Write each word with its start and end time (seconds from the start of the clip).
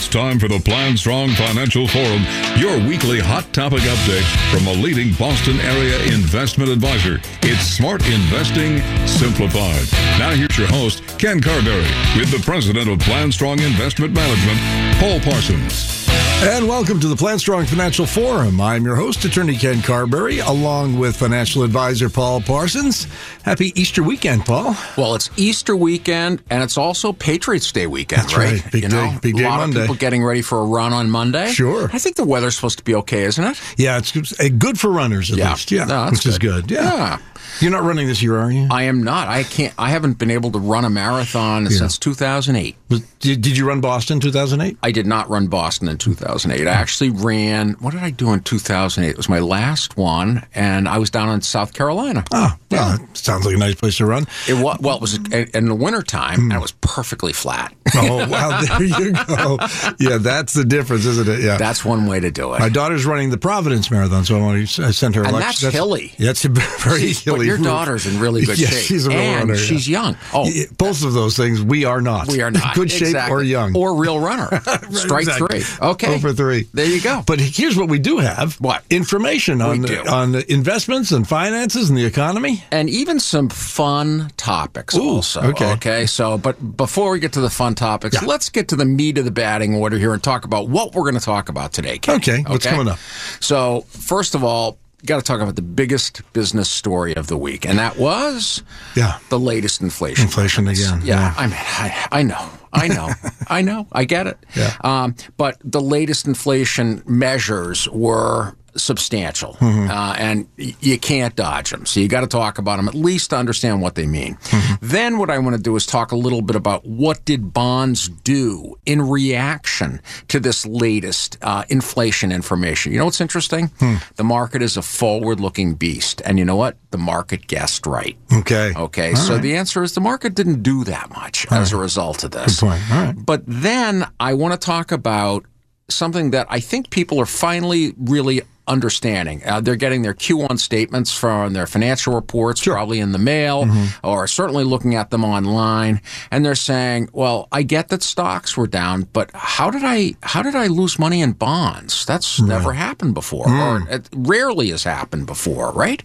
It's 0.00 0.08
time 0.08 0.38
for 0.38 0.48
the 0.48 0.58
Plan 0.58 0.96
Strong 0.96 1.32
Financial 1.32 1.86
Forum, 1.86 2.24
your 2.56 2.78
weekly 2.88 3.20
hot 3.20 3.52
topic 3.52 3.80
update 3.80 4.24
from 4.50 4.66
a 4.66 4.72
leading 4.72 5.12
Boston 5.12 5.60
area 5.60 5.94
investment 6.04 6.70
advisor. 6.70 7.20
It's 7.42 7.60
Smart 7.60 8.00
Investing 8.08 8.80
Simplified. 9.06 9.84
Now 10.18 10.30
here's 10.30 10.56
your 10.56 10.68
host, 10.68 11.04
Ken 11.18 11.38
Carberry, 11.38 11.84
with 12.16 12.30
the 12.30 12.40
president 12.42 12.88
of 12.88 12.98
Plan 13.00 13.30
Strong 13.30 13.60
Investment 13.60 14.14
Management, 14.14 14.58
Paul 14.96 15.20
Parsons. 15.20 15.99
And 16.42 16.66
welcome 16.66 16.98
to 17.00 17.06
the 17.08 17.16
Plan 17.16 17.38
Strong 17.38 17.66
Financial 17.66 18.06
Forum. 18.06 18.62
I'm 18.62 18.82
your 18.82 18.96
host, 18.96 19.22
Attorney 19.26 19.56
Ken 19.56 19.82
Carberry, 19.82 20.38
along 20.38 20.98
with 20.98 21.14
financial 21.14 21.62
advisor 21.64 22.08
Paul 22.08 22.40
Parsons. 22.40 23.06
Happy 23.42 23.78
Easter 23.78 24.02
weekend, 24.02 24.46
Paul. 24.46 24.74
Well, 24.96 25.14
it's 25.14 25.28
Easter 25.36 25.76
weekend, 25.76 26.42
and 26.48 26.62
it's 26.62 26.78
also 26.78 27.12
Patriots 27.12 27.70
Day 27.72 27.86
weekend, 27.86 28.22
That's 28.22 28.36
right. 28.38 28.64
Big 28.72 28.84
you 28.84 28.88
day- 28.88 28.96
know, 29.12 29.18
big 29.20 29.36
day 29.36 29.44
a 29.44 29.48
lot 29.50 29.58
Monday. 29.58 29.80
of 29.80 29.82
people 29.82 29.96
getting 29.96 30.24
ready 30.24 30.40
for 30.40 30.60
a 30.60 30.64
run 30.64 30.94
on 30.94 31.10
Monday. 31.10 31.50
Sure. 31.52 31.90
I 31.92 31.98
think 31.98 32.16
the 32.16 32.24
weather's 32.24 32.54
supposed 32.56 32.78
to 32.78 32.84
be 32.84 32.94
okay, 32.94 33.24
isn't 33.24 33.44
it? 33.44 33.60
Yeah, 33.76 33.98
it's 33.98 34.12
good- 34.58 34.80
for 34.80 34.90
runners 34.90 35.30
at 35.30 35.36
Yeah. 35.36 35.50
least. 35.50 35.70
Yeah, 35.70 35.84
No, 35.84 36.04
that's 36.06 36.12
which 36.12 36.26
is 36.26 36.38
good. 36.38 36.70
Yeah. 36.70 36.82
Yeah. 36.82 37.18
You're 37.60 37.70
not 37.70 37.82
running 37.82 38.06
this 38.06 38.22
year, 38.22 38.36
are 38.36 38.50
you? 38.50 38.68
I 38.70 38.84
am 38.84 39.02
not. 39.02 39.28
I 39.28 39.42
can't. 39.42 39.74
I 39.78 39.90
haven't 39.90 40.18
been 40.18 40.30
able 40.30 40.50
to 40.52 40.58
run 40.58 40.84
a 40.84 40.90
marathon 40.90 41.68
since 41.68 41.98
2008. 41.98 42.76
Was- 42.88 43.00
did, 43.20 43.42
did 43.42 43.56
you 43.56 43.68
run 43.68 43.80
Boston 43.80 44.18
2008? 44.18 44.78
I 44.82 44.92
did 44.92 45.06
not 45.06 45.28
run 45.28 45.48
Boston 45.48 45.88
in 45.88 45.98
2008. 45.98 46.66
I 46.66 46.70
actually 46.70 47.10
ran. 47.10 47.72
What 47.80 47.92
did 47.92 48.02
I 48.02 48.10
do 48.10 48.32
in 48.32 48.40
2008? 48.40 49.10
It 49.10 49.16
was 49.16 49.28
my 49.28 49.40
last 49.40 49.96
one, 49.96 50.46
and 50.54 50.88
I 50.88 50.98
was 50.98 51.10
down 51.10 51.28
in 51.28 51.42
South 51.42 51.74
Carolina. 51.74 52.24
Oh, 52.32 52.56
well, 52.70 52.96
that 52.96 53.16
sounds 53.16 53.44
like 53.44 53.56
a 53.56 53.58
nice 53.58 53.74
place 53.74 53.98
to 53.98 54.06
run. 54.06 54.26
It 54.48 54.54
was 54.54 54.78
well. 54.80 54.96
It 54.96 55.02
was 55.02 55.14
in 55.16 55.66
the 55.66 55.74
wintertime, 55.74 56.40
and 56.40 56.52
it 56.52 56.56
hmm. 56.56 56.62
was 56.62 56.72
perfectly 56.72 57.32
flat. 57.32 57.74
Oh, 57.92 58.28
wow, 58.28 58.62
there 58.62 58.82
you 58.84 59.12
go. 59.12 59.58
Yeah, 59.98 60.18
that's 60.18 60.52
the 60.52 60.64
difference, 60.64 61.06
isn't 61.06 61.28
it? 61.28 61.40
Yeah. 61.42 61.56
That's 61.56 61.84
one 61.84 62.06
way 62.06 62.20
to 62.20 62.30
do 62.30 62.54
it. 62.54 62.60
My 62.60 62.68
daughter's 62.68 63.04
running 63.04 63.30
the 63.30 63.36
Providence 63.36 63.90
Marathon, 63.90 64.24
so 64.24 64.36
I 64.36 64.40
want 64.40 64.68
to 64.68 64.84
I 64.84 64.92
sent 64.92 65.16
her 65.16 65.22
a 65.22 65.24
And 65.26 65.36
lecture. 65.36 65.66
that's 65.66 65.74
hilly. 65.74 66.14
Yeah, 66.16 66.30
it's 66.30 66.44
a 66.44 66.50
very 66.50 67.12
hilly. 67.12 67.39
But 67.46 67.48
your 67.48 67.58
daughter's 67.58 68.06
in 68.06 68.20
really 68.20 68.44
good 68.44 68.58
Yes, 68.58 68.70
shape. 68.70 68.82
she's 68.84 69.06
a 69.06 69.10
real 69.10 69.18
and 69.18 69.40
runner, 69.48 69.54
yeah. 69.60 69.66
she's 69.66 69.88
young. 69.88 70.16
Oh, 70.32 70.46
Yeah, 70.48 70.64
Both 70.76 71.04
of 71.04 71.12
those 71.12 71.36
things, 71.36 71.62
we 71.62 71.84
are 71.84 72.00
not. 72.00 72.28
we 72.28 72.40
are 72.42 72.50
not 72.60 72.74
good 72.74 72.90
shape 72.90 73.02
Exactly. 73.08 73.34
or 73.36 73.42
young. 73.42 73.76
or 73.76 73.94
real 73.96 74.18
runner. 74.20 74.48
Strike 74.90 75.22
exactly. 75.22 75.60
three. 75.60 75.86
Okay, 75.88 76.14
Over 76.14 76.32
three. 76.32 76.68
There 76.74 76.86
you 76.86 77.00
go. 77.00 77.22
But 77.26 77.40
here's 77.40 77.76
what 77.76 77.88
we 77.88 77.98
do 77.98 78.18
have: 78.18 78.54
What? 78.60 78.84
information 78.90 79.60
on 79.62 79.82
do. 79.82 80.02
on 80.08 80.34
investments 80.48 81.12
and 81.12 81.26
finances 81.26 81.88
and 81.90 81.98
the 81.98 82.04
economy. 82.04 82.64
and 82.70 82.88
even 82.90 83.20
some 83.20 83.48
fun 83.48 84.30
topics 84.36 84.94
Ooh, 84.96 85.02
also. 85.16 85.40
okay. 85.42 85.72
Okay. 85.72 86.06
So, 86.06 86.38
but 86.38 86.76
before 86.76 87.12
we 87.12 87.20
get 87.20 87.32
to 87.34 87.40
the 87.40 87.50
fun 87.50 87.74
topics, 87.74 88.14
Yeah. 88.20 88.26
let's 88.28 88.48
get 88.50 88.68
to 88.68 88.76
the 88.76 88.84
meat 88.84 89.18
of 89.18 89.24
the 89.24 89.30
batting 89.30 89.74
order 89.74 89.98
here 89.98 90.12
and 90.12 90.22
talk 90.22 90.44
about 90.44 90.68
what 90.68 90.94
we're 90.94 91.02
going 91.02 91.14
to 91.14 91.20
talk 91.20 91.48
about 91.48 91.72
today. 91.72 91.98
Kenny. 91.98 92.16
Okay, 92.18 92.42
what's 92.46 92.66
coming 92.66 92.88
up? 92.88 92.98
So, 93.40 93.82
first 93.88 94.34
of 94.34 94.44
all, 94.44 94.78
got 95.06 95.16
to 95.16 95.22
talk 95.22 95.40
about 95.40 95.56
the 95.56 95.62
biggest 95.62 96.22
business 96.32 96.68
story 96.70 97.14
of 97.16 97.26
the 97.28 97.36
week, 97.36 97.66
and 97.66 97.78
that 97.78 97.96
was 97.98 98.62
Yeah. 98.94 99.18
the 99.28 99.38
latest 99.38 99.80
inflation. 99.80 100.24
Inflation 100.24 100.64
numbers. 100.64 100.86
again, 100.90 101.00
Yeah, 101.04 101.20
yeah. 101.20 101.34
I 101.36 101.46
mean, 101.46 101.56
I, 101.58 102.08
I 102.12 102.22
know, 102.22 102.48
I 102.72 102.88
know, 102.88 103.10
I 103.48 103.62
know, 103.62 103.86
I 103.92 104.04
get 104.04 104.26
it. 104.26 104.38
Yeah. 104.54 104.76
Um, 104.82 105.14
but 105.36 105.56
the 105.64 105.80
latest 105.80 106.26
inflation 106.26 107.02
measures 107.06 107.88
were 107.90 108.56
substantial, 108.76 109.54
Mm-hmm. 109.60 109.90
uh, 109.90 110.14
and 110.18 110.48
y- 110.58 110.74
you 110.80 110.98
can't 110.98 111.34
dodge 111.36 111.70
them. 111.70 111.86
So 111.86 112.00
you 112.00 112.08
got 112.08 112.20
to 112.22 112.26
talk 112.26 112.58
about 112.58 112.76
them 112.76 112.88
at 112.88 112.94
least 112.94 113.30
to 113.30 113.36
understand 113.36 113.82
what 113.82 113.94
they 113.94 114.06
mean. 114.06 114.34
Mm-hmm. 114.36 114.74
Then 114.86 115.18
what 115.18 115.30
I 115.30 115.38
want 115.38 115.56
to 115.56 115.62
do 115.62 115.76
is 115.76 115.86
talk 115.86 116.12
a 116.12 116.16
little 116.16 116.42
bit 116.42 116.56
about 116.56 116.86
what 116.86 117.24
did 117.24 117.52
bonds 117.52 118.08
do 118.08 118.76
in 118.86 119.02
reaction 119.08 120.00
to 120.28 120.40
this 120.40 120.66
latest 120.66 121.36
uh, 121.42 121.64
inflation 121.68 122.32
information. 122.32 122.92
You 122.92 122.98
know 122.98 123.04
what's 123.06 123.20
interesting? 123.20 123.66
Hmm. 123.78 123.96
The 124.16 124.24
market 124.24 124.62
is 124.62 124.76
a 124.76 124.82
forward-looking 124.82 125.74
beast, 125.74 126.20
and 126.24 126.38
you 126.38 126.44
know 126.44 126.56
what? 126.56 126.76
The 126.90 126.98
market 126.98 127.46
guessed 127.46 127.86
right. 127.86 128.16
Okay. 128.32 128.72
Okay, 128.76 129.14
so 129.14 129.38
the 129.38 129.56
answer 129.56 129.82
is 129.82 129.94
the 129.94 130.00
market 130.00 130.34
didn't 130.34 130.62
do 130.62 130.84
that 130.84 131.10
much 131.10 131.46
as 131.50 131.72
a 131.72 131.76
result 131.76 132.24
of 132.24 132.30
this. 132.32 132.60
Good 132.60 132.66
point. 132.66 132.82
All 132.92 133.04
right. 133.04 133.14
But 133.16 133.42
then 133.46 134.06
I 134.18 134.34
want 134.34 134.52
to 134.54 134.58
talk 134.58 134.92
about 134.92 135.44
something 135.88 136.30
that 136.30 136.46
I 136.50 136.60
think 136.60 136.90
people 136.90 137.18
are 137.20 137.26
finally 137.26 137.94
really 137.98 138.42
understanding. 138.70 139.42
Uh, 139.44 139.60
they're 139.60 139.76
getting 139.76 140.02
their 140.02 140.14
Q1 140.14 140.58
statements 140.58 141.12
from 141.12 141.52
their 141.52 141.66
financial 141.66 142.14
reports, 142.14 142.62
probably 142.64 143.00
in 143.00 143.12
the 143.12 143.18
mail, 143.18 143.64
Mm-hmm. 143.64 144.06
or 144.06 144.26
certainly 144.26 144.64
looking 144.64 144.94
at 144.94 145.10
them 145.10 145.24
online, 145.24 146.00
and 146.30 146.44
they're 146.44 146.54
saying, 146.54 147.08
"Well, 147.12 147.48
I 147.52 147.62
get 147.62 147.88
that 147.88 148.02
stocks 148.02 148.56
were 148.56 148.66
down, 148.66 149.02
but 149.12 149.30
how 149.34 149.70
did 149.70 149.82
I 149.84 150.14
how 150.22 150.42
did 150.42 150.54
I 150.54 150.68
lose 150.68 150.98
money 150.98 151.20
in 151.20 151.32
bonds? 151.32 152.06
That's 152.06 152.40
never 152.40 152.72
happened 152.72 153.14
before, 153.14 153.46
Mm. 153.46 153.86
or 153.86 153.90
it 153.90 154.08
rarely 154.14 154.70
has 154.70 154.84
happened 154.84 155.26
before, 155.26 155.72
right?" 155.72 156.02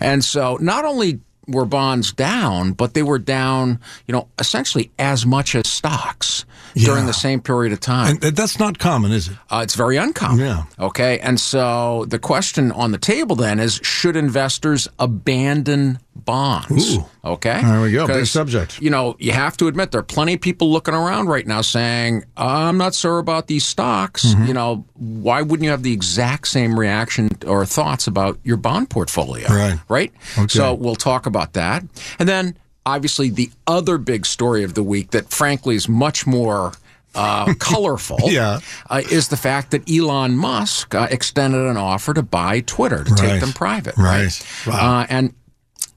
And 0.00 0.24
so, 0.24 0.58
not 0.60 0.84
only 0.84 1.20
were 1.46 1.64
bonds 1.64 2.12
down, 2.12 2.72
but 2.72 2.92
they 2.92 3.02
were 3.02 3.18
down, 3.18 3.78
you 4.06 4.12
know, 4.12 4.28
essentially 4.38 4.90
as 4.98 5.24
much 5.24 5.54
as 5.54 5.66
stocks 5.66 6.44
during 6.74 7.06
the 7.06 7.12
same 7.12 7.40
period 7.40 7.72
of 7.72 7.80
time. 7.80 8.18
And 8.22 8.36
that's 8.36 8.58
not 8.58 8.78
common, 8.78 9.12
is 9.12 9.28
it? 9.28 9.36
Uh, 9.50 9.60
it's 9.62 9.74
very 9.74 9.96
uncommon. 9.96 10.40
Yeah. 10.40 10.64
Okay. 10.78 11.18
And 11.20 11.40
so 11.40 12.04
the 12.06 12.18
question 12.18 12.72
on 12.72 12.92
the 12.92 12.98
table 12.98 13.36
then 13.36 13.60
is 13.60 13.80
should 13.82 14.16
investors 14.16 14.88
abandon 14.98 15.98
bonds? 16.14 16.96
Ooh. 16.96 17.06
Okay. 17.24 17.60
There 17.62 17.80
we 17.80 17.92
go. 17.92 18.06
Big 18.06 18.26
subject. 18.26 18.80
You 18.80 18.90
know, 18.90 19.16
you 19.18 19.32
have 19.32 19.56
to 19.58 19.68
admit 19.68 19.92
there 19.92 20.00
are 20.00 20.04
plenty 20.04 20.34
of 20.34 20.40
people 20.40 20.70
looking 20.70 20.94
around 20.94 21.28
right 21.28 21.46
now 21.46 21.60
saying, 21.60 22.24
I'm 22.36 22.78
not 22.78 22.94
sure 22.94 23.18
about 23.18 23.46
these 23.46 23.64
stocks. 23.64 24.26
Mm-hmm. 24.26 24.46
You 24.46 24.54
know, 24.54 24.84
why 24.94 25.42
wouldn't 25.42 25.64
you 25.64 25.70
have 25.70 25.82
the 25.82 25.92
exact 25.92 26.48
same 26.48 26.78
reaction 26.78 27.30
or 27.46 27.64
thoughts 27.66 28.06
about 28.06 28.38
your 28.44 28.56
bond 28.56 28.90
portfolio? 28.90 29.48
Right. 29.48 29.78
Right? 29.88 30.12
Okay. 30.36 30.48
So 30.48 30.74
we'll 30.74 30.96
talk 30.96 31.26
about 31.26 31.52
that. 31.54 31.84
And 32.18 32.28
then 32.28 32.56
obviously 32.86 33.30
the 33.30 33.50
other 33.66 33.98
big 33.98 34.24
story 34.26 34.62
of 34.64 34.74
the 34.74 34.82
week 34.82 35.10
that 35.10 35.30
frankly 35.30 35.74
is 35.76 35.88
much 35.88 36.26
more 36.26 36.72
uh, 37.14 37.52
colorful 37.58 38.18
Yeah. 38.24 38.60
uh, 38.90 39.02
is 39.10 39.28
the 39.28 39.36
fact 39.36 39.70
that 39.72 39.90
Elon 39.90 40.36
Musk 40.36 40.94
uh, 40.94 41.08
extended 41.10 41.66
an 41.66 41.76
offer 41.76 42.14
to 42.14 42.22
buy 42.22 42.60
Twitter 42.60 43.04
to 43.04 43.10
Right. 43.12 43.20
take 43.20 43.40
them 43.40 43.52
private. 43.52 43.96
Right. 43.96 44.30
Wow. 44.66 45.00
Uh, 45.00 45.06
and 45.08 45.34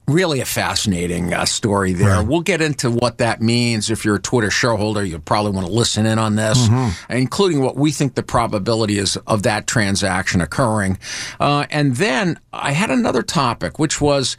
really 0.08 0.40
a 0.40 0.44
fascinating 0.44 1.32
uh, 1.32 1.44
story 1.44 1.92
there. 1.92 2.22
We'll 2.24 2.40
get 2.40 2.60
into 2.60 2.90
what 2.90 3.18
that 3.18 3.40
means. 3.40 3.88
If 3.88 4.04
you're 4.04 4.16
a 4.16 4.20
Twitter 4.20 4.50
shareholder, 4.50 5.04
you 5.04 5.18
probably 5.20 5.52
want 5.52 5.66
to 5.68 5.72
listen 5.72 6.06
in 6.06 6.18
on 6.18 6.34
this, 6.34 6.58
Mm-hmm. 6.66 7.12
including 7.12 7.60
what 7.62 7.76
we 7.76 7.92
think 7.92 8.16
the 8.16 8.22
probability 8.24 8.98
is 8.98 9.16
of 9.28 9.44
that 9.44 9.66
transaction 9.68 10.40
occurring. 10.40 10.98
Uh, 11.38 11.66
and 11.70 11.96
then 11.96 12.38
I 12.52 12.72
had 12.72 12.90
another 12.90 13.22
topic, 13.22 13.78
which 13.78 14.00
was 14.00 14.36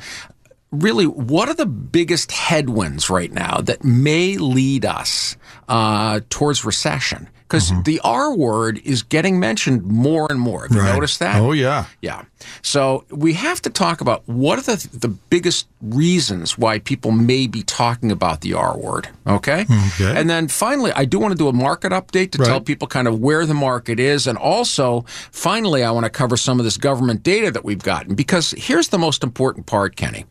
really 0.73 1.05
what 1.05 1.47
are 1.49 1.53
the 1.53 1.65
biggest 1.65 2.31
headwinds 2.31 3.09
right 3.09 3.31
now 3.31 3.61
that 3.61 3.83
may 3.83 4.37
lead 4.37 4.85
us 4.85 5.37
uh, 5.69 6.19
towards 6.29 6.65
recession? 6.65 7.29
Because 7.53 7.83
the 7.83 7.99
R 8.03 8.35
word 8.35 8.79
is 8.83 9.03
getting 9.03 9.39
mentioned 9.39 9.83
more 9.83 10.27
and 10.29 10.39
more. 10.39 10.63
Have 10.63 10.71
you 10.71 10.77
Mm-hmm. 10.77 10.85
Right. 10.87 10.93
noticed 10.95 11.19
that? 11.19 11.39
Oh, 11.41 11.51
yeah. 11.51 11.85
Yeah. 12.01 12.23
So 12.61 13.05
we 13.09 13.33
have 13.33 13.61
to 13.61 13.69
talk 13.69 14.01
about 14.01 14.27
what 14.27 14.59
are 14.59 14.63
the 14.63 14.87
the 14.91 15.07
biggest 15.07 15.67
reasons 15.81 16.57
why 16.57 16.79
people 16.79 17.11
may 17.11 17.47
be 17.47 17.63
talking 17.63 18.11
about 18.11 18.41
the 18.41 18.53
R 18.53 18.77
word. 18.77 19.07
Okay. 19.27 19.61
Okay. 19.61 20.13
And 20.19 20.29
then 20.29 20.47
finally, 20.47 20.91
I 20.93 21.05
do 21.05 21.19
want 21.19 21.31
to 21.31 21.37
do 21.37 21.47
a 21.47 21.53
market 21.53 21.91
update 21.91 22.31
to 22.31 22.37
tell 22.39 22.59
people 22.59 22.87
kind 22.87 23.07
of 23.07 23.19
where 23.19 23.45
the 23.45 23.53
market 23.53 23.99
is, 23.99 24.27
and 24.27 24.37
also 24.37 25.05
finally, 25.31 25.83
I 25.83 25.91
want 25.91 26.05
to 26.05 26.09
cover 26.09 26.35
some 26.37 26.59
of 26.59 26.65
this 26.65 26.77
government 26.77 27.23
data 27.23 27.51
that 27.51 27.63
we've 27.63 27.83
gotten 27.83 28.15
because 28.15 28.51
here's 28.57 28.89
the 28.89 28.99
most 28.99 29.23
important 29.23 29.65
part, 29.67 29.95
Kenny. 29.95 30.25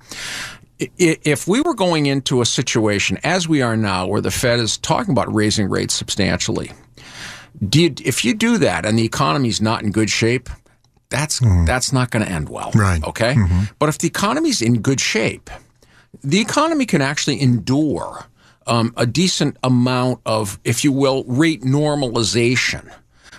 If 0.98 1.46
we 1.46 1.60
were 1.60 1.74
going 1.74 2.06
into 2.06 2.40
a 2.40 2.46
situation 2.46 3.16
as 3.22 3.46
we 3.48 3.62
are 3.62 3.76
now, 3.76 4.06
where 4.08 4.20
the 4.20 4.32
Fed 4.32 4.58
is 4.58 4.76
talking 4.78 5.12
about 5.12 5.32
raising 5.32 5.68
rates 5.68 5.94
substantially, 5.94 6.72
do 7.68 7.82
you, 7.82 7.94
if 8.04 8.24
you 8.24 8.34
do 8.34 8.58
that 8.58 8.84
and 8.86 8.98
the 8.98 9.04
economy's 9.04 9.60
not 9.60 9.82
in 9.82 9.92
good 9.92 10.10
shape, 10.10 10.48
that's 11.08 11.40
that's 11.66 11.92
not 11.92 12.10
going 12.10 12.24
to 12.24 12.30
end 12.30 12.48
well. 12.48 12.72
Mm-hmm. 12.72 13.04
Okay. 13.04 13.36
But 13.78 13.88
if 13.88 13.98
the 13.98 14.08
economy's 14.08 14.62
in 14.62 14.80
good 14.80 15.00
shape, 15.00 15.50
the 16.22 16.40
economy 16.40 16.86
can 16.86 17.02
actually 17.02 17.40
endure 17.40 18.26
um, 18.66 18.94
a 18.96 19.06
decent 19.06 19.56
amount 19.62 20.20
of, 20.24 20.58
if 20.64 20.84
you 20.84 20.92
will, 20.92 21.24
rate 21.24 21.62
normalization 21.62 22.90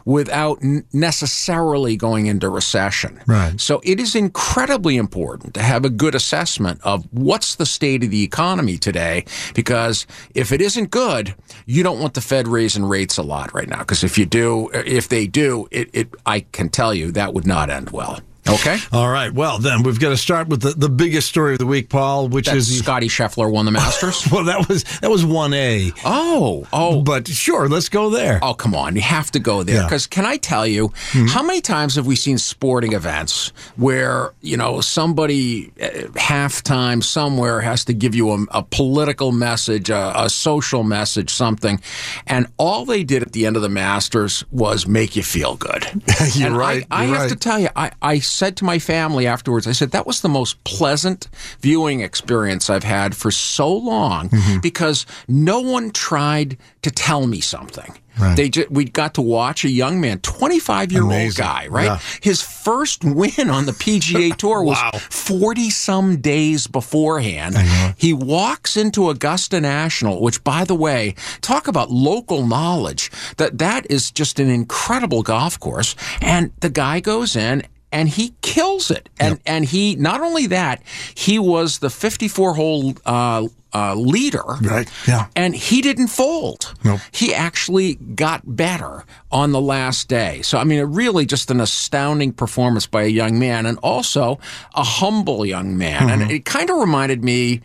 without 0.06 0.60
necessarily 0.94 1.96
going 1.96 2.28
into 2.28 2.50
recession. 2.50 3.20
Right. 3.28 3.60
So 3.60 3.82
it 3.84 4.00
is 4.00 4.16
incredibly 4.16 4.98
important 4.98 5.54
to 5.54 5.62
have 5.62 5.86
a 5.86 5.90
good 5.90 6.16
assessment 6.16 6.80
of 6.84 7.06
what's 7.12 7.56
the 7.56 7.66
state 7.66 8.04
of 8.04 8.12
the 8.12 8.24
economy 8.24 8.78
today, 8.78 9.26
because 9.54 10.06
if 10.34 10.52
it 10.52 10.62
isn't 10.62 10.92
good, 10.92 11.36
you 11.66 11.84
don't 11.84 12.00
want 12.00 12.14
the 12.14 12.22
Fed 12.22 12.48
raising 12.48 12.86
rates 12.86 13.18
a 13.18 13.24
lot 13.24 13.54
right 13.54 13.70
now. 13.70 13.80
Because 13.80 14.04
if 14.04 14.18
you 14.18 14.26
do, 14.26 14.70
if 14.74 15.10
they 15.10 15.28
do, 15.28 15.68
it, 15.72 15.90
it 15.94 16.10
I 16.26 16.42
can 16.52 16.70
tell 16.70 16.94
you 16.94 17.12
that 17.12 17.34
would 17.34 17.48
not 17.48 17.70
end 17.70 17.92
well. 17.92 18.20
Okay. 18.48 18.78
All 18.92 19.10
right. 19.10 19.32
Well, 19.34 19.58
then 19.60 19.84
we've 19.84 20.00
got 20.00 20.10
to 20.10 20.18
start 20.18 20.48
with 20.50 20.62
the, 20.62 20.72
the 20.72 20.90
biggest 20.90 21.30
story 21.30 21.54
of 21.54 21.60
the 21.60 21.66
week, 21.66 21.90
Paul, 21.90 22.28
which 22.28 22.48
That 22.48 22.58
is 22.58 22.78
Scottie 22.80 23.08
Scheffler 23.08 23.52
won 23.52 23.66
the 23.66 23.72
Masters. 23.72 24.28
well, 24.32 24.44
that 24.46 24.68
was 24.68 24.84
that 25.00 25.10
was 25.10 25.26
one 25.26 25.54
A. 25.54 25.92
oh, 26.06 26.68
oh, 26.74 27.02
But 27.02 27.28
sure, 27.28 27.70
let's 27.70 27.90
go 27.90 28.10
there. 28.10 28.40
Oh, 28.42 28.54
come 28.54 28.76
on. 28.76 28.96
You 28.96 29.02
have 29.02 29.32
to 29.32 29.40
go 29.40 29.64
there. 29.64 29.78
Yeah. 29.78 29.84
Because 29.84 30.08
can 30.08 30.26
I 30.26 30.38
tell 30.38 30.68
you, 30.68 30.92
how 31.30 31.42
many 31.44 31.62
times 31.62 31.96
have 31.96 32.06
we 32.06 32.16
seen 32.16 32.38
sporting 32.38 32.94
events 32.94 33.54
where, 33.78 34.34
you 34.42 34.58
know, 34.58 34.82
somebody 34.82 35.72
uh, 35.82 35.88
halftime 36.18 37.04
somewhere 37.04 37.62
has 37.62 37.86
to 37.86 37.94
give 37.94 38.14
you 38.16 38.32
a, 38.32 38.46
a 38.52 38.64
political 38.64 39.32
message, 39.32 39.90
a, 39.90 40.14
a 40.24 40.30
social 40.30 40.84
message, 40.84 41.30
something, 41.32 41.80
and 42.28 42.48
all 42.58 42.86
they 42.86 43.04
did 43.04 43.22
at 43.22 43.32
the 43.32 43.46
end 43.46 43.56
of 43.56 43.62
the 43.62 43.70
Masters 43.70 44.44
was 44.52 44.86
make 44.88 45.16
you 45.16 45.24
feel 45.24 45.56
good. 45.56 45.86
You're 46.34 46.48
And 46.48 46.58
right, 46.58 46.86
I, 46.92 47.06
you're 47.06 47.16
have 47.18 47.30
to 47.30 47.36
tell 47.36 47.60
you, 47.60 47.70
I, 47.76 47.92
I 48.02 48.20
said 48.34 48.58
to 48.58 48.66
my 48.66 48.80
family 48.80 49.28
afterwards, 49.28 49.68
I 49.68 49.72
said, 49.74 49.92
that 49.92 50.08
was 50.08 50.22
the 50.22 50.30
most 50.30 50.64
pleasant 50.64 51.28
viewing 51.62 52.02
experience 52.02 52.70
I've 52.70 52.84
had 52.84 53.16
for 53.16 53.32
so 53.32 53.72
long 53.74 54.30
Mm-hmm. 54.30 54.60
because 54.60 55.06
no 55.28 55.60
one 55.62 55.92
tried 55.92 56.58
to 56.82 56.92
tell 56.92 57.28
me 57.28 57.40
something. 57.42 57.98
Right. 58.20 58.38
They 58.38 58.48
just, 58.50 58.70
we 58.70 58.86
got 58.86 59.16
to 59.16 59.22
watch 59.24 59.66
a 59.66 59.70
young 59.70 60.00
man, 60.00 60.20
25 60.20 60.92
year 60.92 61.02
old 61.04 61.36
guy, 61.36 61.66
right? 61.68 61.86
Yeah. 61.86 62.00
His 62.22 62.42
first 62.44 63.04
win 63.04 63.50
on 63.50 63.66
the 63.66 63.72
PGA 63.72 64.36
Tour 64.38 64.64
was 64.64 64.78
40 65.10 65.70
some 65.72 66.18
days 66.22 66.68
beforehand. 66.68 67.56
He 67.98 68.14
walks 68.14 68.78
into 68.78 69.10
Augusta 69.10 69.60
National, 69.60 70.22
which 70.22 70.44
by 70.44 70.64
the 70.64 70.76
way, 70.76 71.16
talk 71.42 71.68
about 71.68 71.90
local 71.90 72.46
knowledge. 72.46 73.10
That 73.38 73.58
that 73.58 73.90
is 73.90 74.12
just 74.12 74.40
an 74.40 74.50
incredible 74.50 75.24
golf 75.24 75.60
course 75.60 75.96
and 76.22 76.52
the 76.60 76.70
guy 76.70 77.00
goes 77.00 77.36
in 77.36 77.64
and 77.94 78.10
he 78.10 78.34
kills 78.42 78.92
it. 78.92 79.08
And 79.20 79.40
and 79.46 79.64
he 79.64 79.96
not 79.96 80.20
only 80.20 80.48
that, 80.48 80.82
he 81.16 81.40
was 81.40 81.80
the 81.80 81.90
54 81.90 82.56
hole 82.56 82.96
uh, 83.06 83.48
uh, 83.74 83.96
leader. 83.96 84.44
Right, 84.62 84.90
yeah. 85.08 85.28
And 85.36 85.56
he 85.56 85.82
didn't 85.82 86.08
fold. 86.08 86.74
Nope. 86.84 87.00
He 87.12 87.34
actually 87.34 87.96
got 87.96 88.42
better 88.56 89.06
on 89.32 89.52
the 89.52 89.62
last 89.62 90.08
day. 90.10 90.42
So, 90.42 90.58
I 90.58 90.64
mean, 90.64 90.80
it 90.80 90.84
really 90.84 91.26
just 91.26 91.50
an 91.50 91.60
astounding 91.60 92.34
performance 92.34 92.86
by 92.86 93.04
a 93.04 93.08
young 93.08 93.40
man 93.40 93.66
and 93.66 93.78
also 93.80 94.40
a 94.76 94.84
humble 94.84 95.46
young 95.46 95.78
man. 95.78 96.10
And 96.10 96.32
it 96.32 96.46
kind 96.46 96.70
of 96.70 96.78
reminded 96.78 97.24
me. 97.24 97.62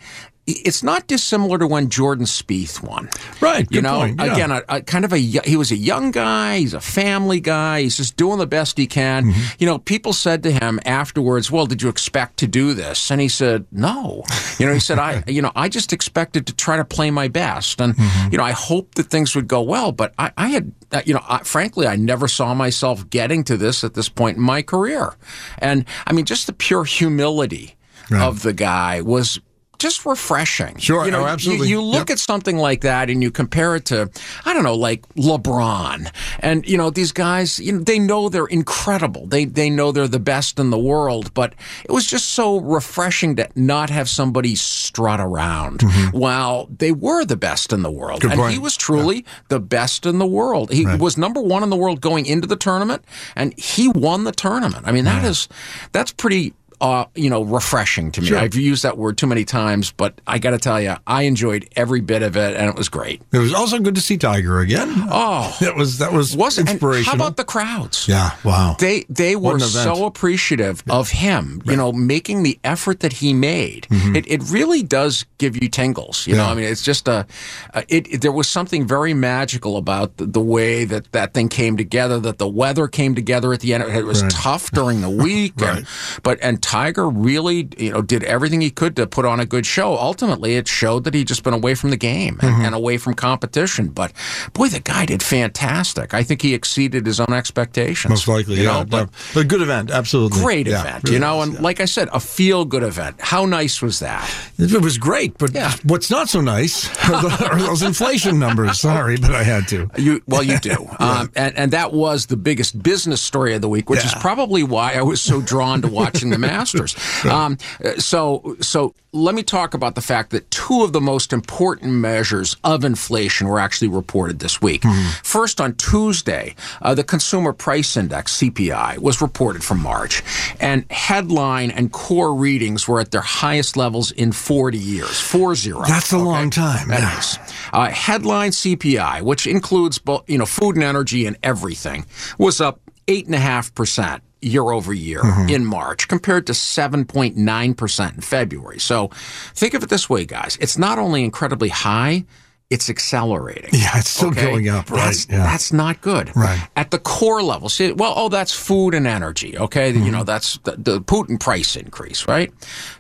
It's 0.51 0.83
not 0.83 1.07
dissimilar 1.07 1.59
to 1.59 1.67
when 1.67 1.91
Jordan 1.91 2.25
Spieth 2.25 2.83
won. 2.83 3.11
Right, 3.41 3.67
You 3.71 3.83
know, 3.83 3.99
point, 3.99 4.19
yeah. 4.19 4.33
again, 4.33 4.51
a, 4.51 4.63
a 4.69 4.81
kind 4.81 5.05
of 5.05 5.13
a 5.13 5.19
he 5.19 5.57
was 5.57 5.71
a 5.71 5.77
young 5.77 6.11
guy. 6.11 6.59
He's 6.59 6.73
a 6.73 6.81
family 6.81 7.39
guy. 7.39 7.83
He's 7.83 7.99
just 7.99 8.17
doing 8.17 8.39
the 8.39 8.47
best 8.47 8.79
he 8.79 8.87
can. 8.87 9.27
Mm-hmm. 9.27 9.41
You 9.59 9.67
know, 9.67 9.79
people 9.79 10.13
said 10.15 10.43
to 10.45 10.51
him 10.51 10.81
afterwards, 10.87 11.51
"Well, 11.51 11.67
did 11.67 11.83
you 11.83 11.91
expect 11.91 12.39
to 12.39 12.47
do 12.47 12.73
this?" 12.73 13.11
And 13.11 13.21
he 13.21 13.29
said, 13.29 13.67
"No." 13.71 14.25
You 14.59 14.67
know, 14.67 14.73
he 14.73 14.81
said, 14.81 14.99
"I, 14.99 15.23
you 15.29 15.43
know, 15.43 15.53
I 15.55 15.69
just 15.69 15.93
expected 15.93 16.47
to 16.47 16.55
try 16.57 16.77
to 16.79 16.85
play 16.85 17.11
my 17.11 17.29
best, 17.29 17.81
and 17.81 17.95
Mm-hmm. 17.99 18.29
you 18.33 18.39
know, 18.39 18.45
I 18.45 18.53
hoped 18.53 18.95
that 18.95 19.11
things 19.11 19.35
would 19.35 19.49
go 19.49 19.61
well. 19.61 19.93
But 19.93 20.15
I, 20.19 20.31
I 20.37 20.49
had, 20.49 20.73
uh, 20.93 21.03
you 21.05 21.13
know, 21.15 21.23
I, 21.29 21.39
frankly, 21.45 21.87
I 21.87 21.97
never 21.97 22.27
saw 22.29 22.55
myself 22.55 23.09
getting 23.11 23.45
to 23.45 23.57
this 23.57 23.85
at 23.85 23.95
this 23.95 24.09
point 24.09 24.37
in 24.39 24.43
my 24.43 24.63
career, 24.63 25.15
and 25.59 25.85
I 26.07 26.13
mean, 26.15 26.25
just 26.25 26.47
the 26.47 26.53
pure 26.55 26.85
humility 26.85 27.77
of 28.11 28.43
the 28.43 28.53
guy 28.55 29.03
was." 29.03 29.41
Just 29.79 30.05
refreshing. 30.05 30.77
Sure. 30.79 31.05
You 31.05 31.11
know, 31.13 31.23
Oh, 31.23 31.27
absolutely. 31.27 31.69
You, 31.69 31.81
look 31.81 32.09
Yep. 32.09 32.11
at 32.11 32.19
something 32.19 32.57
like 32.57 32.81
that 32.83 33.11
and 33.11 33.23
you 33.23 33.31
compare 33.31 33.77
it 33.77 33.85
to, 33.87 34.11
I 34.45 34.53
don't 34.53 34.63
know, 34.65 34.75
like 34.75 35.03
LeBron. 35.15 36.11
And, 36.41 36.67
you 36.69 36.77
know, 36.77 36.91
these 36.91 37.13
guys, 37.13 37.59
you 37.59 37.73
know, 37.73 37.79
they 37.81 37.99
know 37.99 38.29
they're 38.29 38.47
incredible. 38.47 39.27
They, 39.27 39.45
they 39.45 39.71
know 39.71 39.93
they're 39.93 40.09
the 40.09 40.19
best 40.19 40.59
in 40.59 40.71
the 40.71 40.79
world, 40.79 41.33
but 41.35 41.55
it 41.85 41.93
was 41.93 42.07
just 42.07 42.31
so 42.31 42.59
refreshing 42.61 43.37
to 43.37 43.49
not 43.55 43.91
have 43.91 44.09
somebody 44.09 44.55
strut 44.55 45.21
around 45.21 45.83
while 46.13 46.67
they 46.79 46.93
were 46.93 47.25
the 47.25 47.37
best 47.37 47.73
in 47.73 47.83
the 47.83 47.91
world. 47.91 48.21
Mm-hmm. 48.21 48.29
Good 48.29 48.33
and 48.33 48.41
point. 48.41 48.53
he 48.53 48.59
was 48.59 48.77
truly 48.77 49.25
the 49.49 49.61
best 49.61 50.07
in 50.07 50.19
the 50.19 50.27
world. 50.27 50.73
He 50.73 50.87
was 50.87 51.17
number 51.17 51.41
one 51.41 51.63
in 51.63 51.71
the 51.71 51.77
world 51.77 52.01
going 52.01 52.27
into 52.27 52.47
the 52.47 52.57
tournament 52.57 53.05
and 53.37 53.59
he 53.59 53.89
won 53.89 54.25
the 54.25 54.33
tournament. 54.33 54.87
I 54.87 54.93
mean, 54.93 55.05
that 55.05 55.25
is, 55.25 55.49
that's 55.93 56.13
pretty, 56.13 56.55
uh, 56.81 57.05
you 57.15 57.29
know, 57.31 57.43
refreshing 57.43 58.13
to 58.13 58.21
me. 58.21 58.29
Sure. 58.29 58.39
I've 58.39 58.55
used 58.55 58.83
that 58.85 58.97
word 58.99 59.19
too 59.19 59.27
many 59.27 59.45
times, 59.45 59.91
but 59.93 60.21
I 60.27 60.39
got 60.39 60.51
to 60.51 60.59
tell 60.59 60.81
you, 60.81 60.95
I 61.07 61.23
enjoyed 61.23 61.69
every 61.77 62.01
bit 62.01 62.23
of 62.23 62.37
it, 62.37 62.57
and 62.57 62.69
it 62.69 62.77
was 62.77 62.89
great. 62.89 63.23
It 63.33 63.39
was 63.39 63.53
also 63.55 63.79
good 63.79 63.95
to 63.97 64.01
see 64.01 64.17
Tiger 64.17 64.61
again. 64.61 64.93
Oh, 65.11 65.57
That 65.61 65.77
was 65.77 65.99
that 65.99 66.13
was 66.13 66.37
was? 66.37 66.59
And 66.59 66.69
inspirational. 66.69 67.17
how 67.19 67.25
about 67.25 67.37
the 67.37 67.45
crowds? 67.45 68.07
yeah, 68.09 68.31
wow. 68.45 68.77
They 68.79 69.05
they 69.09 69.37
were 69.37 69.59
so 69.59 70.05
appreciative 70.07 70.83
of 70.89 71.11
him, 71.11 71.63
you 71.65 71.77
know, 71.77 71.93
making 71.93 72.43
the 72.43 72.59
effort 72.65 73.01
that 73.01 73.13
he 73.15 73.33
made. 73.35 73.87
It 73.91 74.27
it 74.29 74.43
really 74.51 74.83
does 74.83 75.25
give 75.39 75.61
you 75.63 75.69
tingles, 75.69 76.27
you 76.27 76.35
know. 76.37 76.43
Mm-hmm. 76.43 76.53
I 76.53 76.55
mean, 76.55 76.65
it's 76.65 76.83
just 76.83 77.09
a, 77.09 77.27
a 77.75 77.85
it, 77.89 78.07
it- 78.13 78.21
There 78.21 78.33
was 78.33 78.49
something 78.49 78.87
very 78.87 79.15
magical 79.15 79.77
about 79.77 80.17
the, 80.19 80.27
the 80.27 80.41
way 80.41 80.85
that 80.85 81.11
that 81.13 81.35
thing 81.35 81.49
came 81.49 81.77
together. 81.77 82.19
That 82.21 82.39
the 82.39 82.49
weather 82.49 82.89
came 82.89 83.15
together 83.15 83.53
at 83.53 83.61
the 83.61 83.75
end. 83.75 83.83
It 83.85 84.05
was 84.05 84.23
Right. 84.23 84.31
tough 84.33 84.71
during 84.73 85.01
the 85.01 85.11
week, 85.11 85.55
Right. 85.61 85.79
and, 85.79 85.87
but 86.23 86.39
and 86.43 86.63
Tiger 86.69 87.09
really, 87.09 87.67
you 87.79 87.93
know, 87.93 88.03
did 88.03 88.23
everything 88.25 88.61
he 88.61 88.69
could 88.71 88.95
to 88.97 89.07
put 89.07 89.25
on 89.25 89.41
a 89.41 89.47
good 89.47 89.65
show. 89.65 89.97
Ultimately, 89.97 90.57
it 90.57 90.69
showed 90.69 91.05
that 91.05 91.15
he'd 91.15 91.27
just 91.27 91.43
been 91.43 91.55
away 91.55 91.75
from 91.75 91.89
the 91.89 91.97
game 91.97 92.39
and, 92.43 92.49
Mm-hmm. 92.59 92.65
and 92.67 92.75
away 92.75 92.99
from 92.99 93.15
competition. 93.15 93.89
But 93.89 94.13
boy, 94.53 94.69
the 94.69 94.81
guy 94.81 95.07
did 95.07 95.23
fantastic. 95.23 96.13
I 96.13 96.23
think 96.23 96.43
he 96.43 96.53
exceeded 96.55 97.07
his 97.07 97.21
own 97.21 97.33
expectations. 97.33 98.11
Most 98.11 98.29
likely, 98.29 98.57
you 98.57 98.65
yeah. 98.65 98.81
know, 98.81 98.85
but 98.85 99.09
but 99.35 99.49
good 99.49 99.63
event, 99.63 99.91
absolutely. 99.91 100.41
great 100.43 100.67
Yeah, 100.67 100.81
event, 100.81 101.05
really 101.05 101.15
you 101.15 101.21
know, 101.21 101.41
and 101.43 101.55
yeah. 101.55 101.61
like 101.63 101.81
I 101.81 101.87
said, 101.87 102.09
a 102.13 102.21
feel 102.21 102.65
good 102.67 102.83
event. 102.83 103.17
How 103.21 103.47
nice 103.47 103.81
was 103.81 104.01
that? 104.01 104.29
It 104.59 104.83
was 104.83 104.99
great, 104.99 105.39
but 105.39 105.55
Yeah. 105.55 105.73
what's 105.85 106.11
not 106.11 106.29
so 106.29 106.41
nice 106.43 106.89
are, 107.11 107.59
those 107.59 107.83
inflation 107.83 108.39
numbers. 108.39 108.79
Sorry, 108.81 109.17
but 109.17 109.35
I 109.35 109.43
had 109.43 109.69
to. 109.69 109.89
You 109.97 110.21
well, 110.27 110.43
you 110.43 110.59
do, 110.59 110.77
um, 110.99 111.31
and 111.35 111.57
and 111.57 111.73
that 111.73 111.93
was 111.93 112.27
the 112.27 112.37
biggest 112.37 112.83
business 112.83 113.23
story 113.23 113.55
of 113.55 113.63
the 113.63 113.69
week, 113.71 113.89
which 113.89 114.05
is 114.05 114.15
probably 114.21 114.63
why 114.63 114.93
I 114.95 115.03
was 115.03 115.23
so 115.23 115.41
drawn 115.41 115.81
to 115.83 115.89
watching 115.89 116.31
the 116.31 116.39
Masters. 116.59 117.25
um, 117.25 117.59
so 117.99 118.57
so 118.61 118.95
let 119.13 119.35
me 119.35 119.43
talk 119.43 119.75
about 119.75 119.95
the 119.95 120.01
fact 120.03 120.31
that 120.31 120.51
two 120.51 120.83
of 120.83 120.93
the 120.93 121.01
most 121.01 121.33
important 121.33 121.93
measures 121.93 122.57
of 122.63 122.85
inflation 122.85 123.49
were 123.49 123.59
actually 123.59 123.89
reported 123.89 124.39
this 124.39 124.61
week. 124.61 124.83
First, 125.23 125.61
on 125.61 125.75
Tuesday, 125.77 126.55
uh, 126.83 126.95
the 126.95 127.05
Consumer 127.05 127.53
Price 127.53 127.97
Index 127.97 128.37
(CPI) 128.39 128.99
was 128.99 129.21
reported 129.23 129.65
for 129.65 129.75
March, 129.75 130.23
and 130.61 130.85
headline 130.91 131.71
and 131.71 131.91
core 131.93 132.35
readings 132.35 132.87
were 132.89 133.01
at 133.01 133.11
their 133.11 133.23
highest 133.23 133.77
levels 133.77 134.11
in 134.11 134.33
40 134.33 134.79
years. 134.79 135.21
Four 135.21 135.55
zero. 135.55 135.83
That's 135.87 136.13
a 136.13 136.19
long 136.19 136.51
time, 136.51 136.89
That 136.89 137.01
yeah. 137.01 137.19
is. 137.19 137.39
Uh, 137.73 137.91
headline 137.91 138.51
CPI, 138.51 139.23
which 139.23 139.47
includes 139.47 139.99
both, 139.99 140.29
you 140.29 140.39
know, 140.39 140.47
food 140.47 140.77
and 140.77 140.85
energy 140.85 141.27
and 141.27 141.37
everything, 141.43 142.05
was 142.39 142.61
up 142.61 142.81
eight 143.09 143.27
and 143.27 143.35
a 143.35 143.39
half 143.39 143.75
percent 143.75 144.23
year 144.41 144.71
over 144.71 144.93
year 144.93 145.21
Mm-hmm. 145.23 145.49
in 145.51 145.65
March 145.67 146.09
compared 146.09 146.47
to 146.47 146.53
7.9 146.53 147.77
percent 147.77 148.15
in 148.17 148.21
February. 148.21 148.79
So 148.79 149.09
think 149.55 149.75
of 149.75 149.83
it 149.83 149.89
this 149.91 150.09
way, 150.09 150.25
guys. 150.25 150.57
It's 150.61 150.79
not 150.79 150.99
only 150.99 151.25
incredibly 151.25 151.69
high, 151.71 152.25
it's 152.71 152.91
accelerating. 152.91 153.71
Yeah, 153.73 153.99
it's 153.99 154.11
still 154.11 154.31
going 154.31 154.69
up, 154.69 154.91
right, 154.91 155.07
That's, 155.07 155.27
yeah. 155.31 155.39
that's 155.39 155.73
not 155.73 156.03
good. 156.03 156.37
Right. 156.37 156.69
At 156.77 156.91
the 156.91 156.99
core 156.99 157.43
level, 157.43 157.71
see, 157.71 157.93
well, 157.93 158.13
oh, 158.15 158.29
that's 158.29 158.53
food 158.53 158.93
and 158.93 159.07
energy. 159.07 159.57
Okay. 159.57 159.89
You 159.89 159.95
Mm-hmm. 160.01 160.11
know, 160.11 160.23
that's 160.25 160.59
the, 160.65 160.73
the 160.73 161.01
Putin 161.01 161.41
price 161.41 161.77
increase, 161.77 162.29
right? 162.29 162.53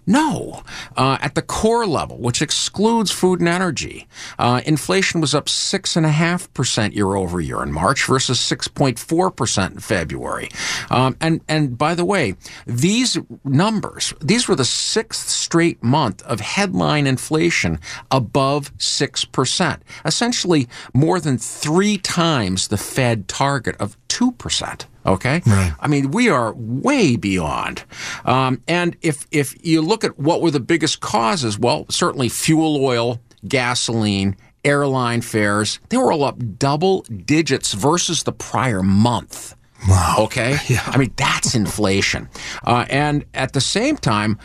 No. 0.06 0.62
Uh, 0.96 1.18
at 1.20 1.34
the 1.34 1.42
core 1.42 1.86
level, 1.86 2.16
which 2.16 2.40
excludes 2.40 3.10
food 3.10 3.40
and 3.40 3.48
energy, 3.48 4.06
uh, 4.38 4.62
inflation 4.64 5.20
was 5.20 5.34
up 5.34 5.50
six 5.50 5.96
and 5.96 6.06
a 6.06 6.10
half 6.12 6.50
percent 6.54 6.94
year 6.94 7.14
over 7.16 7.38
year 7.38 7.62
in 7.62 7.70
March 7.70 8.06
versus 8.06 8.38
6.4 8.38 9.36
percent 9.36 9.74
in 9.74 9.80
February. 9.80 10.48
Um, 10.90 11.14
and, 11.20 11.42
and 11.46 11.76
by 11.76 11.94
the 11.94 12.06
way, 12.06 12.36
these 12.66 13.18
numbers, 13.44 14.14
these 14.22 14.48
were 14.48 14.56
the 14.56 14.64
sixth 14.64 15.28
straight 15.28 15.82
month 15.82 16.22
of 16.22 16.40
headline 16.40 17.06
inflation 17.06 17.78
above 18.10 18.74
6%. 18.78 19.57
Essentially 20.04 20.68
more 20.94 21.20
than 21.20 21.38
three 21.38 21.98
times 21.98 22.68
the 22.68 22.76
Fed 22.76 23.28
target 23.28 23.76
of 23.78 23.96
2%. 24.08 24.84
Okay. 25.06 25.42
Right. 25.46 25.72
I 25.80 25.88
mean, 25.88 26.10
we 26.10 26.28
are 26.28 26.52
way 26.54 27.16
beyond. 27.16 27.84
Um, 28.24 28.62
and 28.68 28.96
if 29.00 29.26
if 29.30 29.54
you 29.64 29.80
look 29.80 30.04
at 30.04 30.18
what 30.18 30.42
were 30.42 30.50
the 30.50 30.60
biggest 30.60 31.00
causes, 31.00 31.58
well, 31.58 31.86
certainly 31.88 32.28
fuel 32.28 32.84
oil, 32.84 33.20
gasoline, 33.46 34.36
airline 34.64 35.22
fares, 35.22 35.78
they 35.88 35.96
were 35.96 36.12
all 36.12 36.24
up 36.24 36.38
double 36.58 37.02
digits 37.02 37.72
versus 37.72 38.24
the 38.24 38.32
prior 38.32 38.82
month. 38.82 39.54
Wow. 39.86 40.16
Okay. 40.20 40.56
I 40.86 40.96
mean, 40.96 41.12
that's 41.16 41.54
inflation. 41.54 42.28
Uh, 42.66 42.84
and 42.90 43.24
at 43.34 43.52
the 43.52 43.60
same 43.60 43.96
time, 43.96 44.38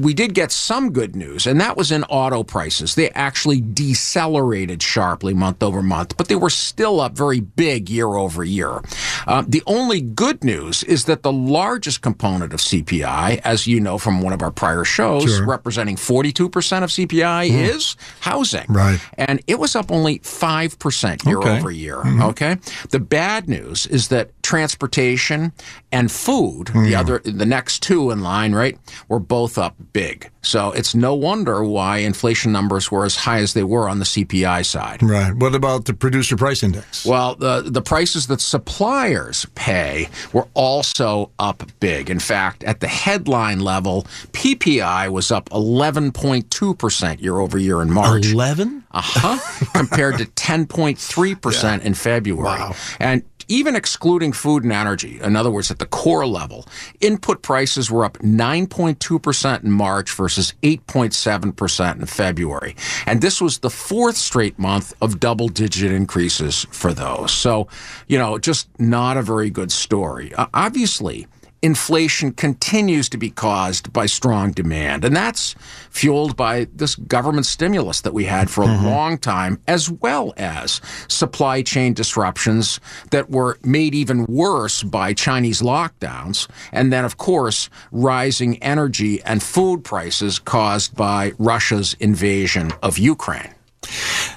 we 0.00 0.14
did 0.14 0.34
get 0.34 0.52
some 0.52 0.92
good 0.92 1.16
news, 1.16 1.46
and 1.46 1.60
that 1.60 1.76
was 1.76 1.90
in 1.90 2.04
auto 2.04 2.42
prices. 2.44 2.94
They 2.94 3.10
actually 3.10 3.60
decelerated 3.60 4.82
sharply 4.82 5.34
month 5.34 5.62
over 5.62 5.82
month, 5.82 6.16
but 6.16 6.28
they 6.28 6.36
were 6.36 6.50
still 6.50 7.00
up 7.00 7.16
very 7.16 7.40
big 7.40 7.90
year 7.90 8.06
over 8.08 8.44
year. 8.44 8.80
Uh, 9.26 9.42
the 9.46 9.62
only 9.66 10.00
good 10.00 10.44
news 10.44 10.84
is 10.84 11.06
that 11.06 11.22
the 11.22 11.32
largest 11.32 12.00
component 12.02 12.52
of 12.52 12.60
CPI, 12.60 13.40
as 13.44 13.66
you 13.66 13.80
know 13.80 13.98
from 13.98 14.20
one 14.22 14.32
of 14.32 14.42
our 14.42 14.50
prior 14.50 14.84
shows, 14.84 15.24
Sure. 15.24 15.46
representing 15.46 15.96
42% 15.96 16.82
of 16.84 16.90
CPI, 16.90 17.48
is 17.50 17.96
housing. 18.20 18.66
Right. 18.68 19.00
And 19.14 19.40
it 19.46 19.58
was 19.58 19.74
up 19.74 19.90
only 19.90 20.20
5% 20.20 21.24
year 21.26 21.38
Okay. 21.38 21.58
over 21.58 21.70
year. 21.70 22.02
Okay. 22.22 22.56
The 22.90 23.00
bad 23.00 23.48
news 23.48 23.86
is 23.86 24.08
that 24.08 24.30
transportation 24.68 25.50
and 25.90 26.12
food, 26.12 26.66
the 26.68 26.94
other, 26.94 27.20
the 27.20 27.46
next 27.46 27.82
two 27.82 28.10
in 28.10 28.20
line, 28.20 28.54
right, 28.54 28.78
were 29.08 29.18
both 29.18 29.56
up 29.56 29.74
big. 29.94 30.30
So 30.42 30.72
it's 30.72 30.94
no 30.94 31.14
wonder 31.14 31.64
why 31.64 31.98
inflation 31.98 32.52
numbers 32.52 32.90
were 32.90 33.04
as 33.04 33.16
high 33.16 33.38
as 33.38 33.54
they 33.54 33.64
were 33.64 33.88
on 33.88 33.98
the 33.98 34.04
CPI 34.04 34.64
side. 34.66 35.02
Right. 35.02 35.34
What 35.34 35.54
about 35.54 35.86
the 35.86 35.94
producer 35.94 36.36
price 36.36 36.62
index? 36.62 37.04
Well, 37.04 37.34
the 37.34 37.62
the 37.62 37.82
prices 37.82 38.26
that 38.28 38.40
suppliers 38.40 39.46
pay 39.54 40.08
were 40.32 40.46
also 40.54 41.30
up 41.38 41.64
big. 41.80 42.08
In 42.08 42.18
fact, 42.18 42.64
at 42.64 42.80
the 42.80 42.88
headline 42.88 43.60
level, 43.60 44.06
PPI 44.32 45.10
was 45.10 45.30
up 45.30 45.50
11.2% 45.50 47.20
year 47.20 47.38
over 47.38 47.58
year 47.58 47.82
in 47.82 47.90
March. 47.90 48.26
11? 48.32 48.84
Uh-huh. 48.90 49.38
compared 49.74 50.18
to 50.18 50.24
10.3% 50.24 51.82
in 51.82 51.94
February. 51.94 52.58
Wow. 52.58 52.74
And 52.98 53.22
even 53.48 53.74
excluding 53.74 54.32
food 54.32 54.62
and 54.62 54.72
energy, 54.72 55.20
in 55.20 55.36
other 55.36 55.50
words, 55.50 55.70
at 55.70 55.78
the 55.78 55.86
core 55.86 56.26
level, 56.26 56.66
input 57.00 57.42
prices 57.42 57.90
were 57.90 58.04
up 58.04 58.18
9.2% 58.18 59.64
in 59.64 59.70
March 59.70 60.12
versus 60.12 60.54
8.7% 60.62 61.96
in 61.96 62.06
February. 62.06 62.76
And 63.06 63.20
this 63.20 63.40
was 63.40 63.58
the 63.58 63.70
fourth 63.70 64.16
straight 64.16 64.58
month 64.58 64.94
of 65.00 65.20
double 65.20 65.48
digit 65.48 65.92
increases 65.92 66.66
for 66.70 66.92
those. 66.92 67.32
So, 67.32 67.68
you 68.06 68.18
know, 68.18 68.38
just 68.38 68.68
not 68.78 69.16
a 69.16 69.22
very 69.22 69.50
good 69.50 69.72
story. 69.72 70.34
Uh, 70.34 70.46
obviously, 70.54 71.26
inflation 71.62 72.32
continues 72.32 73.08
to 73.08 73.18
be 73.18 73.30
caused 73.30 73.92
by 73.92 74.06
strong 74.06 74.52
demand. 74.52 75.04
And 75.04 75.14
that's 75.14 75.54
fueled 75.90 76.36
by 76.36 76.68
this 76.72 76.94
government 76.94 77.46
stimulus 77.46 78.00
that 78.02 78.14
we 78.14 78.24
had 78.24 78.50
for 78.50 78.62
a 78.62 78.68
mm-hmm. 78.68 78.86
long 78.86 79.18
time, 79.18 79.60
as 79.66 79.90
well 79.90 80.32
as 80.36 80.80
supply 81.08 81.62
chain 81.62 81.94
disruptions 81.94 82.80
that 83.10 83.30
were 83.30 83.58
made 83.64 83.94
even 83.94 84.24
worse 84.26 84.82
by 84.82 85.12
Chinese 85.12 85.60
lockdowns. 85.60 86.48
And 86.72 86.92
then, 86.92 87.04
of 87.04 87.16
course, 87.16 87.68
rising 87.90 88.62
energy 88.62 89.20
and 89.22 89.42
food 89.42 89.84
prices 89.84 90.38
caused 90.38 90.94
by 90.94 91.32
Russia's 91.38 91.94
invasion 92.00 92.72
of 92.82 92.98
Ukraine. 92.98 93.57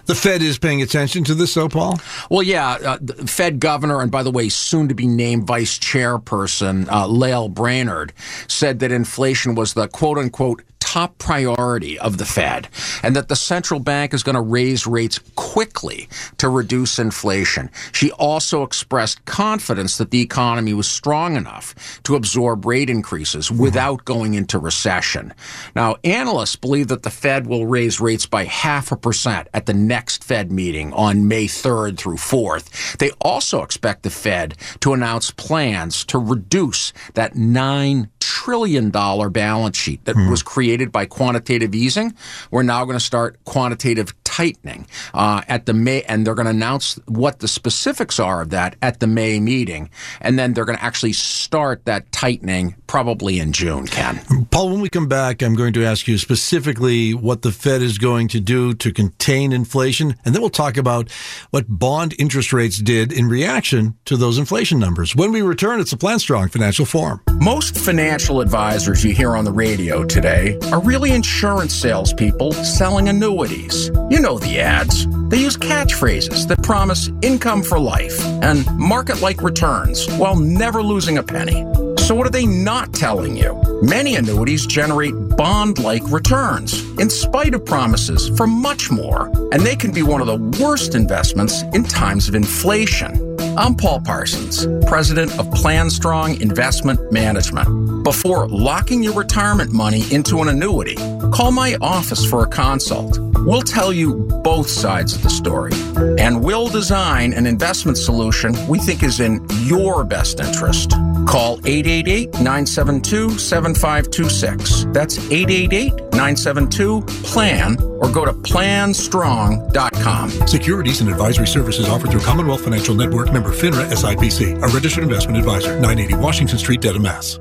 The 0.06 0.16
Fed 0.16 0.42
is 0.42 0.58
paying 0.58 0.82
attention 0.82 1.24
to 1.26 1.36
this, 1.36 1.54
though, 1.54 1.70
Paul? 1.70 2.00
Well, 2.30 2.44
yeah, 2.44 2.72
uh, 2.72 2.98
Fed 3.26 3.60
governor, 3.60 4.02
and 4.02 4.12
by 4.12 4.24
the 4.24 4.32
way, 4.32 4.50
soon 4.50 4.88
to 4.88 4.96
be 4.96 5.08
named 5.08 5.46
vice 5.46 5.78
chairperson, 5.78 6.90
uh, 6.90 7.08
Lael 7.08 7.50
Brainard, 7.50 8.14
said 8.48 8.80
that 8.80 8.92
inflation 8.92 9.56
was 9.56 9.74
the 9.74 9.88
quote 9.88 10.18
unquote 10.18 10.64
top 10.92 11.18
priority 11.20 11.98
of 12.00 12.18
the 12.18 12.26
Fed 12.26 12.68
and 13.02 13.16
that 13.16 13.30
the 13.30 13.36
central 13.38 13.80
bank 13.80 14.14
is 14.14 14.24
going 14.24 14.36
to 14.36 14.42
raise 14.42 14.86
rates 14.86 15.22
quickly 15.38 16.10
to 16.38 16.50
reduce 16.50 17.00
inflation. 17.00 17.70
She 17.94 18.12
also 18.12 18.64
expressed 18.64 19.24
confidence 19.24 19.98
that 19.98 20.12
the 20.12 20.20
economy 20.20 20.74
was 20.74 20.90
strong 20.90 21.38
enough 21.38 22.02
to 22.04 22.16
absorb 22.16 22.66
rate 22.66 22.90
increases 22.90 23.48
mm-hmm. 23.48 23.62
without 23.62 24.04
going 24.04 24.34
into 24.34 24.60
recession. 24.60 25.34
Now, 25.78 25.96
analysts 26.04 26.58
believe 26.58 26.90
that 26.90 27.04
the 27.04 27.10
Fed 27.10 27.48
will 27.48 27.68
raise 27.68 28.02
rates 28.02 28.26
by 28.26 28.44
half 28.44 28.92
a 28.92 28.98
percent 28.98 29.48
at 29.54 29.68
the 29.68 29.74
next 29.74 30.26
Fed 30.26 30.52
meeting 30.52 30.92
on 30.92 31.26
May 31.26 31.46
3rd 31.46 31.98
through 32.00 32.18
4th. 32.18 32.98
They 32.98 33.12
also 33.22 33.64
expect 33.64 34.04
the 34.04 34.10
Fed 34.10 34.56
to 34.82 34.92
announce 34.92 35.32
plans 35.32 36.04
to 36.06 36.20
reduce 36.20 36.92
that 37.14 37.38
9 37.38 38.10
trillion 38.42 38.90
dollar 38.90 39.30
balance 39.30 39.78
sheet 39.78 40.04
that 40.06 40.16
hmm. 40.16 40.30
was 40.30 40.42
created 40.42 40.81
by 40.90 41.06
quantitative 41.06 41.76
easing. 41.76 42.16
We're 42.50 42.64
now 42.64 42.86
going 42.86 42.98
to 42.98 43.04
start 43.04 43.44
quantitative 43.44 44.21
tightening 44.32 44.88
uh, 45.14 45.42
at 45.50 45.66
the 45.66 45.74
May, 45.74 46.04
and 46.04 46.26
they're 46.26 46.36
going 46.36 46.46
to 46.46 46.52
announce 46.52 46.96
what 47.06 47.40
the 47.40 47.48
specifics 47.48 48.20
are 48.20 48.42
of 48.42 48.50
that 48.52 48.78
at 48.82 49.02
the 49.02 49.08
May 49.08 49.40
meeting, 49.40 49.90
and 50.22 50.40
then 50.40 50.54
they're 50.54 50.66
going 50.66 50.78
to 50.78 50.84
actually 50.84 51.14
start 51.14 51.84
that 51.86 52.12
tightening 52.14 52.76
probably 52.88 53.40
in 53.40 53.52
June. 53.52 53.88
Ken. 53.88 54.22
Paul, 54.52 54.72
when 54.72 54.82
we 54.82 54.90
come 54.90 55.08
back, 55.08 55.42
I'm 55.42 55.56
going 55.56 55.74
to 55.74 55.84
ask 55.84 56.08
you 56.08 56.18
specifically 56.18 57.14
what 57.14 57.42
the 57.42 57.52
Fed 57.52 57.82
is 57.82 57.98
going 57.98 58.30
to 58.30 58.40
do 58.40 58.74
to 58.76 58.94
contain 58.94 59.52
inflation, 59.52 60.16
and 60.24 60.34
then 60.34 60.42
we'll 60.42 60.50
talk 60.50 60.78
about 60.78 61.12
what 61.50 61.66
bond 61.68 62.16
interest 62.18 62.54
rates 62.54 62.78
did 62.78 63.12
in 63.12 63.28
reaction 63.28 63.98
to 64.06 64.16
those 64.16 64.38
inflation 64.38 64.80
numbers. 64.80 65.16
When 65.16 65.32
we 65.34 65.42
return, 65.42 65.82
it's 65.82 65.92
the 65.92 65.98
Plan 65.98 66.20
Strong 66.20 66.50
Financial 66.50 66.86
Forum. 66.86 67.20
Most 67.34 67.78
financial 67.78 68.40
advisors 68.40 69.04
you 69.04 69.14
hear 69.14 69.36
on 69.36 69.44
the 69.44 69.52
radio 69.52 70.06
today 70.06 70.58
are 70.72 70.80
really 70.82 71.12
insurance 71.12 71.74
salespeople 71.74 72.54
selling 72.54 73.10
annuities. 73.10 73.92
You 74.10 74.21
know 74.22 74.38
the 74.38 74.60
ads. 74.60 75.08
They 75.30 75.40
use 75.40 75.58
catchphrases 75.58 76.48
that 76.48 76.62
promise 76.64 77.10
income 77.22 77.64
for 77.64 77.80
life 77.80 78.24
and 78.44 78.66
market 78.78 79.22
like 79.22 79.42
returns 79.42 80.08
while 80.14 80.36
never 80.36 80.84
losing 80.84 81.18
a 81.18 81.24
penny. 81.24 81.66
So, 81.98 82.16
what 82.16 82.28
are 82.28 82.32
they 82.32 82.46
not 82.46 82.94
telling 82.94 83.36
you? 83.36 83.62
Many 83.82 84.16
annuities 84.16 84.66
generate 84.66 85.14
bond 85.38 85.80
like 85.80 86.04
returns 86.12 86.74
in 87.00 87.10
spite 87.10 87.54
of 87.54 87.66
promises 87.66 88.30
for 88.38 88.48
much 88.48 88.92
more, 88.92 89.28
and 89.52 89.62
they 89.62 89.76
can 89.76 89.92
be 89.92 90.04
one 90.04 90.22
of 90.22 90.28
the 90.28 90.64
worst 90.64 90.94
investments 90.94 91.62
in 91.74 91.84
times 91.84 92.28
of 92.28 92.36
inflation. 92.36 93.31
I'm 93.58 93.76
Paul 93.76 94.00
Parsons, 94.00 94.66
president 94.88 95.38
of 95.38 95.52
Plan 95.52 95.90
Strong 95.90 96.40
Investment 96.40 97.12
Management. 97.12 98.04
Before 98.04 98.48
locking 98.48 99.04
your 99.04 99.14
retirement 99.14 99.74
money 99.74 100.06
into 100.10 100.42
an 100.42 100.48
annuity, 100.48 100.96
call 101.32 101.52
my 101.52 101.76
office 101.82 102.26
for 102.26 102.44
a 102.44 102.48
consult. 102.48 103.20
We'll 103.40 103.62
tell 103.62 103.92
you 103.92 104.16
both 104.44 104.70
sides 104.70 105.14
of 105.14 105.22
the 105.22 105.30
story, 105.30 105.74
and 106.18 106.42
we'll 106.42 106.68
design 106.68 107.34
an 107.34 107.46
investment 107.46 107.98
solution 107.98 108.56
we 108.68 108.80
think 108.80 109.04
is 109.04 109.20
in 109.20 109.46
your 109.64 110.06
best 110.06 110.40
interest. 110.40 110.92
Call 111.28 111.60
888 111.66 112.34
972 112.36 113.38
7526. 113.38 114.86
That's 114.94 115.18
888 115.30 115.94
972 116.14 117.02
PLAN 117.02 117.91
or 118.02 118.12
go 118.12 118.26
to 118.26 118.34
planstrong.com. 118.34 120.30
Securities 120.48 121.00
and 121.02 121.10
advisory 121.10 121.48
services 121.48 121.88
offered 121.88 122.12
through 122.12 122.22
Commonwealth 122.22 122.64
Financial 122.64 122.96
Network 122.96 123.32
member 123.32 123.52
FINRA 123.52 123.86
SIPC, 123.92 124.62
a 124.62 124.68
registered 124.74 125.04
investment 125.04 125.38
advisor, 125.38 125.80
980 125.80 126.16
Washington 126.16 126.58
Street, 126.58 126.82
Dedham, 126.82 127.04
Mass. 127.04 127.40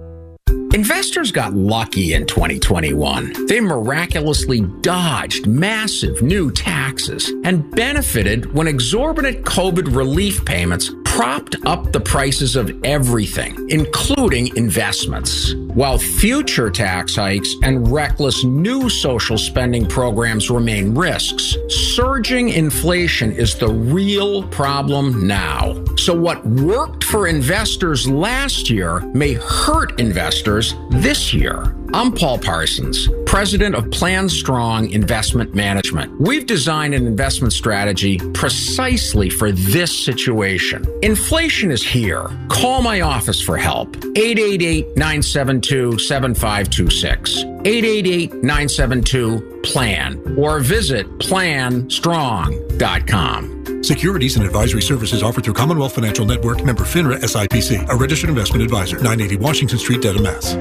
Investors 0.73 1.33
got 1.33 1.53
lucky 1.53 2.13
in 2.13 2.27
2021. 2.27 3.47
They 3.49 3.59
miraculously 3.59 4.61
dodged 4.83 5.49
massive 5.49 6.23
new 6.23 6.53
taxes 6.53 7.29
and 7.43 7.69
benefited 7.75 8.55
when 8.55 8.69
exorbitant 8.69 9.45
COVID 9.45 9.97
relief 9.97 10.45
payments 10.45 10.91
propped 11.11 11.57
up 11.67 11.93
the 11.93 12.01
prices 12.01 12.55
of 12.55 12.71
everything, 12.85 13.69
including 13.69 14.57
investments. 14.57 15.55
While 15.75 15.99
future 15.99 16.71
tax 16.71 17.17
hikes 17.17 17.53
and 17.65 17.91
reckless 17.91 18.45
new 18.45 18.89
social 18.89 19.37
spending 19.37 19.87
programs 19.87 20.51
remain 20.51 20.95
risks, 20.95 21.57
surging 21.69 22.51
inflation 22.51 23.33
is 23.33 23.57
the 23.57 23.69
real 23.69 24.45
problem 24.49 25.27
now. 25.27 25.85
So, 25.97 26.15
what 26.15 26.47
worked 26.47 27.03
for 27.03 27.27
investors 27.27 28.09
last 28.09 28.71
year 28.71 29.01
may 29.13 29.35
hurt 29.35 29.99
investors 29.99 30.75
this 30.91 31.35
year. 31.35 31.75
I'm 31.93 32.13
Paul 32.13 32.39
Parsons, 32.39 33.09
president 33.27 33.75
of 33.75 33.91
Plan 33.91 34.29
Strong 34.29 34.91
Investment 34.91 35.57
Management. 35.57 36.21
We've 36.21 36.47
designed 36.47 36.95
an 36.95 37.05
investment 37.05 37.53
strategy 37.53 38.19
precisely 38.33 39.29
for 39.29 39.51
this 39.51 40.05
situation. 40.05 40.85
Inflation 41.03 41.73
is 41.73 41.85
here. 41.85 42.31
Call 42.49 42.81
my 42.83 43.01
office 43.01 43.43
for 43.43 43.57
help. 43.57 43.97
888 43.97 44.97
972 44.97 45.99
7526. 45.99 47.39
888 47.39 48.35
972 48.35 49.61
PLAN 49.65 50.37
or 50.39 50.61
visit 50.61 51.09
planstrong.com. 51.19 53.83
Securities 53.83 54.37
and 54.37 54.47
advisory 54.47 54.83
services 54.83 55.25
offered 55.25 55.43
through 55.43 55.55
Commonwealth 55.55 55.97
Financial 55.97 56.25
Network 56.25 56.65
member 56.65 56.85
FINRA 56.85 57.17
SIPC, 57.17 57.89
a 57.89 57.97
registered 57.97 58.31
investment 58.31 58.63
advisor, 58.63 58.95
980 58.97 59.39
Washington 59.39 59.79
Street, 59.79 60.03
Dedham, 60.03 60.23
Mass. 60.23 60.55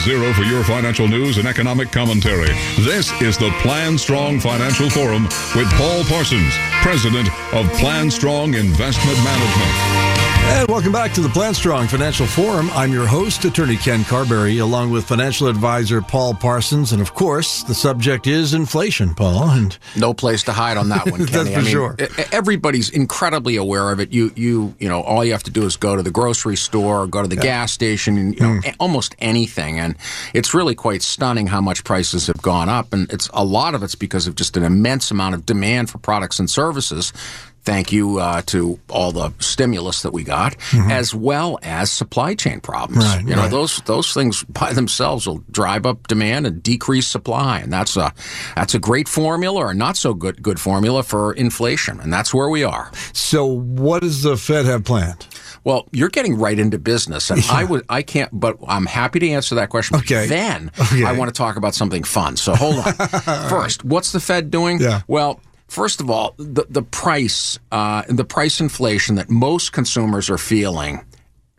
Zero 0.00 0.32
for 0.32 0.42
your 0.42 0.64
financial 0.64 1.06
news 1.08 1.36
and 1.38 1.46
economic 1.46 1.92
commentary. 1.92 2.48
This 2.80 3.12
is 3.20 3.36
the 3.36 3.50
Plan 3.60 3.98
Strong 3.98 4.40
Financial 4.40 4.88
Forum 4.88 5.24
with 5.54 5.68
Paul 5.74 6.04
Parsons, 6.04 6.54
president 6.82 7.28
of 7.52 7.70
Plan 7.74 8.10
Strong 8.10 8.54
Investment 8.54 9.18
Management. 9.18 10.09
And 10.52 10.68
welcome 10.68 10.90
back 10.90 11.12
to 11.12 11.20
the 11.20 11.28
Plan 11.28 11.54
Strong 11.54 11.86
Financial 11.86 12.26
Forum. 12.26 12.70
I'm 12.72 12.92
your 12.92 13.06
host, 13.06 13.44
Attorney 13.44 13.76
Ken 13.76 14.02
Carberry, 14.02 14.58
along 14.58 14.90
with 14.90 15.06
financial 15.06 15.46
advisor 15.46 16.02
Paul 16.02 16.34
Parsons. 16.34 16.90
And 16.90 17.00
of 17.00 17.14
course, 17.14 17.62
the 17.62 17.72
subject 17.72 18.26
is 18.26 18.52
inflation, 18.52 19.14
Paul. 19.14 19.48
And 19.48 19.78
no 19.96 20.12
place 20.12 20.42
to 20.44 20.52
hide 20.52 20.76
on 20.76 20.88
that 20.88 21.08
one, 21.08 21.24
Kenny. 21.26 21.30
That's 21.30 21.50
for 21.50 21.60
I 21.60 21.62
mean, 21.62 21.70
sure. 21.70 21.96
Everybody's 22.32 22.90
incredibly 22.90 23.54
aware 23.54 23.92
of 23.92 24.00
it. 24.00 24.12
You, 24.12 24.32
you, 24.34 24.74
you 24.80 24.88
know, 24.88 25.02
all 25.02 25.24
you 25.24 25.30
have 25.30 25.44
to 25.44 25.52
do 25.52 25.62
is 25.62 25.76
go 25.76 25.94
to 25.94 26.02
the 26.02 26.10
grocery 26.10 26.56
store, 26.56 27.04
or 27.04 27.06
go 27.06 27.22
to 27.22 27.28
the 27.28 27.36
gas 27.36 27.70
station, 27.70 28.18
and 28.18 28.34
you 28.34 28.40
know, 28.40 28.54
hmm. 28.54 28.66
a- 28.66 28.74
almost 28.80 29.14
anything. 29.20 29.78
And 29.78 29.94
it's 30.34 30.52
really 30.52 30.74
quite 30.74 31.02
stunning 31.02 31.46
how 31.46 31.60
much 31.60 31.84
prices 31.84 32.26
have 32.26 32.42
gone 32.42 32.68
up. 32.68 32.92
And 32.92 33.10
it's 33.12 33.30
a 33.32 33.44
lot 33.44 33.76
of 33.76 33.84
it's 33.84 33.94
because 33.94 34.26
of 34.26 34.34
just 34.34 34.56
an 34.56 34.64
immense 34.64 35.12
amount 35.12 35.36
of 35.36 35.46
demand 35.46 35.90
for 35.90 35.98
products 35.98 36.40
and 36.40 36.50
services. 36.50 37.12
Thank 37.62 37.92
you 37.92 38.18
uh, 38.18 38.40
to 38.46 38.80
all 38.88 39.12
the 39.12 39.32
stimulus 39.38 40.02
that 40.02 40.12
we 40.12 40.24
got, 40.24 40.56
as 40.90 41.14
well 41.14 41.58
as 41.62 41.92
supply 41.92 42.34
chain 42.34 42.60
problems. 42.60 43.04
Mm-hmm. 43.04 43.16
Right, 43.18 43.28
you 43.28 43.36
know, 43.36 43.42
right. 43.42 43.50
those 43.50 43.82
those 43.84 44.14
things 44.14 44.44
by 44.44 44.72
themselves 44.72 45.26
will 45.26 45.44
drive 45.50 45.84
up 45.84 46.08
demand 46.08 46.46
and 46.46 46.62
decrease 46.62 47.06
supply, 47.06 47.58
and 47.58 47.70
that's 47.72 47.96
a 47.96 48.12
that's 48.56 48.74
a 48.74 48.78
great 48.78 49.08
formula 49.08 49.60
or 49.60 49.74
not 49.74 49.96
so 49.98 50.14
good 50.14 50.42
good 50.42 50.58
formula 50.58 51.02
for 51.02 51.34
inflation, 51.34 52.00
and 52.00 52.10
that's 52.12 52.32
where 52.32 52.48
we 52.48 52.64
are. 52.64 52.90
so, 53.12 53.44
what 53.44 54.00
does 54.02 54.22
the 54.22 54.36
Fed 54.38 54.64
have 54.64 54.84
planned? 54.84 55.26
Well, 55.62 55.86
you're 55.92 56.08
getting 56.08 56.36
right 56.38 56.58
into 56.58 56.78
business, 56.78 57.30
and 57.30 57.44
I 57.50 57.64
would 57.64 57.84
I 57.90 58.00
can't, 58.00 58.30
but 58.32 58.56
I'm 58.66 58.86
happy 58.86 59.18
to 59.18 59.28
answer 59.28 59.54
that 59.56 59.68
question. 59.68 59.98
Okay. 59.98 60.26
Then 60.26 60.70
Okay. 60.80 61.04
I 61.04 61.12
want 61.12 61.28
to 61.28 61.36
talk 61.36 61.56
about 61.56 61.74
something 61.74 62.04
fun. 62.04 62.38
So 62.38 62.54
hold 62.54 62.76
on. 62.76 62.92
First, 63.50 63.84
what's 63.84 64.12
the 64.12 64.20
Fed 64.20 64.50
doing? 64.50 64.80
Yeah. 64.80 65.02
Well. 65.06 65.40
First 65.70 66.00
of 66.00 66.10
all, 66.10 66.34
the 66.36 66.66
the 66.68 66.82
price, 66.82 67.58
uh, 67.70 68.02
the 68.08 68.24
price 68.24 68.60
inflation 68.60 69.14
that 69.14 69.30
most 69.30 69.72
consumers 69.72 70.28
are 70.28 70.38
feeling 70.38 71.04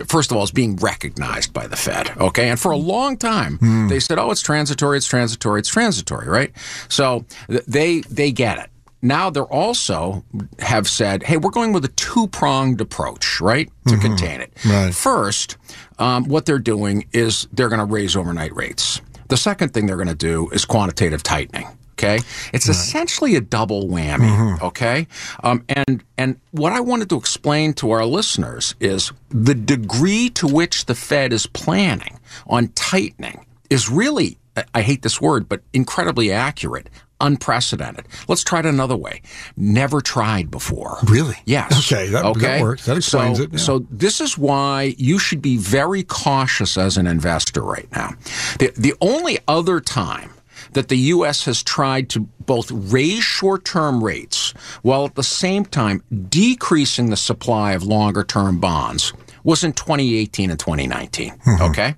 first 0.08 0.32
of 0.32 0.38
all, 0.38 0.44
is 0.44 0.52
being 0.52 0.76
recognized 0.78 1.54
by 1.54 1.68
the 1.68 1.76
Fed. 1.76 2.10
Okay. 2.18 2.50
And 2.50 2.60
for 2.60 2.72
a 2.72 2.78
long 2.78 3.18
time, 3.18 3.60
they 3.88 4.00
said, 4.00 4.18
oh, 4.18 4.32
it's 4.32 4.42
transitory, 4.42 4.98
it's 4.98 5.06
transitory, 5.06 5.60
it's 5.60 5.70
transitory, 5.70 6.28
right? 6.28 6.52
So 6.90 7.26
they, 7.48 8.02
they 8.02 8.32
get 8.32 8.58
it. 8.58 8.70
Now 9.04 9.30
they're 9.30 9.44
also 9.44 10.24
have 10.60 10.88
said, 10.88 11.24
hey, 11.24 11.38
we're 11.38 11.52
going 11.52 11.74
with 11.74 11.86
a 11.86 11.90
two 11.90 12.28
pronged 12.28 12.82
approach, 12.82 13.42
right, 13.42 13.70
to 13.88 13.98
contain 13.98 14.42
it. 14.42 14.54
Right. 14.66 14.94
First, 14.94 15.58
um, 16.00 16.26
what 16.26 16.46
they're 16.46 16.60
doing 16.60 17.08
is 17.12 17.48
they're 17.52 17.70
going 17.70 17.80
to 17.80 17.86
raise 17.86 18.16
overnight 18.16 18.56
rates. 18.56 19.02
The 19.28 19.38
second 19.38 19.74
thing 19.74 19.86
they're 19.86 19.96
going 19.96 20.08
to 20.08 20.16
do 20.16 20.50
is 20.50 20.66
quantitative 20.66 21.24
tightening. 21.24 21.68
Okay, 21.94 22.20
it's 22.54 22.68
essentially 22.70 23.36
a 23.36 23.42
double 23.42 23.88
whammy. 23.88 24.60
Okay, 24.62 25.08
um, 25.44 25.64
and 25.70 26.04
and 26.18 26.40
what 26.52 26.74
I 26.74 26.80
wanted 26.80 27.10
to 27.10 27.18
explain 27.18 27.74
to 27.76 27.92
our 27.92 28.06
listeners 28.06 28.76
is 28.80 29.12
the 29.30 29.54
degree 29.56 30.30
to 30.32 30.48
which 30.48 30.86
the 30.86 30.96
Fed 30.96 31.34
is 31.34 31.46
planning 31.48 32.20
on 32.48 32.70
tightening 32.70 33.46
is 33.70 33.90
really, 33.90 34.38
I- 34.74 34.82
hate 34.82 35.02
this 35.02 35.22
word, 35.22 35.48
but 35.48 35.62
incredibly 35.74 36.32
accurate, 36.32 36.90
unprecedented. 37.20 38.06
Let's 38.28 38.44
try 38.44 38.60
it 38.60 38.66
another 38.66 38.98
way. 38.98 39.22
Never 39.56 40.02
tried 40.02 40.52
before. 40.52 40.98
Really? 41.06 41.38
Yes. 41.46 41.92
Okay, 41.92 42.10
that- 42.10 42.24
that 42.40 42.62
works. 42.62 42.86
That 42.86 42.98
explains 42.98 43.38
so, 43.38 43.44
it, 43.44 43.52
yeah. 43.54 43.60
So 43.60 43.86
this 43.90 44.20
is 44.20 44.38
why 44.38 44.96
you 44.98 45.20
should 45.20 45.42
be 45.42 45.58
very 45.58 46.04
cautious 46.04 46.78
as 46.78 46.98
an 46.98 47.08
investor 47.08 47.62
right 47.62 47.88
now. 47.92 48.12
The, 48.60 48.74
the 48.78 48.94
only 49.02 49.38
other 49.48 49.80
time 49.80 50.32
that 50.74 50.88
the 50.88 50.98
U.S. 50.98 51.46
has 51.46 51.64
tried 51.64 52.10
to 52.10 52.22
both 52.22 52.72
raise 52.72 53.24
short 53.24 53.66
term 53.66 54.04
rates 54.04 54.52
while 54.82 55.06
at 55.06 55.16
the 55.16 55.24
same 55.24 55.66
time 55.66 56.04
decreasing 56.30 57.10
the 57.10 57.18
supply 57.18 57.74
of 57.74 57.84
longer 57.84 58.24
term 58.24 58.60
bonds 58.60 59.14
was 59.44 59.64
in 59.64 59.74
2018 59.74 60.50
and 60.50 60.60
2019. 60.60 61.32
Mm-hmm. 61.32 61.64
Okay? 61.64 61.96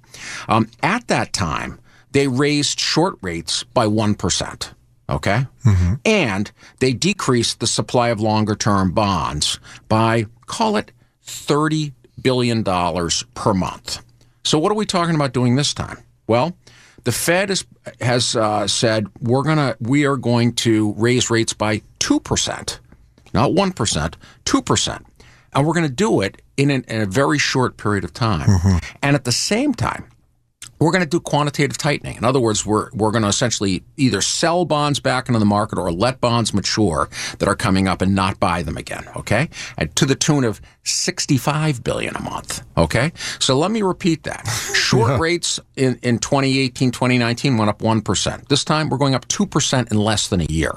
Um, 0.47 0.69
at 0.81 1.07
that 1.07 1.33
time, 1.33 1.79
they 2.11 2.27
raised 2.27 2.79
short 2.79 3.17
rates 3.21 3.63
by 3.63 3.85
1%. 3.85 4.71
Okay? 5.09 5.45
Mm-hmm. 5.65 5.93
And 6.05 6.51
they 6.79 6.93
decreased 6.93 7.59
the 7.59 7.67
supply 7.67 8.09
of 8.09 8.19
longer 8.19 8.55
term 8.55 8.91
bonds 8.91 9.59
by, 9.89 10.25
call 10.45 10.77
it, 10.77 10.91
$30 11.25 11.93
billion 12.21 12.63
per 12.63 13.53
month. 13.53 14.03
So, 14.43 14.59
what 14.59 14.71
are 14.71 14.75
we 14.75 14.85
talking 14.85 15.15
about 15.15 15.33
doing 15.33 15.55
this 15.55 15.73
time? 15.73 16.03
Well, 16.27 16.55
the 17.03 17.11
Fed 17.11 17.49
is, 17.49 17.65
has 18.01 18.35
uh, 18.35 18.67
said 18.67 19.07
we're 19.19 19.43
gonna 19.43 19.75
we 19.79 20.05
are 20.05 20.17
going 20.17 20.53
to 20.55 20.93
raise 20.97 21.29
rates 21.29 21.53
by 21.53 21.81
two 21.99 22.19
percent, 22.19 22.79
not 23.33 23.53
one 23.53 23.71
percent, 23.71 24.17
two 24.45 24.61
percent, 24.61 25.05
and 25.53 25.65
we're 25.65 25.73
going 25.73 25.87
to 25.87 25.93
do 25.93 26.21
it 26.21 26.41
in, 26.57 26.69
an, 26.69 26.83
in 26.87 27.01
a 27.01 27.05
very 27.05 27.37
short 27.39 27.77
period 27.77 28.03
of 28.03 28.13
time. 28.13 28.47
And 29.01 29.15
at 29.15 29.25
the 29.25 29.31
same 29.31 29.73
time, 29.73 30.05
we're 30.83 30.91
going 30.91 31.03
to 31.03 31.09
do 31.09 31.19
quantitative 31.19 31.77
tightening. 31.77 32.17
In 32.17 32.23
other 32.23 32.39
words, 32.39 32.65
we're 32.65 32.89
we're 32.93 33.11
going 33.11 33.21
to 33.23 33.29
essentially 33.29 33.83
either 33.97 34.21
sell 34.21 34.65
bonds 34.65 34.99
back 34.99 35.29
into 35.29 35.39
the 35.39 35.45
market 35.45 35.79
or 35.79 35.91
let 35.91 36.19
bonds 36.19 36.53
mature 36.53 37.09
that 37.39 37.47
are 37.47 37.55
coming 37.55 37.87
up 37.87 38.01
and 38.01 38.13
not 38.13 38.39
buy 38.39 38.63
them 38.63 38.77
again. 38.77 39.05
Okay, 39.15 39.49
and 39.77 39.95
to 39.95 40.05
the 40.05 40.15
tune 40.15 40.43
of 40.43 40.59
sixty-five 40.83 41.83
billion 41.83 42.15
a 42.15 42.21
month. 42.21 42.63
Okay, 42.77 43.11
so 43.39 43.57
let 43.57 43.71
me 43.71 43.81
repeat 43.81 44.23
that: 44.23 44.45
short 44.75 45.19
rates 45.19 45.59
in 45.75 45.97
in 46.03 46.19
2018, 46.19 46.91
2019 46.91 47.57
went 47.57 47.69
up 47.69 47.81
one 47.81 48.01
percent. 48.01 48.49
This 48.49 48.63
time, 48.63 48.89
we're 48.89 48.97
going 48.97 49.15
up 49.15 49.27
two 49.27 49.45
percent 49.45 49.91
in 49.91 49.97
less 49.97 50.27
than 50.27 50.41
a 50.41 50.45
year. 50.45 50.73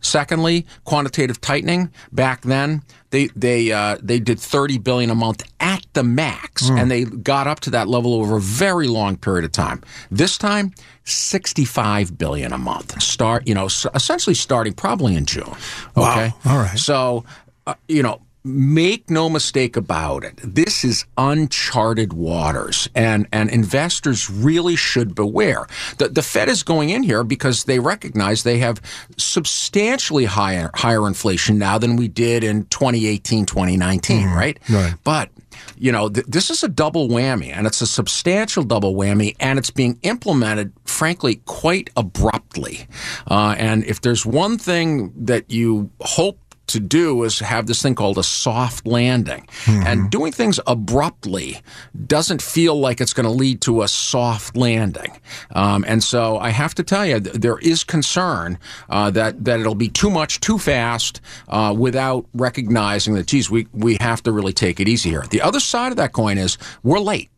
Secondly, 0.00 0.66
quantitative 0.84 1.40
tightening. 1.40 1.90
Back 2.12 2.42
then, 2.42 2.82
they 3.14 3.28
they 3.36 3.70
uh, 3.70 3.96
they 4.02 4.18
did 4.18 4.40
thirty 4.40 4.76
billion 4.78 5.08
a 5.08 5.14
month 5.14 5.44
at 5.60 5.86
the 5.92 6.02
max, 6.02 6.68
and 6.68 6.90
they 6.90 7.04
got 7.04 7.46
up 7.46 7.60
to 7.60 7.70
that 7.70 7.86
level 7.86 8.14
over 8.14 8.38
a 8.38 8.40
very 8.40 8.88
long 8.88 9.16
period 9.16 9.44
of 9.44 9.52
time. 9.52 9.82
This 10.10 10.36
time, 10.36 10.74
sixty 11.04 11.64
five 11.64 12.18
billion 12.18 12.52
a 12.52 12.58
month. 12.58 13.00
Start, 13.00 13.46
you 13.46 13.54
know, 13.54 13.66
essentially 13.66 14.34
starting 14.34 14.72
probably 14.72 15.14
in 15.14 15.26
June. 15.26 15.54
Okay, 15.96 16.32
All 16.44 16.58
right. 16.58 16.78
So, 16.78 17.24
uh, 17.66 17.74
you 17.88 18.02
know. 18.02 18.20
Make 18.46 19.08
no 19.08 19.30
mistake 19.30 19.74
about 19.74 20.22
it. 20.22 20.38
This 20.44 20.84
is 20.84 21.06
uncharted 21.16 22.12
waters, 22.12 22.90
and, 22.94 23.26
and 23.32 23.48
investors 23.48 24.28
really 24.28 24.76
should 24.76 25.14
beware. 25.14 25.66
The, 25.96 26.10
the 26.10 26.20
Fed 26.20 26.50
is 26.50 26.62
going 26.62 26.90
in 26.90 27.04
here 27.04 27.24
because 27.24 27.64
they 27.64 27.78
recognize 27.78 28.42
they 28.42 28.58
have 28.58 28.82
substantially 29.16 30.26
higher 30.26 30.70
higher 30.74 31.06
inflation 31.06 31.56
now 31.56 31.78
than 31.78 31.96
we 31.96 32.06
did 32.06 32.44
in 32.44 32.66
2018, 32.66 33.46
2019, 33.46 34.26
right? 34.26 34.58
right. 34.68 34.94
But 35.04 35.30
you 35.78 35.92
know, 35.92 36.08
th- 36.08 36.26
this 36.26 36.50
is 36.50 36.62
a 36.62 36.68
double 36.68 37.08
whammy, 37.08 37.50
and 37.52 37.66
it's 37.66 37.80
a 37.80 37.86
substantial 37.86 38.62
double 38.62 38.94
whammy, 38.94 39.36
and 39.40 39.58
it's 39.58 39.70
being 39.70 39.98
implemented, 40.02 40.72
frankly, 40.84 41.36
quite 41.46 41.90
abruptly. 41.96 42.86
Uh, 43.26 43.54
and 43.58 43.84
if 43.84 44.00
there's 44.00 44.24
one 44.24 44.58
thing 44.58 45.12
that 45.16 45.50
you 45.50 45.90
hope 46.00 46.38
to 46.66 46.80
do 46.80 47.22
is 47.24 47.38
have 47.40 47.66
this 47.66 47.82
thing 47.82 47.94
called 47.94 48.18
a 48.18 48.22
soft 48.22 48.86
landing. 48.86 49.46
And 49.66 50.10
doing 50.10 50.32
things 50.32 50.60
abruptly 50.66 51.60
doesn't 52.06 52.42
feel 52.42 52.78
like 52.78 53.00
it's 53.00 53.12
going 53.12 53.24
to 53.24 53.32
lead 53.32 53.60
to 53.62 53.82
a 53.82 53.88
soft 53.88 54.56
landing. 54.56 55.18
Um, 55.54 55.84
and 55.86 56.02
so 56.02 56.38
I 56.38 56.50
have 56.50 56.74
to 56.76 56.82
tell 56.82 57.06
you, 57.06 57.20
th- 57.20 57.36
there 57.36 57.58
is 57.58 57.84
concern 57.84 58.58
uh, 58.88 59.10
that, 59.10 59.44
that 59.44 59.60
it'll 59.60 59.74
be 59.74 59.88
too 59.88 60.10
much 60.10 60.40
too 60.40 60.58
fast 60.58 61.20
uh, 61.48 61.74
without 61.76 62.26
recognizing 62.34 63.14
that, 63.14 63.26
geez, 63.26 63.50
we, 63.50 63.66
we 63.72 63.96
have 64.00 64.22
to 64.22 64.32
really 64.32 64.52
take 64.52 64.80
it 64.80 64.88
easy 64.88 65.10
here. 65.10 65.24
The 65.30 65.42
other 65.42 65.60
side 65.60 65.92
of 65.92 65.96
that 65.96 66.12
coin 66.12 66.38
is 66.38 66.58
we're 66.82 67.00
late. 67.00 67.30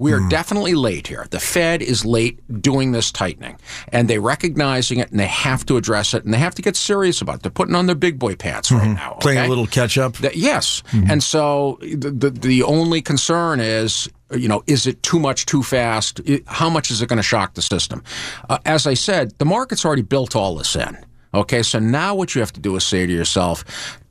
We 0.00 0.12
are 0.12 0.20
hmm. 0.20 0.28
definitely 0.28 0.74
late 0.74 1.08
here. 1.08 1.26
The 1.28 1.40
Fed 1.40 1.82
is 1.82 2.04
late 2.04 2.62
doing 2.62 2.92
this 2.92 3.10
tightening, 3.10 3.58
and 3.88 4.08
they're 4.08 4.20
recognizing 4.20 5.00
it, 5.00 5.10
and 5.10 5.18
they 5.18 5.26
have 5.26 5.66
to 5.66 5.76
address 5.76 6.14
it, 6.14 6.24
and 6.24 6.32
they 6.32 6.38
have 6.38 6.54
to 6.54 6.62
get 6.62 6.76
serious 6.76 7.20
about 7.20 7.36
it. 7.36 7.42
They're 7.42 7.50
putting 7.50 7.74
on 7.74 7.86
their 7.86 7.96
big 7.96 8.16
boy 8.16 8.36
pants 8.36 8.70
right 8.70 8.84
mm-hmm. 8.84 8.94
now. 8.94 9.14
Playing 9.14 9.38
a 9.40 9.48
little 9.48 9.66
catch 9.66 9.98
up. 9.98 10.12
That- 10.18 10.36
yes, 10.36 10.84
mm-hmm. 10.92 11.10
and 11.10 11.20
so 11.20 11.80
the, 11.80 12.12
the 12.12 12.30
the 12.30 12.62
only 12.62 13.02
concern 13.02 13.58
is, 13.58 14.08
you 14.30 14.46
know, 14.46 14.62
is 14.68 14.86
it 14.86 15.02
too 15.02 15.18
much 15.18 15.46
too 15.46 15.64
fast? 15.64 16.20
How 16.46 16.70
much 16.70 16.92
is 16.92 17.02
it 17.02 17.08
going 17.08 17.16
to 17.16 17.22
shock 17.24 17.54
the 17.54 17.62
system? 17.62 18.04
Uh, 18.48 18.58
as 18.64 18.86
I 18.86 18.94
said, 18.94 19.36
the 19.38 19.46
market's 19.46 19.84
already 19.84 20.02
built 20.02 20.36
all 20.36 20.54
this 20.54 20.76
in. 20.76 20.96
Okay, 21.34 21.64
so 21.64 21.80
now 21.80 22.14
what 22.14 22.36
you 22.36 22.40
have 22.40 22.52
to 22.52 22.60
do 22.60 22.76
is 22.76 22.84
say 22.84 23.04
to 23.04 23.12
yourself 23.12 23.64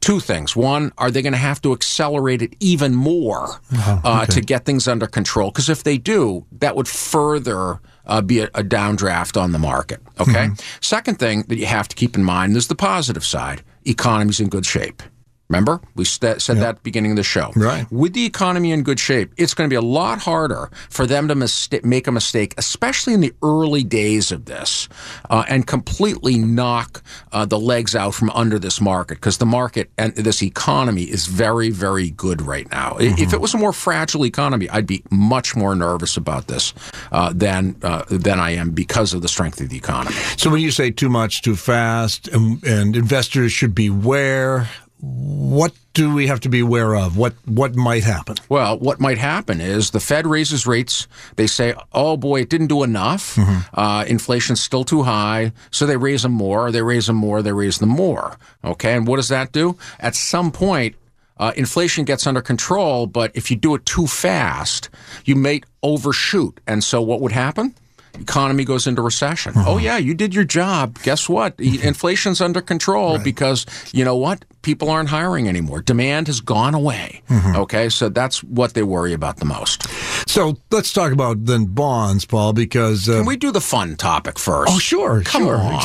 two 0.07 0.21
things. 0.21 0.55
One, 0.55 0.93
are 0.97 1.11
they 1.11 1.21
going 1.21 1.33
to 1.33 1.37
have 1.37 1.61
to 1.63 1.73
accelerate 1.73 2.41
it 2.41 2.55
even 2.61 2.95
more 2.95 3.59
uh, 3.75 4.25
to 4.27 4.39
get 4.39 4.63
things 4.63 4.87
under 4.87 5.05
control? 5.05 5.51
Because 5.51 5.67
if 5.67 5.83
they 5.83 5.97
do, 5.97 6.45
that 6.53 6.77
would 6.77 6.87
further 6.87 7.81
uh, 8.05 8.21
be 8.21 8.39
a, 8.39 8.45
a 8.53 8.63
downdraft 8.63 9.39
on 9.39 9.51
the 9.51 9.59
market. 9.59 10.01
Okay. 10.17 10.47
Second 10.79 11.19
thing 11.19 11.43
that 11.49 11.57
you 11.57 11.65
have 11.65 11.89
to 11.89 11.95
keep 11.97 12.15
in 12.15 12.23
mind 12.23 12.55
is 12.55 12.69
the 12.69 12.75
positive 12.75 13.25
side. 13.25 13.63
Economy's 13.83 14.39
in 14.39 14.47
good 14.47 14.65
shape. 14.65 15.03
Remember, 15.49 15.79
we 15.95 16.03
st- 16.03 16.41
said 16.41 16.57
that 16.57 16.69
at 16.69 16.75
the 16.75 16.81
beginning 16.81 17.11
of 17.11 17.17
the 17.17 17.23
show. 17.23 17.51
Right. 17.55 17.89
With 17.91 18.13
the 18.13 18.25
economy 18.25 18.71
in 18.71 18.83
good 18.83 18.99
shape, 18.99 19.31
it's 19.37 19.53
going 19.53 19.69
to 19.69 19.73
be 19.73 19.77
a 19.77 19.81
lot 19.81 20.19
harder 20.19 20.69
for 20.89 21.05
them 21.05 21.29
to 21.29 21.35
mis- 21.35 21.69
make 21.83 22.05
a 22.07 22.11
mistake, 22.11 22.53
especially 22.57 23.13
in 23.13 23.21
the 23.21 23.33
early 23.41 23.83
days 23.83 24.31
of 24.31 24.43
this, 24.45 24.89
uh, 25.29 25.45
and 25.47 25.65
completely 25.65 26.37
knock 26.37 27.01
uh, 27.31 27.45
the 27.45 27.57
legs 27.59 27.95
out 27.95 28.13
from 28.13 28.29
under 28.31 28.59
this 28.59 28.81
market 28.81 29.15
because 29.15 29.37
the 29.37 29.45
market 29.45 29.89
and 29.97 30.13
this 30.15 30.43
economy 30.43 31.03
is 31.03 31.27
very, 31.27 31.69
very 31.69 32.09
good 32.09 32.41
right 32.41 32.69
now. 32.71 32.97
I- 32.99 33.15
If 33.17 33.31
it 33.33 33.39
was 33.39 33.53
a 33.53 33.57
more 33.57 33.73
fragile 33.73 34.25
economy, 34.25 34.69
I'd 34.69 34.85
be 34.87 35.01
much 35.11 35.55
more 35.55 35.75
nervous 35.75 36.17
about 36.17 36.47
this 36.47 36.73
uh, 37.13 37.31
than 37.33 37.75
uh, 37.83 38.03
than 38.09 38.39
I 38.39 38.51
am 38.51 38.71
because 38.71 39.13
of 39.13 39.21
the 39.21 39.27
strength 39.29 39.61
of 39.61 39.69
the 39.69 39.77
economy. 39.77 40.15
So 40.35 40.49
when 40.49 40.61
you 40.61 40.71
say 40.71 40.91
too 40.91 41.09
much, 41.09 41.41
too 41.41 41.55
fast, 41.55 42.27
and, 42.27 42.61
and 42.65 42.95
investors 42.97 43.51
should 43.53 43.73
beware, 43.73 44.67
what 44.99 45.73
do 45.93 46.13
we 46.13 46.27
have 46.27 46.39
to 46.41 46.49
be 46.49 46.59
aware 46.59 46.95
of? 46.95 47.17
What 47.17 47.33
what 47.45 47.75
might 47.75 48.03
happen? 48.03 48.35
Well, 48.49 48.79
what 48.79 48.99
might 48.99 49.17
happen 49.17 49.61
is 49.61 49.91
the 49.91 49.99
Fed 49.99 50.25
raises 50.25 50.65
rates. 50.65 51.07
They 51.35 51.47
say, 51.47 51.75
"Oh 51.93 52.17
boy, 52.17 52.41
it 52.41 52.49
didn't 52.49 52.67
do 52.67 52.83
enough. 52.83 53.37
Uh, 53.73 54.05
inflation's 54.07 54.61
still 54.61 54.83
too 54.83 55.03
high." 55.03 55.51
So 55.71 55.85
they 55.85 55.97
raise 55.97 56.23
them 56.23 56.31
more. 56.33 56.71
They 56.71 56.81
raise 56.81 57.07
them 57.07 57.15
more. 57.15 57.41
They 57.41 57.53
raise 57.53 57.77
them 57.77 57.89
more. 57.89 58.37
Okay, 58.63 58.95
and 58.95 59.07
what 59.07 59.17
does 59.17 59.29
that 59.29 59.51
do? 59.51 59.77
At 59.99 60.15
some 60.15 60.51
point, 60.51 60.95
uh, 61.37 61.51
inflation 61.55 62.05
gets 62.05 62.25
under 62.25 62.41
control. 62.41 63.05
But 63.05 63.31
if 63.35 63.51
you 63.51 63.57
do 63.57 63.75
it 63.75 63.85
too 63.85 64.07
fast, 64.07 64.89
you 65.25 65.35
may 65.35 65.61
overshoot. 65.83 66.59
And 66.65 66.83
so, 66.83 67.01
what 67.01 67.21
would 67.21 67.33
happen? 67.33 67.75
Economy 68.19 68.65
goes 68.65 68.87
into 68.87 69.01
recession. 69.01 69.53
Oh 69.55 69.77
yeah, 69.77 69.97
you 69.97 70.13
did 70.13 70.33
your 70.35 70.43
job. 70.43 70.99
Guess 71.03 71.29
what? 71.29 71.59
Inflation's 71.59 72.41
under 72.41 72.61
control 72.61 73.19
because 73.19 73.65
you 73.93 74.03
know 74.05 74.15
what? 74.15 74.45
People 74.61 74.89
aren't 74.89 75.09
hiring 75.09 75.47
anymore. 75.47 75.81
Demand 75.81 76.27
has 76.27 76.41
gone 76.41 76.73
away. 76.73 77.21
Okay, 77.55 77.87
so 77.89 78.09
that's 78.09 78.43
what 78.43 78.73
they 78.73 78.83
worry 78.83 79.13
about 79.13 79.37
the 79.37 79.45
most. 79.45 79.87
So 80.29 80.57
let's 80.71 80.91
talk 80.91 81.11
about 81.13 81.45
then 81.45 81.65
bonds, 81.65 82.25
Paul, 82.25 82.51
because 82.53 83.07
uh, 83.07 83.17
Can 83.19 83.25
we 83.25 83.37
do 83.37 83.51
the 83.51 83.61
fun 83.61 83.95
topic 83.95 84.37
first? 84.37 84.73
oh 84.73 84.79
sure, 84.79 85.21
Come 85.23 85.43
sure. 85.43 85.55
on. 85.55 85.73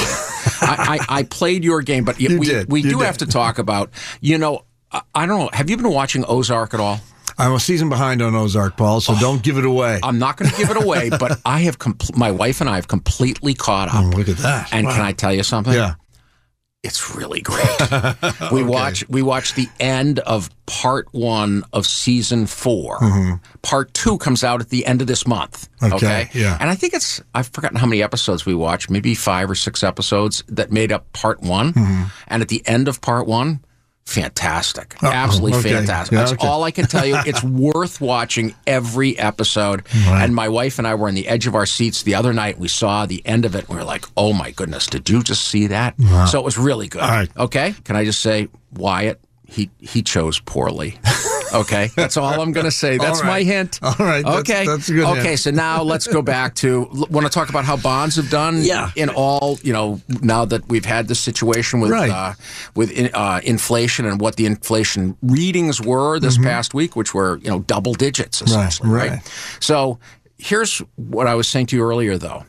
I, 0.61 0.99
I, 1.09 1.18
I 1.18 1.23
played 1.23 1.62
your 1.62 1.81
game, 1.83 2.05
but 2.05 2.21
You 2.21 2.38
we, 2.40 2.47
did. 2.47 2.73
we 2.73 2.83
You 2.83 2.90
do 2.90 2.99
did. 2.99 3.05
have 3.07 3.18
to 3.18 3.27
talk 3.27 3.59
about, 3.59 3.90
you 4.21 4.37
know, 4.38 4.64
I 5.14 5.27
don't 5.27 5.38
know. 5.38 5.51
Have 5.53 5.71
you 5.71 5.77
been 5.77 5.90
watching 5.90 6.25
Ozark 6.27 6.75
at 6.75 6.81
all? 6.81 7.01
I'm 7.38 7.53
a 7.55 7.61
season 7.61 7.88
behind 7.88 8.23
on 8.23 8.35
Ozark, 8.35 8.77
Paul, 8.77 9.01
so 9.01 9.14
don't 9.18 9.42
give 9.42 9.59
it 9.59 9.64
away. 9.64 10.01
I'm 10.03 10.18
not 10.18 10.37
going 10.37 10.51
to 10.51 10.57
give 10.57 10.71
it 10.71 10.77
away, 10.83 11.11
but 11.11 11.40
I 11.47 11.61
have, 11.61 11.79
compl- 11.79 12.16
my 12.16 12.31
wife 12.31 12.61
and 12.61 12.68
I 12.71 12.77
have 12.77 12.88
completely 12.88 13.55
caught 13.55 13.88
up. 13.88 13.95
Oh, 13.97 14.16
look 14.16 14.29
at 14.29 14.38
that! 14.38 14.68
And 14.73 14.87
Wow. 14.87 14.92
can 14.95 15.03
I 15.03 15.12
tell 15.12 15.33
you 15.35 15.42
something? 15.42 15.73
Yeah. 15.75 15.95
It's 16.85 17.14
really 17.14 17.40
great. 17.40 17.64
we 18.53 18.64
watch 18.64 19.09
we 19.09 19.23
watch 19.23 19.55
the 19.55 19.68
end 19.79 20.18
of 20.18 20.51
part 20.66 21.07
one 21.12 21.62
of 21.73 21.87
season 21.87 22.47
4 22.47 23.38
Part 23.62 23.95
two 23.95 24.18
comes 24.18 24.42
out 24.42 24.61
at 24.61 24.68
the 24.71 24.85
end 24.85 25.01
of 25.01 25.07
this 25.07 25.25
month. 25.25 25.68
Mm-hmm. 25.81 25.92
Okay, 25.95 26.29
yeah. 26.35 26.57
And 26.61 26.68
I 26.68 26.75
think 26.75 26.92
it's 26.95 27.23
I've 27.37 27.47
forgotten 27.51 27.77
how 27.79 27.87
many 27.87 28.03
episodes 28.03 28.45
we 28.45 28.55
watched, 28.57 28.90
maybe 28.90 29.14
five 29.14 29.49
or 29.49 29.55
six 29.55 29.85
episodes 29.85 30.42
that 30.49 30.73
made 30.73 30.90
up 30.90 31.12
part 31.12 31.40
one. 31.40 31.73
Mm-hmm. 31.73 32.03
And 32.27 32.42
at 32.42 32.49
the 32.49 32.66
end 32.66 32.88
of 32.88 33.01
part 33.01 33.29
one, 33.29 33.61
fantastic. 34.05 34.97
Oh, 35.03 35.09
Absolutely 35.09 35.59
okay. 35.61 35.73
fantastic. 35.73 36.12
Yeah, 36.12 36.19
That's 36.21 36.33
okay. 36.33 36.47
all 36.47 36.65
I 36.65 36.71
can 36.71 36.87
tell 36.87 37.07
you. 37.07 37.17
It's 37.27 37.43
worth 37.43 38.01
watching 38.01 38.55
every 38.67 39.19
episode. 39.19 39.87
And 39.95 40.35
my 40.35 40.49
wife 40.49 40.79
and 40.79 40.87
I 40.87 40.95
were 40.95 41.09
on 41.09 41.15
the 41.15 41.29
edge 41.29 41.47
of 41.47 41.55
our 41.55 41.67
seats 41.67 42.03
the 42.03 42.15
other 42.15 42.33
night. 42.33 42.59
We 42.59 42.69
saw 42.69 43.07
the 43.07 43.25
end 43.27 43.45
of 43.45 43.55
it. 43.55 43.61
And 43.61 43.69
we 43.71 43.77
were 43.77 43.85
like, 43.85 44.05
oh 44.17 44.33
my 44.33 44.51
goodness, 44.51 44.87
did 44.87 45.09
you 45.09 45.23
just 45.23 45.49
see 45.49 45.69
that? 45.69 45.95
So 46.29 46.38
it 46.38 46.45
was 46.45 46.59
really 46.59 46.88
good. 46.88 47.01
Right. 47.01 47.31
Okay. 47.37 47.75
Can 47.85 47.97
I 47.97 48.05
just 48.05 48.21
say, 48.21 48.49
Wyatt, 48.75 49.21
he, 49.47 49.71
he 49.79 50.03
chose 50.03 50.41
poorly. 50.41 50.99
Okay. 51.55 51.91
That's 51.97 52.17
all 52.17 52.41
I'm 52.41 52.53
going 52.53 52.65
to 52.67 52.71
say. 52.71 52.99
That's 53.03 53.21
right. 53.21 53.27
my 53.29 53.43
hint. 53.43 53.79
All 53.83 53.95
right, 53.99 54.25
that's- 54.25 54.41
Okay. 54.41 54.67
that's 54.67 54.88
good 54.88 55.05
Okay. 55.05 55.23
hint. 55.29 55.38
So 55.41 55.51
now 55.51 55.83
let's 55.83 56.07
go 56.07 56.23
back 56.23 56.55
to 56.57 56.88
want 57.11 57.27
to 57.27 57.31
talk 57.33 57.49
about 57.49 57.65
how 57.65 57.77
bonds 57.77 58.17
have 58.17 58.31
done. 58.31 58.62
Yeah. 58.62 58.91
In 58.97 59.09
all, 59.11 59.59
you 59.62 59.73
know, 59.73 60.01
now 60.23 60.45
that 60.47 60.69
we've 60.69 60.85
had 60.85 61.09
this 61.09 61.21
situation 61.21 61.81
with 61.81 61.91
Right. 61.91 62.11
uh, 62.11 62.33
with 62.75 62.91
in- 62.91 63.11
uh, 63.15 63.41
inflation 63.45 64.07
and 64.07 64.21
what 64.21 64.37
the 64.37 64.47
inflation 64.47 65.17
readings 65.23 65.81
were 65.81 66.19
this 66.21 66.38
past 66.38 66.75
week, 66.75 66.97
which 66.97 67.15
were 67.15 67.38
you 67.38 67.49
know 67.51 67.61
double 67.61 67.95
digits 67.95 68.41
essentially, 68.43 68.88
Mm-hmm. 68.88 68.97
right. 68.97 69.11
right? 69.11 69.31
So 69.61 69.99
here's 70.38 70.79
what 70.97 71.27
I 71.27 71.35
was 71.35 71.47
saying 71.49 71.67
to 71.67 71.77
you 71.77 71.83
earlier, 71.83 72.19
though. 72.19 72.45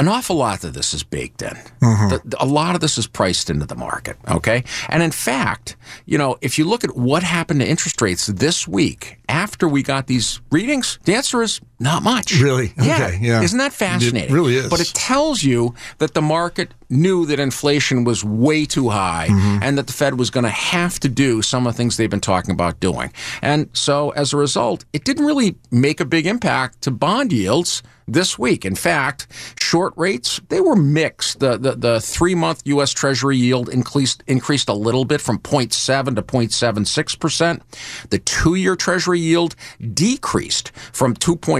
An 0.00 0.06
awful 0.06 0.36
lot 0.36 0.62
of 0.62 0.74
this 0.74 0.94
is 0.94 1.02
baked 1.02 1.42
in. 1.42 1.56
Mm-hmm. 1.82 2.08
The- 2.10 2.22
the- 2.24 2.42
a 2.42 2.46
lot 2.46 2.74
of 2.76 2.80
this 2.80 2.98
is 2.98 3.06
priced 3.08 3.50
into 3.50 3.66
the 3.66 3.74
market. 3.74 4.16
Okay. 4.28 4.62
And 4.88 5.02
in 5.02 5.10
fact, 5.10 5.76
you 6.06 6.16
know, 6.18 6.36
if 6.40 6.56
you 6.58 6.64
look 6.64 6.84
at 6.84 6.96
what 6.96 7.22
happened 7.24 7.60
to 7.60 7.66
interest 7.68 8.00
rates 8.00 8.26
this 8.26 8.68
week 8.68 9.18
after 9.28 9.66
we 9.68 9.82
got 9.82 10.06
these 10.06 10.40
readings, 10.52 10.98
the 11.04 11.14
answer 11.14 11.42
is 11.42 11.60
not 11.80 12.02
much. 12.02 12.40
Really? 12.40 12.72
Okay, 12.78 13.18
yeah. 13.20 13.40
Isn't 13.42 13.58
that 13.58 13.72
fascinating? 13.72 14.30
It 14.30 14.32
really 14.34 14.56
is. 14.56 14.68
But 14.68 14.80
it 14.80 14.88
tells 14.94 15.42
you 15.42 15.74
that 15.98 16.14
the 16.14 16.22
market 16.22 16.74
knew 16.90 17.26
that 17.26 17.38
inflation 17.38 18.02
was 18.04 18.24
way 18.24 18.64
too 18.64 18.88
high 18.88 19.26
Mm-hmm. 19.28 19.62
and 19.62 19.76
that 19.78 19.86
the 19.86 19.92
Fed 19.92 20.18
was 20.18 20.30
going 20.30 20.44
to 20.44 20.50
have 20.50 20.98
to 21.00 21.08
do 21.08 21.42
some 21.42 21.66
of 21.66 21.74
the 21.74 21.76
things 21.76 21.96
they've 21.96 22.08
been 22.10 22.20
talking 22.20 22.50
about 22.50 22.80
doing. 22.80 23.12
And 23.42 23.68
so 23.74 24.10
as 24.10 24.32
a 24.32 24.36
result, 24.36 24.84
it 24.92 25.04
didn't 25.04 25.26
really 25.26 25.56
make 25.70 26.00
a 26.00 26.04
big 26.04 26.26
impact 26.26 26.82
to 26.82 26.90
bond 26.90 27.32
yields 27.32 27.82
this 28.10 28.38
week. 28.38 28.64
In 28.64 28.74
fact, 28.74 29.26
short 29.60 29.92
rates, 29.96 30.40
they 30.48 30.62
were 30.62 30.76
mixed. 30.76 31.40
The 31.40 31.58
the, 31.58 31.72
the 31.76 32.00
three 32.00 32.34
month 32.34 32.62
US 32.64 32.90
Treasury 32.92 33.36
yield 33.36 33.68
increased 33.68 34.22
increased 34.26 34.68
a 34.70 34.72
little 34.74 35.04
bit 35.04 35.20
from 35.20 35.38
0.7 35.38 36.14
to 36.16 36.22
0.76%. 36.22 37.60
The 38.10 38.18
two 38.18 38.54
year 38.54 38.76
Treasury 38.76 39.20
yield 39.20 39.54
decreased 39.92 40.72
from 40.92 41.14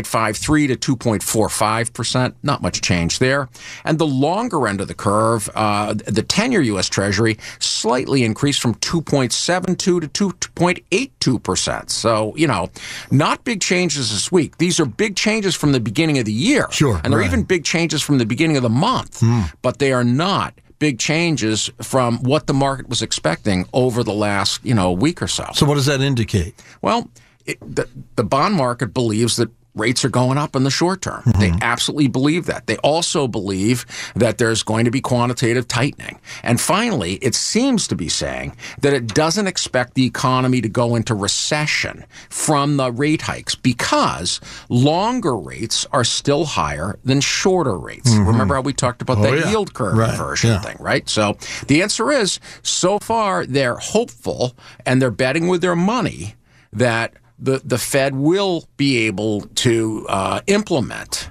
2.53 0.08 0.78
to 0.80 0.96
2.45%. 0.96 2.34
Not 2.42 2.62
much 2.62 2.80
change 2.80 3.18
there. 3.18 3.48
And 3.84 3.98
the 3.98 4.06
longer 4.06 4.66
end 4.66 4.80
of 4.80 4.88
the 4.88 4.94
curve, 4.94 5.48
uh, 5.54 5.94
the 5.94 6.22
10 6.22 6.52
year 6.52 6.62
US 6.62 6.88
Treasury, 6.88 7.38
slightly 7.58 8.24
increased 8.24 8.60
from 8.60 8.74
2.72 8.76 9.76
to 9.76 10.00
2.82%. 10.08 11.90
So, 11.90 12.34
you 12.36 12.46
know, 12.46 12.70
not 13.10 13.44
big 13.44 13.60
changes 13.60 14.10
this 14.10 14.32
week. 14.32 14.58
These 14.58 14.80
are 14.80 14.86
big 14.86 15.16
changes 15.16 15.54
from 15.54 15.72
the 15.72 15.80
beginning 15.80 16.18
of 16.18 16.24
the 16.24 16.32
year. 16.32 16.66
Sure, 16.70 17.00
And 17.04 17.12
they're 17.12 17.20
right. 17.20 17.26
even 17.26 17.42
big 17.44 17.64
changes 17.64 18.02
from 18.02 18.18
the 18.18 18.26
beginning 18.26 18.56
of 18.56 18.62
the 18.62 18.68
month, 18.68 19.22
but 19.62 19.78
they 19.78 19.92
are 19.92 20.04
not 20.04 20.54
big 20.78 20.98
changes 20.98 21.70
from 21.82 22.22
what 22.22 22.46
the 22.46 22.54
market 22.54 22.88
was 22.88 23.02
expecting 23.02 23.66
over 23.72 24.04
the 24.04 24.12
last, 24.12 24.64
you 24.64 24.74
know, 24.74 24.92
week 24.92 25.20
or 25.20 25.26
so. 25.26 25.44
So 25.52 25.66
what 25.66 25.74
does 25.74 25.86
that 25.86 26.00
indicate? 26.00 26.54
Well, 26.82 27.10
it, 27.46 27.58
the, 27.60 27.88
the 28.14 28.22
bond 28.22 28.54
market 28.54 28.94
believes 28.94 29.36
that 29.36 29.50
rates 29.78 30.04
are 30.04 30.08
going 30.08 30.38
up 30.38 30.56
in 30.56 30.64
the 30.64 30.70
short 30.70 31.02
term. 31.02 31.22
They 31.24 31.50
mm-hmm. 31.50 31.58
absolutely 31.62 32.08
believe 32.08 32.46
that. 32.46 32.66
They 32.66 32.76
also 32.78 33.28
believe 33.28 33.86
that 34.14 34.38
there's 34.38 34.62
going 34.62 34.84
to 34.84 34.90
be 34.90 35.00
quantitative 35.00 35.68
tightening. 35.68 36.18
And 36.42 36.60
finally, 36.60 37.14
it 37.14 37.34
seems 37.34 37.88
to 37.88 37.96
be 37.96 38.08
saying 38.08 38.56
that 38.80 38.92
it 38.92 39.08
doesn't 39.08 39.46
expect 39.46 39.94
the 39.94 40.06
economy 40.06 40.60
to 40.60 40.68
go 40.68 40.94
into 40.94 41.14
recession 41.14 42.04
from 42.28 42.76
the 42.76 42.90
rate 42.92 43.22
hikes 43.22 43.54
because 43.54 44.40
longer 44.68 45.36
rates 45.36 45.86
are 45.92 46.04
still 46.04 46.44
higher 46.44 46.98
than 47.04 47.20
shorter 47.20 47.78
rates. 47.78 48.10
Mm-hmm. 48.10 48.26
Remember 48.26 48.54
how 48.54 48.62
we 48.62 48.72
talked 48.72 49.02
about 49.02 49.18
oh, 49.18 49.22
that 49.22 49.38
yeah. 49.38 49.50
yield 49.50 49.74
curve 49.74 49.96
Right, 49.96 50.10
inversion 50.10 50.50
yeah. 50.50 50.60
thing, 50.60 50.76
right? 50.80 51.08
So 51.08 51.36
the 51.66 51.82
answer 51.82 52.10
is 52.10 52.40
so 52.62 52.98
far 52.98 53.46
they're 53.46 53.76
hopeful 53.76 54.56
and 54.84 55.00
they're 55.00 55.10
betting 55.10 55.48
with 55.48 55.60
their 55.60 55.76
money 55.76 56.34
that 56.72 57.14
the, 57.38 57.60
the 57.64 57.78
Fed 57.78 58.14
will 58.14 58.66
be 58.76 59.06
able 59.06 59.42
to 59.42 60.06
uh, 60.08 60.40
implement, 60.46 61.30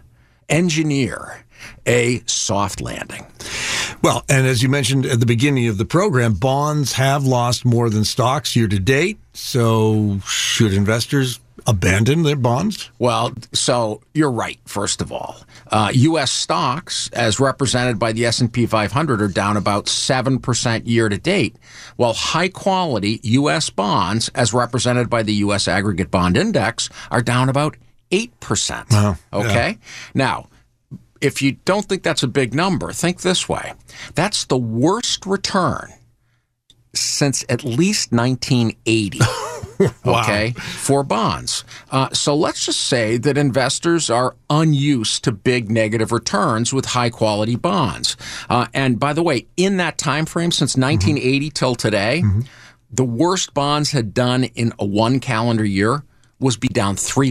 engineer 0.50 1.43
a 1.86 2.22
soft 2.26 2.82
landing. 2.82 3.26
Well, 4.02 4.24
and 4.30 4.46
as 4.46 4.62
you 4.62 4.70
mentioned 4.70 5.06
at 5.06 5.20
the 5.20 5.26
beginning 5.26 5.67
of 5.67 5.78
the 5.78 5.86
program, 5.86 6.34
bonds 6.34 6.93
have 6.93 7.26
lost 7.26 7.65
more 7.65 7.89
than 7.89 8.06
stocks 8.06 8.56
year 8.56 8.67
to 8.67 8.80
date. 8.80 9.17
So 9.34 10.20
should 10.26 10.74
investors 10.74 11.39
abandon 11.67 12.23
their 12.23 12.36
bonds? 12.36 12.89
Well, 12.97 13.34
so 13.53 14.01
you're 14.13 14.32
right. 14.32 14.60
First 14.65 15.01
of 15.01 15.12
all, 15.12 15.36
uh, 15.69 15.91
U.S. 15.93 16.32
stocks, 16.32 17.10
as 17.13 17.39
represented 17.39 17.99
by 17.99 18.13
the 18.13 18.25
S&P 18.25 18.65
500, 18.65 19.21
are 19.21 19.27
down 19.27 19.58
about 19.58 19.88
seven 19.88 20.39
percent 20.39 20.88
year 20.88 21.10
to 21.10 21.17
date, 21.17 21.56
while 21.97 22.13
high-quality 22.13 23.19
U.S. 23.23 23.69
bonds, 23.69 24.30
as 24.30 24.53
represented 24.53 25.10
by 25.10 25.21
the 25.23 25.34
U.S. 25.36 25.67
Aggregate 25.67 26.10
Bond 26.10 26.38
Index, 26.38 26.89
are 27.12 27.21
down 27.21 27.49
about 27.49 27.77
eight 28.12 28.39
percent. 28.39 28.88
Okay, 29.32 29.77
now. 30.13 30.47
If 31.19 31.41
you 31.41 31.53
don't 31.65 31.84
think 31.84 32.03
that's 32.03 32.21
a 32.21 32.27
big 32.27 32.53
number, 32.53 32.91
think 32.91 33.21
this 33.21 33.49
way. 33.49 33.73
That's 34.13 34.45
the 34.45 34.56
worst 34.58 35.25
return 35.25 35.91
since 36.93 37.43
at 37.49 37.63
least 37.63 38.12
1980 38.12 39.19
okay, 40.06 40.52
for 40.52 41.04
bonds. 41.04 41.63
Uh, 41.92 42.10
so 42.12 42.36
let's 42.36 42.66
just 42.66 42.82
say 42.82 43.18
that 43.18 43.38
investors 43.38 44.10
are 44.10 44.36
unused 44.50 45.24
to 45.24 45.32
big 45.32 45.70
negative 45.70 46.12
returns 46.12 46.74
with 46.74 46.86
high 46.86 47.10
quality 47.10 47.56
bonds. 47.56 48.18
Uh, 48.50 48.68
and 48.74 49.00
by 49.00 49.13
the 49.13 49.24
way, 49.24 49.48
in 49.58 49.78
that 49.78 49.98
time 49.98 50.26
frame 50.26 50.52
since 50.52 50.76
1980 50.76 51.50
till 51.52 51.76
today, 51.76 52.24
the 52.92 53.06
worst 53.06 53.54
bonds 53.54 53.92
had 53.92 54.13
done 54.13 54.46
in 54.46 54.74
a 54.80 54.86
one 54.86 55.20
calendar 55.20 55.66
year 55.66 56.04
was 56.40 56.58
be 56.58 56.68
down 56.68 56.96
3% 56.96 57.30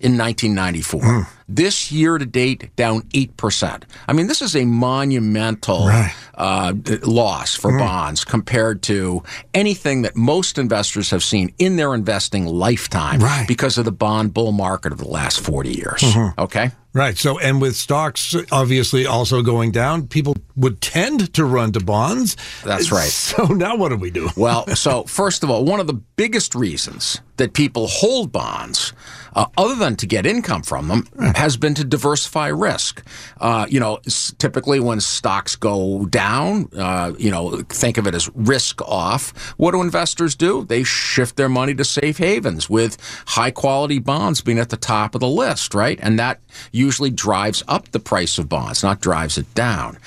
in 0.00 0.18
1994. 0.18 1.00
Mm. 1.00 1.26
This 1.48 1.92
year 1.92 2.18
to 2.18 2.26
date, 2.26 2.74
down 2.74 3.02
8%. 3.02 3.84
I 4.08 4.12
mean, 4.12 4.26
this 4.26 4.42
is 4.42 4.56
a 4.56 4.64
monumental 4.64 5.86
right. 5.86 6.12
uh, 6.34 6.74
loss 7.04 7.54
for 7.54 7.70
mm. 7.70 7.78
bonds 7.78 8.24
compared 8.24 8.82
to 8.84 9.22
anything 9.54 10.02
that 10.02 10.16
most 10.16 10.58
investors 10.58 11.10
have 11.10 11.22
seen 11.22 11.54
in 11.58 11.76
their 11.76 11.94
investing 11.94 12.46
lifetime 12.46 13.20
right. 13.20 13.46
because 13.46 13.78
of 13.78 13.84
the 13.84 13.92
bond 13.92 14.34
bull 14.34 14.52
market 14.52 14.92
of 14.92 14.98
the 14.98 15.08
last 15.08 15.40
40 15.40 15.70
years. 15.70 16.00
Mm-hmm. 16.00 16.40
Okay? 16.40 16.70
Right. 16.96 17.18
So, 17.18 17.38
and 17.38 17.60
with 17.60 17.76
stocks 17.76 18.34
obviously 18.50 19.04
also 19.04 19.42
going 19.42 19.70
down, 19.70 20.08
people 20.08 20.34
would 20.56 20.80
tend 20.80 21.34
to 21.34 21.44
run 21.44 21.72
to 21.72 21.80
bonds. 21.80 22.38
That's 22.64 22.90
right. 22.90 23.12
So 23.26 23.44
now 23.46 23.76
what 23.76 23.90
do 23.90 23.96
we 23.96 24.10
do? 24.10 24.30
well, 24.36 24.66
so 24.74 25.02
first 25.04 25.42
of 25.42 25.50
all, 25.50 25.64
one 25.64 25.78
of 25.78 25.86
the 25.86 25.94
biggest 25.94 26.54
reasons 26.54 27.20
that 27.36 27.52
people 27.52 27.86
hold 27.86 28.32
bonds, 28.32 28.94
uh, 29.36 29.46
other 29.58 29.74
than 29.74 29.94
to 29.96 30.06
get 30.06 30.24
income 30.26 30.62
from 30.62 30.88
them, 30.88 31.06
has 31.36 31.56
been 31.56 31.74
to 31.74 31.84
diversify 31.84 32.48
risk. 32.48 33.06
Uh, 33.38 33.66
you 33.68 33.78
know, 33.78 33.98
typically 34.38 34.80
when 34.80 34.98
stocks 35.00 35.54
go 35.54 36.06
down, 36.06 36.68
uh, 36.76 37.12
you 37.18 37.30
know, 37.30 37.60
think 37.68 37.98
of 37.98 38.06
it 38.06 38.14
as 38.14 38.28
risk 38.34 38.80
off. 38.82 39.54
What 39.58 39.72
do 39.72 39.82
investors 39.82 40.34
do? 40.34 40.64
They 40.64 40.82
shift 40.82 41.36
their 41.36 41.50
money 41.50 41.74
to 41.74 41.84
safe 41.84 42.16
havens 42.16 42.70
with 42.70 42.96
high 43.26 43.50
quality 43.50 43.98
bonds 43.98 44.40
being 44.40 44.58
at 44.58 44.70
the 44.70 44.76
top 44.76 45.14
of 45.14 45.20
the 45.20 45.28
list, 45.28 45.74
right? 45.74 45.98
And 46.02 46.18
that 46.18 46.40
usually 46.72 47.10
drives 47.10 47.62
up 47.68 47.90
the 47.90 48.00
price 48.00 48.38
of 48.38 48.48
bonds, 48.48 48.82
not 48.82 49.00
drives 49.00 49.36
it 49.36 49.52
down. 49.54 49.98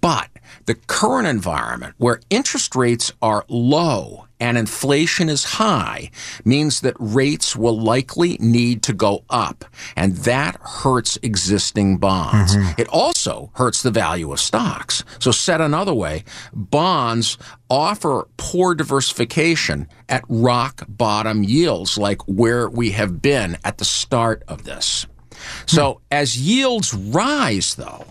But 0.00 0.28
the 0.66 0.74
current 0.74 1.28
environment 1.28 1.94
where 1.98 2.20
interest 2.30 2.74
rates 2.74 3.12
are 3.22 3.44
low 3.48 4.26
and 4.42 4.58
inflation 4.58 5.28
is 5.28 5.44
high 5.44 6.10
means 6.44 6.80
that 6.80 6.96
rates 6.98 7.54
will 7.54 7.80
likely 7.80 8.36
need 8.40 8.82
to 8.82 8.92
go 8.92 9.24
up. 9.30 9.64
And 9.94 10.16
that 10.16 10.56
hurts 10.60 11.16
existing 11.22 11.98
bonds. 11.98 12.56
Mm-hmm. 12.56 12.80
It 12.80 12.88
also 12.88 13.52
hurts 13.54 13.84
the 13.84 13.92
value 13.92 14.32
of 14.32 14.40
stocks. 14.40 15.04
So 15.20 15.30
said 15.30 15.60
another 15.60 15.94
way, 15.94 16.24
bonds 16.52 17.38
offer 17.70 18.26
poor 18.36 18.74
diversification 18.74 19.86
at 20.08 20.24
rock 20.28 20.82
bottom 20.88 21.44
yields 21.44 21.96
like 21.96 22.20
where 22.22 22.68
we 22.68 22.90
have 22.90 23.22
been 23.22 23.58
at 23.62 23.78
the 23.78 23.84
start 23.84 24.42
of 24.48 24.64
this. 24.64 25.06
So 25.66 26.00
as 26.10 26.36
yields 26.36 26.92
rise, 26.92 27.76
though, 27.76 28.06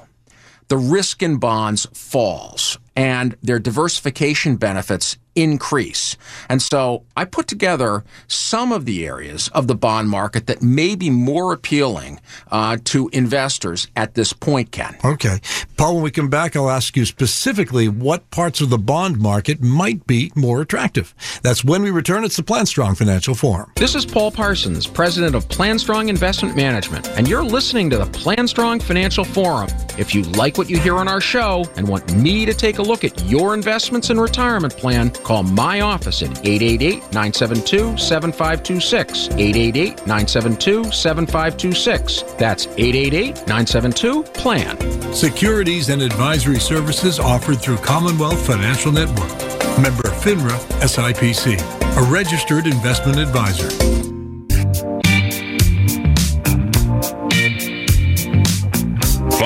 the 0.69 0.77
risk 0.77 1.21
in 1.21 1.39
bonds 1.39 1.87
falls 1.91 2.79
and 2.95 3.35
their 3.41 3.59
diversification 3.59 4.55
benefits 4.57 5.17
increase. 5.35 6.17
And 6.49 6.61
so 6.61 7.03
I 7.15 7.25
put 7.25 7.47
together 7.47 8.03
some 8.27 8.71
of 8.71 8.85
the 8.85 9.05
areas 9.05 9.47
of 9.49 9.67
the 9.67 9.75
bond 9.75 10.09
market 10.09 10.47
that 10.47 10.61
may 10.61 10.95
be 10.95 11.09
more 11.09 11.53
appealing 11.53 12.19
uh, 12.51 12.77
to 12.85 13.09
investors 13.13 13.87
at 13.95 14.13
this 14.15 14.33
point, 14.33 14.71
Ken. 14.71 14.97
Okay. 15.03 15.39
Paul, 15.77 15.95
when 15.95 16.03
we 16.03 16.11
come 16.11 16.29
back, 16.29 16.55
I'll 16.55 16.69
ask 16.69 16.97
you 16.97 17.05
specifically 17.05 17.87
what 17.87 18.29
parts 18.31 18.61
of 18.61 18.69
the 18.69 18.77
bond 18.77 19.19
market 19.19 19.61
might 19.61 20.05
be 20.05 20.31
more 20.35 20.61
attractive. 20.61 21.15
That's 21.43 21.63
when 21.63 21.81
we 21.81 21.91
return. 21.91 22.23
It's 22.23 22.35
the 22.35 22.43
Plan 22.43 22.65
Strong 22.65 22.95
Financial 22.95 23.33
Forum. 23.33 23.71
This 23.77 23.95
is 23.95 24.05
Paul 24.05 24.31
Parsons, 24.31 24.85
president 24.85 25.35
of 25.35 25.47
Plan 25.47 25.79
Strong 25.79 26.09
Investment 26.09 26.55
Management, 26.55 27.07
and 27.11 27.27
you're 27.27 27.43
listening 27.43 27.89
to 27.91 27.97
the 27.97 28.05
Plan 28.07 28.47
Strong 28.47 28.81
Financial 28.81 29.23
Forum. 29.23 29.69
If 29.97 30.13
you 30.13 30.23
like 30.23 30.57
what 30.57 30.69
you 30.69 30.77
hear 30.77 30.97
on 30.97 31.07
our 31.07 31.21
show 31.21 31.65
and 31.75 31.87
want 31.87 32.13
me 32.15 32.45
to 32.45 32.53
take 32.53 32.77
a 32.77 32.80
look 32.81 33.03
at 33.03 33.23
your 33.25 33.53
investments 33.53 34.09
and 34.09 34.19
retirement 34.19 34.75
plan, 34.75 35.11
Call 35.23 35.43
my 35.43 35.81
office 35.81 36.21
at 36.23 36.29
888 36.45 36.97
972 37.13 37.97
7526. 37.97 39.29
888 39.29 39.97
972 40.07 40.91
7526. 40.91 42.21
That's 42.33 42.67
888 42.67 43.35
972 43.47 44.23
PLAN. 44.23 45.13
Securities 45.13 45.89
and 45.89 46.01
advisory 46.01 46.59
services 46.59 47.19
offered 47.19 47.61
through 47.61 47.77
Commonwealth 47.77 48.45
Financial 48.45 48.91
Network. 48.91 49.29
Member 49.79 50.09
FINRA 50.21 50.57
SIPC, 50.81 51.57
a 51.97 52.11
registered 52.11 52.67
investment 52.67 53.17
advisor. 53.19 53.69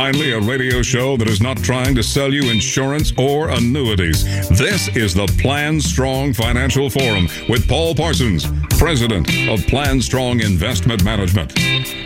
Finally, 0.06 0.34
a 0.34 0.40
radio 0.40 0.84
show 0.84 1.18
that 1.18 1.28
is 1.28 1.42
not 1.42 1.58
trying 1.64 1.96
to 1.96 2.04
sell 2.04 2.32
you 2.32 2.52
insurance 2.52 3.12
or 3.18 3.50
annuities. 3.50 4.24
This 4.50 4.88
is 4.96 5.16
the 5.16 5.26
Plan 5.42 5.82
Strong 5.82 6.34
Financial 6.34 6.92
Forum 6.92 7.28
with 7.50 7.68
Paul 7.68 7.96
Parsons, 7.96 8.46
president 8.78 9.28
of 9.50 9.66
Plan 9.66 10.00
Strong 10.00 10.42
Investment 10.42 11.04
Management. 11.04 11.58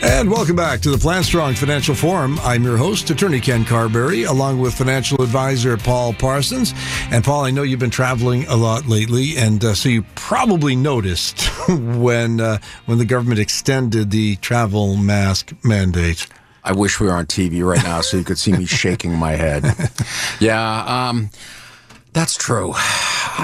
And 0.01 0.31
welcome 0.31 0.55
back 0.55 0.79
to 0.79 0.91
the 0.91 0.97
Plan 0.97 1.23
Strong 1.23 1.55
Financial 1.55 1.93
Forum. 1.93 2.39
I'm 2.39 2.63
your 2.63 2.77
host, 2.77 3.09
attorney 3.09 3.41
Ken 3.41 3.65
Carberry, 3.65 4.23
along 4.23 4.61
with 4.61 4.75
financial 4.75 5.21
advisor 5.21 5.75
Paul 5.75 6.13
Parsons. 6.13 6.73
And 7.11 7.21
Paul, 7.21 7.43
I 7.43 7.51
know 7.51 7.63
you've 7.63 7.81
been 7.81 7.89
traveling 7.89 8.45
a 8.45 8.55
lot 8.55 8.87
lately, 8.87 9.35
and 9.35 9.61
uh, 9.61 9.73
so 9.73 9.89
you 9.89 10.03
probably 10.15 10.73
noticed 10.73 11.47
when 11.67 12.39
uh, 12.39 12.59
when 12.85 12.97
the 12.97 13.03
government 13.03 13.41
extended 13.41 14.09
the 14.09 14.37
travel 14.37 14.95
mask 14.95 15.51
mandate. 15.65 16.27
I 16.63 16.73
wish 16.73 16.99
we 16.99 17.07
were 17.07 17.13
on 17.13 17.25
TV 17.25 17.63
right 17.65 17.83
now 17.83 18.01
so 18.01 18.17
you 18.17 18.23
could 18.23 18.37
see 18.37 18.51
me 18.51 18.65
shaking 18.65 19.15
my 19.15 19.31
head. 19.31 19.65
Yeah, 20.39 21.07
um, 21.09 21.29
that's 22.13 22.35
true. 22.35 22.73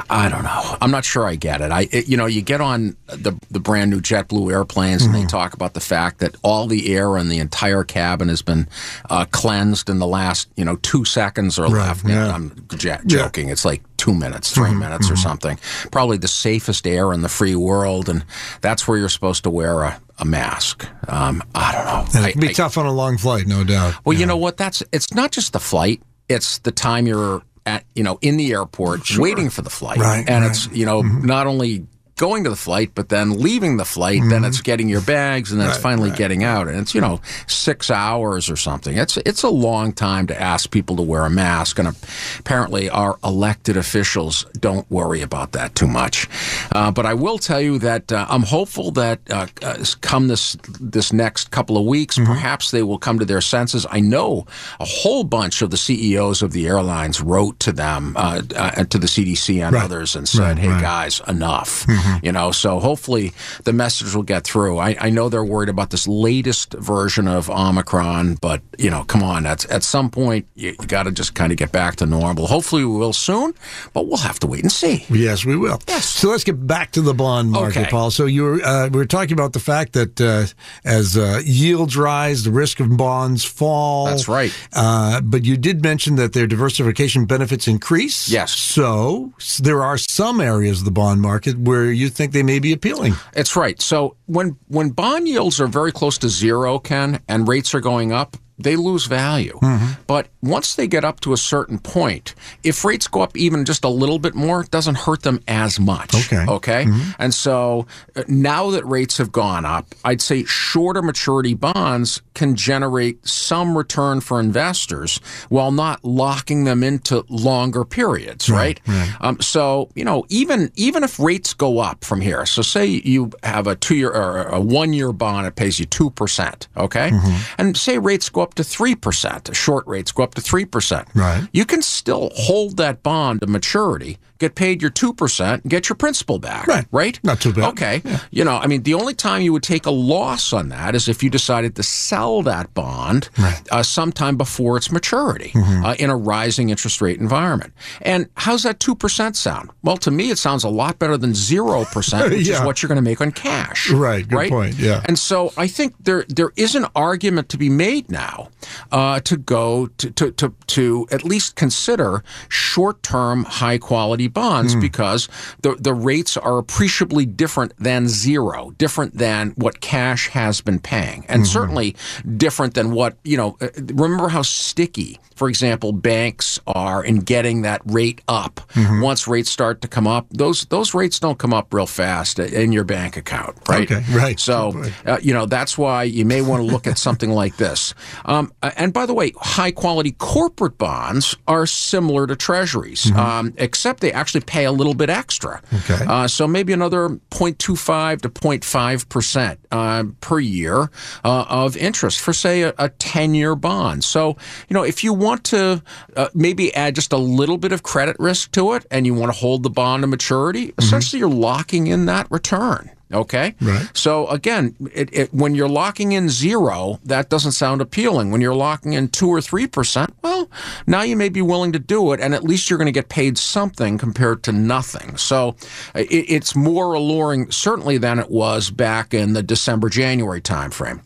I 0.09 0.27
don't 0.29 0.43
know. 0.43 0.77
I'm 0.81 0.91
not 0.91 1.05
sure 1.05 1.25
I 1.25 1.35
get 1.35 1.61
it. 1.61 1.71
I, 1.71 1.87
it, 1.91 2.07
you 2.07 2.17
know, 2.17 2.25
you 2.25 2.41
get 2.41 2.61
on 2.61 2.95
the 3.07 3.37
the 3.51 3.59
brand 3.59 3.91
new 3.91 4.01
JetBlue 4.01 4.51
airplanes, 4.51 5.01
mm-hmm. 5.01 5.13
and 5.13 5.15
they 5.15 5.19
mm-hmm. 5.27 5.37
talk 5.37 5.53
about 5.53 5.73
the 5.73 5.79
fact 5.79 6.19
that 6.19 6.35
all 6.43 6.67
the 6.67 6.93
air 6.93 7.17
in 7.17 7.29
the 7.29 7.39
entire 7.39 7.83
cabin 7.83 8.27
has 8.29 8.41
been 8.41 8.67
uh, 9.09 9.25
cleansed 9.31 9.89
in 9.89 9.99
the 9.99 10.07
last, 10.07 10.49
you 10.55 10.65
know, 10.65 10.77
two 10.77 11.05
seconds 11.05 11.59
or 11.59 11.63
right, 11.63 11.87
left. 11.87 12.07
Yeah. 12.07 12.33
I'm 12.33 12.65
j- 12.75 12.97
joking. 13.05 13.47
Yeah. 13.47 13.53
It's 13.53 13.65
like 13.65 13.83
two 13.97 14.13
minutes, 14.13 14.51
3 14.51 14.69
mm-hmm, 14.69 14.79
minutes, 14.79 15.05
mm-hmm. 15.05 15.13
or 15.13 15.17
something. 15.17 15.59
Probably 15.91 16.17
the 16.17 16.27
safest 16.27 16.85
air 16.85 17.13
in 17.13 17.21
the 17.21 17.29
free 17.29 17.55
world, 17.55 18.09
and 18.09 18.25
that's 18.61 18.87
where 18.87 18.97
you're 18.97 19.09
supposed 19.09 19.43
to 19.43 19.49
wear 19.49 19.83
a, 19.83 20.01
a 20.17 20.25
mask. 20.25 20.87
Um, 21.07 21.43
I 21.53 21.71
don't 21.71 21.85
know. 21.85 22.19
And 22.19 22.27
it 22.27 22.31
can 22.33 22.41
be 22.41 22.49
I, 22.49 22.53
tough 22.53 22.77
on 22.77 22.85
a 22.85 22.91
long 22.91 23.17
flight, 23.17 23.47
no 23.47 23.63
doubt. 23.63 23.95
Well, 24.05 24.13
yeah. 24.13 24.21
you 24.21 24.25
know 24.25 24.37
what? 24.37 24.57
That's 24.57 24.83
it's 24.91 25.13
not 25.13 25.31
just 25.31 25.53
the 25.53 25.59
flight; 25.59 26.01
it's 26.29 26.59
the 26.59 26.71
time 26.71 27.07
you're 27.07 27.43
at, 27.65 27.83
you 27.95 28.03
know, 28.03 28.17
in 28.21 28.37
the 28.37 28.51
airport 28.51 29.05
sure. 29.05 29.21
waiting 29.21 29.49
for 29.49 29.61
the 29.61 29.69
flight, 29.69 29.97
right, 29.97 30.25
and 30.27 30.43
right. 30.43 30.51
it's 30.51 30.67
you 30.71 30.85
know 30.85 31.01
mm-hmm. 31.01 31.25
not 31.25 31.47
only 31.47 31.85
going 32.17 32.43
to 32.45 32.49
the 32.49 32.55
flight, 32.55 32.91
but 32.95 33.09
then 33.09 33.39
leaving 33.39 33.77
the 33.77 33.85
flight, 33.85 34.21
mm-hmm. 34.21 34.29
then 34.29 34.45
it's 34.45 34.61
getting 34.61 34.87
your 34.87 35.01
bags, 35.01 35.51
and 35.51 35.59
then 35.59 35.67
right, 35.67 35.73
it's 35.73 35.83
finally 35.83 36.09
right. 36.09 36.17
getting 36.17 36.43
out, 36.43 36.67
and 36.67 36.77
it's 36.79 36.95
you 36.95 37.01
know 37.01 37.19
six 37.47 37.91
hours 37.91 38.49
or 38.49 38.55
something. 38.55 38.97
It's 38.97 39.17
it's 39.17 39.43
a 39.43 39.49
long 39.49 39.91
time 39.91 40.27
to 40.27 40.41
ask 40.41 40.71
people 40.71 40.95
to 40.97 41.01
wear 41.01 41.25
a 41.25 41.29
mask, 41.29 41.79
and 41.79 41.95
apparently 42.39 42.89
our 42.89 43.17
elected 43.23 43.77
officials 43.77 44.45
don't 44.59 44.89
worry 44.89 45.21
about 45.21 45.51
that 45.53 45.75
too 45.75 45.87
much. 45.87 46.27
Uh, 46.73 46.91
but 46.91 47.05
I 47.05 47.13
will 47.13 47.37
tell 47.37 47.61
you 47.61 47.79
that 47.79 48.11
uh, 48.11 48.25
I'm 48.29 48.43
hopeful 48.43 48.91
that 48.91 49.19
uh, 49.29 49.47
uh 49.61 49.83
come 50.01 50.27
this 50.27 50.57
this 50.79 51.11
next 51.11 51.51
couple 51.51 51.77
of 51.77 51.85
weeks, 51.85 52.17
mm-hmm. 52.17 52.31
perhaps 52.31 52.71
they 52.71 52.83
will 52.83 52.97
come 52.97 53.19
to 53.19 53.25
their 53.25 53.41
senses. 53.41 53.85
I 53.89 53.99
know 53.99 54.45
a 54.79 54.85
whole 54.85 55.23
bunch 55.23 55.61
of 55.61 55.69
the 55.69 55.77
CEOs 55.77 56.41
of 56.41 56.53
the 56.53 56.67
airlines 56.67 57.21
wrote 57.21 57.59
to 57.59 57.71
them, 57.71 58.15
uh, 58.15 58.41
uh, 58.55 58.83
to 58.85 58.97
the 58.97 59.07
CDC 59.07 59.65
and 59.65 59.75
others, 59.75 60.15
and 60.15 60.27
said, 60.27 60.57
"Hey 60.57 60.67
guys, 60.79 61.21
enough." 61.27 61.85
Mm-hmm. 61.85 62.04
Mm-hmm. 62.05 62.25
You 62.25 62.31
know, 62.31 62.51
so 62.51 62.79
hopefully 62.79 63.33
the 63.63 63.73
message 63.73 64.13
will 64.13 64.23
get 64.23 64.43
through. 64.43 64.77
I, 64.77 64.95
I 64.99 65.09
know 65.09 65.29
they're 65.29 65.43
worried 65.43 65.69
about 65.69 65.89
this 65.89 66.07
latest 66.07 66.73
version 66.73 67.27
of 67.27 67.49
Omicron, 67.49 68.35
but 68.35 68.61
you 68.77 68.89
know, 68.89 69.03
come 69.03 69.23
on, 69.23 69.45
at 69.45 69.65
at 69.69 69.83
some 69.83 70.09
point 70.09 70.47
you, 70.55 70.75
you 70.79 70.87
got 70.87 71.03
to 71.03 71.11
just 71.11 71.33
kind 71.33 71.51
of 71.51 71.57
get 71.57 71.71
back 71.71 71.95
to 71.97 72.05
normal. 72.05 72.47
Hopefully 72.47 72.85
we 72.85 72.95
will 72.95 73.13
soon, 73.13 73.53
but 73.93 74.07
we'll 74.07 74.17
have 74.17 74.39
to 74.39 74.47
wait 74.47 74.61
and 74.61 74.71
see. 74.71 75.05
Yes, 75.09 75.45
we 75.45 75.55
will. 75.55 75.79
Yes. 75.87 76.05
So 76.05 76.29
let's 76.29 76.43
get 76.43 76.67
back 76.67 76.91
to 76.91 77.01
the 77.01 77.13
bond 77.13 77.51
market, 77.51 77.81
okay. 77.81 77.89
Paul. 77.89 78.11
So 78.11 78.25
you 78.25 78.43
were 78.43 78.61
uh, 78.63 78.89
we 78.89 78.97
were 78.97 79.05
talking 79.05 79.33
about 79.33 79.53
the 79.53 79.59
fact 79.59 79.93
that 79.93 80.21
uh, 80.21 80.45
as 80.83 81.17
uh, 81.17 81.41
yields 81.43 81.97
rise, 81.97 82.43
the 82.43 82.51
risk 82.51 82.79
of 82.79 82.95
bonds 82.97 83.43
fall. 83.43 84.05
That's 84.05 84.27
right. 84.27 84.55
Uh, 84.73 85.21
but 85.21 85.45
you 85.45 85.57
did 85.57 85.83
mention 85.83 86.15
that 86.15 86.33
their 86.33 86.47
diversification 86.47 87.25
benefits 87.25 87.67
increase. 87.67 88.29
Yes. 88.29 88.51
So 88.51 89.33
there 89.59 89.81
are 89.83 89.97
some 89.97 90.39
areas 90.41 90.79
of 90.79 90.85
the 90.85 90.91
bond 90.91 91.21
market 91.21 91.57
where 91.57 91.91
you 91.95 92.09
think 92.09 92.31
they 92.31 92.43
may 92.43 92.59
be 92.59 92.73
appealing. 92.73 93.13
It's 93.33 93.55
right. 93.55 93.81
So 93.81 94.17
when 94.25 94.57
when 94.67 94.89
bond 94.89 95.27
yields 95.27 95.59
are 95.59 95.67
very 95.67 95.91
close 95.91 96.17
to 96.19 96.29
zero, 96.29 96.79
Ken, 96.79 97.21
and 97.27 97.47
rates 97.47 97.73
are 97.73 97.81
going 97.81 98.11
up, 98.11 98.37
they 98.57 98.75
lose 98.75 99.05
value. 99.05 99.59
Mm-hmm. 99.61 100.01
But 100.07 100.27
once 100.41 100.75
they 100.75 100.87
get 100.87 101.03
up 101.03 101.19
to 101.21 101.33
a 101.33 101.37
certain 101.37 101.79
point, 101.79 102.35
if 102.63 102.85
rates 102.85 103.07
go 103.07 103.21
up 103.21 103.35
even 103.35 103.65
just 103.65 103.83
a 103.83 103.89
little 103.89 104.19
bit 104.19 104.35
more, 104.35 104.61
it 104.61 104.71
doesn't 104.71 104.95
hurt 104.95 105.23
them 105.23 105.41
as 105.47 105.79
much. 105.79 106.15
Okay. 106.15 106.45
Okay. 106.47 106.85
And 107.19 107.33
so 107.33 107.85
uh, 108.15 108.23
now 108.27 108.69
that 108.71 108.85
rates 108.85 109.17
have 109.17 109.31
gone 109.31 109.65
up, 109.65 109.93
I'd 110.03 110.21
say 110.21 110.43
shorter 110.45 111.01
maturity 111.01 111.53
bonds 111.53 112.21
can 112.33 112.55
generate 112.55 113.25
some 113.27 113.77
return 113.77 114.21
for 114.21 114.39
investors 114.39 115.19
while 115.49 115.71
not 115.71 116.03
locking 116.03 116.63
them 116.63 116.83
into 116.83 117.25
longer 117.29 117.83
periods, 117.85 118.49
right? 118.49 118.79
Um, 119.21 119.41
so 119.41 119.89
you 119.95 120.05
know, 120.05 120.25
even 120.29 120.71
even 120.75 121.03
if 121.03 121.19
rates 121.19 121.53
go 121.53 121.79
up 121.79 122.03
from 122.03 122.21
here, 122.21 122.45
so 122.45 122.61
say 122.61 122.85
you 122.85 123.31
have 123.43 123.67
a 123.67 123.75
two 123.75 123.95
year 123.95 124.11
or 124.11 124.43
a 124.43 124.59
one 124.59 124.93
year 124.93 125.11
bond, 125.11 125.47
it 125.47 125.55
pays 125.55 125.79
you 125.79 125.85
two 125.85 126.09
percent, 126.11 126.67
okay, 126.77 127.11
and 127.57 127.75
say 127.75 127.97
rates 127.97 128.29
go 128.29 128.44
up 128.45 128.53
to 128.53 128.63
three 128.63 128.95
percent, 128.95 129.49
short 129.55 129.85
rates 129.87 130.11
go 130.11 130.23
up 130.23 130.35
to 130.35 130.41
three 130.41 130.65
percent, 130.65 131.07
Right. 131.15 131.47
You 131.51 131.65
can 131.65 131.81
still 131.81 132.29
hold 132.35 132.77
that 132.77 133.01
bond 133.01 133.41
to 133.41 133.47
maturity, 133.47 134.19
get 134.39 134.55
paid 134.55 134.81
your 134.81 134.91
two 134.91 135.13
percent, 135.13 135.67
get 135.67 135.89
your 135.89 135.95
principal 135.95 136.39
back, 136.39 136.67
Right. 136.67 136.85
Right? 136.91 137.19
Not 137.23 137.39
too 137.41 137.53
bad. 137.53 137.65
Okay, 137.69 138.01
you 138.31 138.43
know, 138.43 138.55
I 138.57 138.67
mean, 138.67 138.83
the 138.83 138.93
only 138.93 139.13
time 139.13 139.41
you 139.41 139.53
would 139.53 139.63
take 139.63 139.85
a 139.85 139.91
loss 139.91 140.53
on 140.53 140.69
that 140.69 140.95
is 140.95 141.07
if 141.07 141.23
you 141.23 141.29
decided 141.29 141.75
to 141.75 141.83
sell 141.83 142.41
that 142.43 142.73
bond 142.73 143.29
uh, 143.71 143.83
sometime 143.83 144.37
before 144.37 144.77
its 144.77 144.91
maturity 144.91 145.51
Mm-hmm. 145.55 145.85
uh, 145.85 145.93
in 145.99 146.09
a 146.09 146.15
rising 146.17 146.69
interest 146.69 147.01
rate 147.01 147.19
environment. 147.19 147.73
And 148.01 148.27
how's 148.35 148.63
that 148.63 148.79
2% 148.79 149.35
sound? 149.35 149.69
Well, 149.83 149.97
to 149.97 150.11
me, 150.11 150.29
it 150.29 150.37
sounds 150.37 150.63
a 150.63 150.69
lot 150.69 150.99
better 150.99 151.17
than 151.17 151.31
0%, 151.31 152.29
which 152.31 152.47
Yeah. 152.47 152.55
is 152.55 152.61
what 152.65 152.81
you're 152.81 152.87
going 152.87 152.97
to 152.97 153.01
make 153.01 153.21
on 153.21 153.31
cash. 153.31 153.89
Right, 153.91 154.27
good 154.27 154.49
point, 154.49 154.75
yeah. 154.75 155.01
And 155.05 155.17
so 155.17 155.53
I 155.57 155.67
think 155.67 155.93
there 155.99 156.25
there 156.27 156.51
is 156.55 156.75
an 156.75 156.85
argument 156.95 157.49
to 157.49 157.57
be 157.57 157.69
made 157.69 158.09
now 158.09 158.49
uh, 158.91 159.19
to 159.21 159.37
go 159.37 159.87
to, 159.97 160.11
to, 160.11 160.31
to, 160.33 160.53
to 160.67 161.07
at 161.11 161.23
least 161.23 161.55
consider 161.55 162.23
short 162.49 163.01
term 163.03 163.45
high 163.45 163.77
quality 163.77 164.24
bonds 164.27 164.73
Hmm. 164.73 164.79
because 164.81 165.29
the, 165.61 165.75
the 165.79 165.93
rates 165.93 166.37
are 166.37 166.57
appreciably 166.57 167.25
different 167.25 167.73
than 167.77 168.07
zero, 168.07 168.71
different 168.77 169.17
than 169.17 169.51
what 169.57 169.81
cash 169.81 170.29
has 170.29 170.61
been 170.61 170.79
paying, 170.79 171.25
and 171.29 171.43
Mm-hmm. 171.43 171.51
certainly 171.51 171.95
different 172.37 172.73
than 172.73 172.91
what, 172.91 173.17
you 173.23 173.37
know, 173.37 173.57
uh, 173.61 173.67
remember 173.93 174.29
how 174.29 174.41
sticky, 174.41 175.19
for 175.35 175.47
example, 175.49 175.91
banks 175.91 176.59
are 176.65 177.03
in 177.03 177.19
getting 177.19 177.61
that 177.63 177.81
rate 177.85 178.21
up. 178.27 178.61
Mm-hmm. 178.73 179.01
Once 179.01 179.27
rates 179.27 179.49
start 179.51 179.81
to 179.81 179.87
come 179.87 180.07
up, 180.07 180.25
those 180.31 180.65
those 180.65 180.93
rates 180.93 181.19
don't 181.19 181.37
come 181.37 181.53
up 181.53 181.73
real 181.73 181.85
fast 181.85 182.39
in 182.39 182.71
your 182.71 182.83
bank 182.85 183.17
account, 183.17 183.57
right? 183.67 183.89
Okay, 183.91 184.03
right. 184.15 184.39
So, 184.39 184.83
uh, 185.05 185.17
you 185.21 185.33
know, 185.33 185.45
that's 185.45 185.77
why 185.77 186.03
you 186.03 186.25
may 186.25 186.41
want 186.41 186.61
to 186.61 186.65
look 186.71 186.87
at 186.87 186.97
something 186.97 187.29
like 187.29 187.57
this. 187.57 187.93
Um, 188.25 188.51
uh, 188.63 188.71
and 188.77 188.93
by 188.93 189.05
the 189.05 189.13
way, 189.13 189.33
high 189.39 189.71
quality 189.71 190.11
corporate 190.17 190.77
bonds 190.77 191.35
are 191.47 191.65
similar 191.67 192.27
to 192.27 192.35
treasuries, 192.35 193.11
um, 193.11 193.53
except 193.57 193.99
they 193.99 194.13
actually 194.15 194.41
pay 194.41 194.65
a 194.65 194.71
little 194.71 194.93
bit 194.93 195.09
extra. 195.09 195.61
Mm-hmm. 195.71 195.93
Okay. 195.93 196.05
Uh, 196.05 196.27
so 196.27 196.47
maybe 196.47 196.73
another 196.73 197.09
0.25 197.31 198.21
to 198.21 198.29
0.5 198.29 199.09
percent 199.09 199.59
uh, 199.71 200.03
per 200.21 200.39
year 200.39 200.89
uh, 201.23 201.45
of 201.49 201.77
interest 201.77 202.21
for, 202.21 202.33
say, 202.33 202.63
a, 202.63 202.73
a 202.77 202.89
10 202.89 203.35
year 203.35 203.55
bond. 203.55 204.03
So, 204.03 204.37
you 204.69 204.73
know, 204.73 204.83
if 204.83 205.03
you 205.03 205.13
want 205.13 205.43
to 205.45 205.83
uh, 206.15 206.29
maybe 206.33 206.73
add 206.75 206.95
just 206.95 207.13
a 207.13 207.17
little 207.17 207.57
bit 207.57 207.71
of 207.71 207.83
credit 207.83 208.15
risk 208.19 208.51
to 208.51 208.73
it 208.73 208.85
and 208.89 209.05
you 209.05 209.13
want 209.13 209.31
to 209.31 209.37
hold 209.37 209.63
the 209.63 209.69
bond 209.69 210.03
to 210.03 210.07
maturity, 210.07 210.73
essentially 210.77 211.19
you're 211.19 211.29
locking 211.29 211.87
in 211.87 212.05
that 212.05 212.29
return. 212.31 212.91
Okay. 213.15 213.55
Right. 213.61 213.89
So 213.93 214.27
again, 214.27 214.75
it, 214.93 215.09
it, 215.13 215.33
when 215.33 215.55
you're 215.55 215.69
locking 215.69 216.11
in 216.11 216.29
zero, 216.29 216.99
that 217.05 217.29
doesn't 217.29 217.53
sound 217.53 217.81
appealing. 217.81 218.31
When 218.31 218.41
you're 218.41 218.53
locking 218.55 218.93
in 218.93 219.07
two 219.07 219.29
or 219.29 219.41
three 219.41 219.67
percent, 219.67 220.13
well, 220.21 220.49
now 220.85 221.01
you 221.01 221.15
may 221.15 221.29
be 221.29 221.41
willing 221.41 221.71
to 221.71 221.79
do 221.79 222.11
it, 222.13 222.19
and 222.19 222.35
at 222.35 222.43
least 222.43 222.69
you're 222.69 222.77
going 222.77 222.85
to 222.85 222.91
get 222.91 223.09
paid 223.09 223.37
something 223.37 223.97
compared 223.97 224.43
to 224.43 224.51
nothing. 224.51 225.17
So 225.17 225.55
it, 225.95 226.07
it's 226.11 226.55
more 226.55 226.93
alluring, 226.93 227.51
certainly, 227.51 227.97
than 227.97 228.19
it 228.19 228.29
was 228.29 228.69
back 228.69 229.13
in 229.13 229.33
the 229.33 229.43
December 229.43 229.89
January 229.89 230.41
timeframe. 230.41 231.01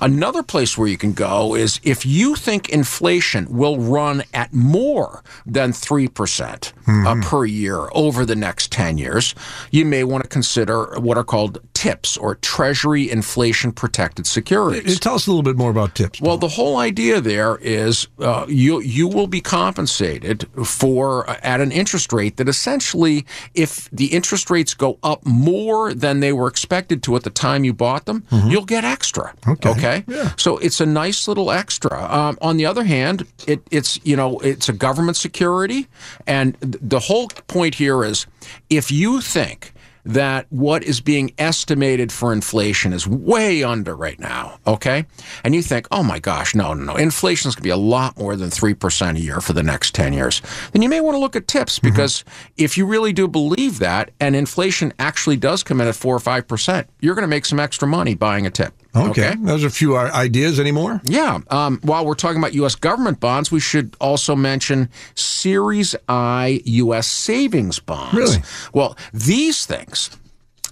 Another 0.00 0.42
place 0.42 0.76
where 0.76 0.88
you 0.88 0.98
can 0.98 1.12
go 1.12 1.54
is 1.54 1.80
if 1.82 2.04
you 2.04 2.34
think 2.34 2.68
inflation 2.68 3.46
will 3.48 3.78
run 3.78 4.22
at 4.34 4.52
more 4.52 5.22
than 5.46 5.72
three 5.72 6.08
percent 6.08 6.72
uh, 6.86 7.16
per 7.22 7.46
year 7.46 7.88
over 7.92 8.26
the 8.26 8.36
next 8.36 8.70
ten 8.70 8.98
years, 8.98 9.34
you 9.70 9.84
may 9.84 10.04
want 10.04 10.22
to 10.22 10.28
consider 10.28 10.98
what 10.98 11.16
are 11.16 11.24
called 11.24 11.53
TIPS 11.74 12.16
or 12.16 12.36
Treasury 12.36 13.10
Inflation 13.10 13.72
Protected 13.72 14.26
Securities. 14.26 14.98
Tell 14.98 15.14
us 15.14 15.26
a 15.26 15.30
little 15.30 15.42
bit 15.42 15.56
more 15.56 15.70
about 15.70 15.94
TIPS. 15.94 16.20
Well, 16.20 16.38
the 16.38 16.48
whole 16.48 16.78
idea 16.78 17.20
there 17.20 17.56
is 17.56 18.08
uh, 18.18 18.46
you 18.48 18.80
you 18.80 19.06
will 19.06 19.26
be 19.26 19.40
compensated 19.40 20.48
for 20.64 21.28
uh, 21.28 21.36
at 21.42 21.60
an 21.60 21.72
interest 21.72 22.12
rate 22.12 22.36
that 22.38 22.48
essentially, 22.48 23.26
if 23.54 23.90
the 23.90 24.06
interest 24.06 24.50
rates 24.50 24.72
go 24.72 24.98
up 25.02 25.24
more 25.26 25.92
than 25.92 26.20
they 26.20 26.32
were 26.32 26.48
expected 26.48 27.02
to 27.02 27.16
at 27.16 27.22
the 27.24 27.30
time 27.30 27.64
you 27.64 27.74
bought 27.74 28.06
them, 28.06 28.24
you'll 28.48 28.64
get 28.64 28.84
extra. 28.84 29.34
Okay. 29.46 29.70
Okay. 29.70 30.04
Yeah. 30.06 30.32
So 30.36 30.56
it's 30.58 30.80
a 30.80 30.86
nice 30.86 31.28
little 31.28 31.50
extra. 31.50 32.02
Um, 32.10 32.38
on 32.40 32.56
the 32.56 32.64
other 32.66 32.84
hand, 32.84 33.26
it, 33.46 33.60
it's 33.70 34.00
you 34.04 34.16
know 34.16 34.38
it's 34.38 34.68
a 34.68 34.72
government 34.72 35.16
security, 35.16 35.86
and 36.26 36.58
th- 36.60 36.76
the 36.80 37.00
whole 37.00 37.28
point 37.48 37.74
here 37.74 38.04
is 38.04 38.26
if 38.70 38.90
you 38.90 39.20
think 39.20 39.73
that 40.04 40.46
what 40.50 40.84
is 40.84 41.00
being 41.00 41.32
estimated 41.38 42.12
for 42.12 42.32
inflation 42.32 42.92
is 42.92 43.06
way 43.06 43.62
under 43.62 43.96
right 43.96 44.20
now, 44.20 44.58
okay? 44.66 45.06
And 45.42 45.54
you 45.54 45.62
think, 45.62 45.86
oh 45.90 46.02
my 46.02 46.18
gosh, 46.18 46.54
no, 46.54 46.74
no, 46.74 46.84
no, 46.84 46.96
inflation 46.96 47.48
is 47.48 47.54
going 47.54 47.62
to 47.62 47.66
be 47.66 47.70
a 47.70 47.76
lot 47.76 48.18
more 48.18 48.36
than 48.36 48.50
3% 48.50 49.16
a 49.16 49.20
year 49.20 49.40
for 49.40 49.52
the 49.52 49.62
next 49.62 49.94
10 49.94 50.12
years. 50.12 50.42
Then 50.72 50.82
you 50.82 50.88
may 50.88 51.00
want 51.00 51.14
to 51.14 51.18
look 51.18 51.36
at 51.36 51.48
TIPS 51.48 51.78
mm-hmm. 51.78 51.88
because 51.88 52.24
if 52.56 52.76
you 52.76 52.86
really 52.86 53.12
do 53.12 53.26
believe 53.26 53.78
that 53.78 54.10
and 54.20 54.36
inflation 54.36 54.92
actually 54.98 55.36
does 55.36 55.62
come 55.62 55.80
in 55.80 55.88
at 55.88 55.96
4 55.96 56.16
or 56.16 56.18
5%, 56.18 56.86
you're 57.00 57.14
going 57.14 57.22
to 57.22 57.28
make 57.28 57.46
some 57.46 57.60
extra 57.60 57.88
money 57.88 58.14
buying 58.14 58.46
a 58.46 58.50
tip. 58.50 58.74
Okay. 58.96 59.34
Those 59.38 59.64
are 59.64 59.68
a 59.68 59.70
few 59.70 59.96
ideas. 59.96 60.58
Any 60.60 60.72
more? 60.72 61.00
Yeah. 61.04 61.40
Um, 61.50 61.80
while 61.82 62.06
we're 62.06 62.14
talking 62.14 62.38
about 62.38 62.54
U.S. 62.54 62.74
government 62.74 63.20
bonds, 63.20 63.50
we 63.50 63.60
should 63.60 63.96
also 64.00 64.34
mention 64.36 64.88
Series 65.14 65.94
I 66.08 66.62
U.S. 66.64 67.06
savings 67.06 67.78
bonds. 67.78 68.14
Really? 68.14 68.38
Well, 68.72 68.96
these 69.12 69.66
things 69.66 70.10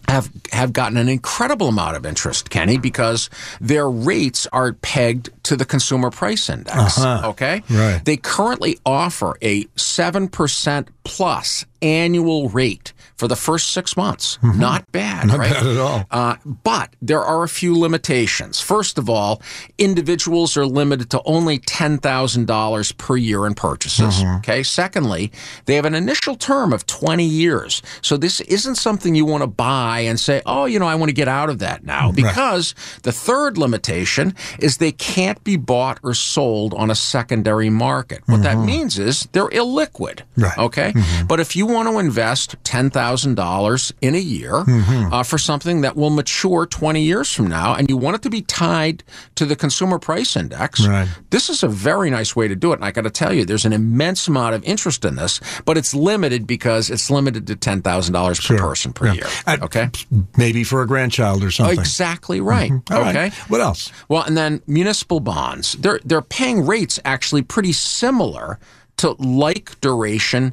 have 0.08 0.30
have 0.52 0.72
gotten 0.72 0.96
an 0.98 1.08
incredible 1.08 1.68
amount 1.68 1.96
of 1.96 2.04
interest, 2.04 2.50
Kenny, 2.50 2.76
because 2.76 3.30
their 3.60 3.88
rates 3.88 4.46
are 4.52 4.72
pegged 4.72 5.30
to 5.44 5.56
the 5.56 5.64
consumer 5.64 6.10
price 6.10 6.48
index. 6.50 6.98
Okay, 7.02 7.62
Right. 7.70 8.04
They 8.04 8.16
currently 8.16 8.78
offer 8.84 9.36
a 9.42 9.66
seven 9.76 10.28
percent 10.28 10.88
plus 11.04 11.64
annual 11.82 12.48
rate 12.48 12.92
for 13.16 13.28
the 13.28 13.36
first 13.36 13.72
six 13.72 13.96
months. 13.96 14.38
Mm-hmm. 14.42 14.58
Not 14.58 14.90
bad, 14.92 15.26
right? 15.26 15.26
Not 15.28 15.38
right? 15.38 15.52
bad 15.52 15.66
at 15.66 15.78
all. 15.78 16.06
Uh, 16.10 16.36
but 16.44 16.96
there 17.00 17.20
are 17.20 17.42
a 17.42 17.48
few 17.48 17.78
limitations. 17.78 18.60
First 18.60 18.98
of 18.98 19.08
all, 19.08 19.42
individuals 19.78 20.56
are 20.56 20.66
limited 20.66 21.10
to 21.10 21.22
only 21.24 21.58
$10,000 21.58 22.98
per 22.98 23.16
year 23.16 23.46
in 23.46 23.54
purchases. 23.54 24.22
Mm-hmm. 24.22 24.36
Okay. 24.38 24.62
Secondly, 24.62 25.30
they 25.66 25.74
have 25.74 25.84
an 25.84 25.94
initial 25.94 26.34
term 26.34 26.72
of 26.72 26.86
20 26.86 27.24
years. 27.24 27.82
So 28.00 28.16
this 28.16 28.40
isn't 28.40 28.76
something 28.76 29.14
you 29.14 29.24
want 29.24 29.42
to 29.42 29.46
buy 29.46 30.00
and 30.00 30.18
say, 30.18 30.42
oh, 30.46 30.64
you 30.64 30.78
know, 30.78 30.86
I 30.86 30.94
want 30.94 31.10
to 31.10 31.14
get 31.14 31.28
out 31.28 31.48
of 31.48 31.58
that 31.60 31.84
now. 31.84 32.10
Because 32.12 32.74
the 33.02 33.12
third 33.12 33.58
limitation 33.58 34.34
is 34.58 34.78
they 34.78 34.92
can't 34.92 35.42
be 35.44 35.56
bought 35.56 35.98
or 36.02 36.14
sold 36.14 36.74
on 36.74 36.90
a 36.90 36.94
secondary 36.94 37.70
market. 37.70 38.22
What 38.26 38.42
that 38.42 38.56
mm-hmm. 38.56 38.66
means 38.66 38.98
is 38.98 39.28
they're 39.32 39.48
illiquid. 39.48 40.22
Right. 40.36 40.58
Okay. 40.58 40.92
But 41.26 41.40
if 41.40 41.56
you 41.56 41.66
want 41.72 41.88
to 41.88 41.98
invest 41.98 42.56
$10,000 42.64 43.92
in 44.00 44.14
a 44.14 44.18
year 44.18 44.64
uh, 45.12 45.22
for 45.22 45.38
something 45.38 45.80
that 45.82 45.96
will 45.96 46.10
mature 46.10 46.66
20 46.66 47.02
years 47.02 47.32
from 47.32 47.46
now 47.48 47.74
and 47.74 47.88
you 47.88 47.96
want 47.96 48.16
it 48.16 48.22
to 48.22 48.30
be 48.30 48.42
tied 48.42 49.02
to 49.34 49.44
the 49.44 49.56
consumer 49.56 49.98
price 49.98 50.36
index, 50.36 50.86
Right. 50.86 51.08
this 51.30 51.48
is 51.48 51.62
a 51.62 51.68
very 51.68 52.10
nice 52.10 52.34
way 52.36 52.48
to 52.48 52.56
do 52.56 52.72
it. 52.72 52.76
And 52.76 52.84
I 52.84 52.90
got 52.90 53.02
to 53.02 53.10
tell 53.10 53.32
you, 53.32 53.44
there's 53.44 53.64
an 53.64 53.72
immense 53.72 54.28
amount 54.28 54.54
of 54.54 54.64
interest 54.64 55.04
in 55.04 55.16
this, 55.16 55.40
but 55.64 55.76
it's 55.78 55.94
limited 55.94 56.46
because 56.46 56.90
it's 56.90 57.10
limited 57.10 57.46
to 57.48 57.56
$10,000 57.56 58.46
per 58.48 58.58
person 58.58 58.92
per 58.92 59.12
year. 59.12 59.26
At- 59.46 59.62
Okay. 59.62 59.90
Maybe 60.36 60.64
for 60.64 60.82
a 60.82 60.86
grandchild 60.86 61.44
or 61.44 61.50
something. 61.50 61.78
Exactly 61.78 62.40
right. 62.40 62.70
Right. 62.90 63.08
Okay. 63.16 63.30
What 63.48 63.60
else? 63.60 63.92
Well, 64.08 64.22
and 64.22 64.36
then 64.36 64.60
municipal 64.66 65.20
bonds. 65.20 65.74
They're 65.74 66.00
they're 66.04 66.20
paying 66.20 66.66
rates 66.66 66.98
actually 67.04 67.42
pretty 67.42 67.72
similar 67.72 68.58
to 68.98 69.12
like 69.18 69.80
duration 69.80 70.52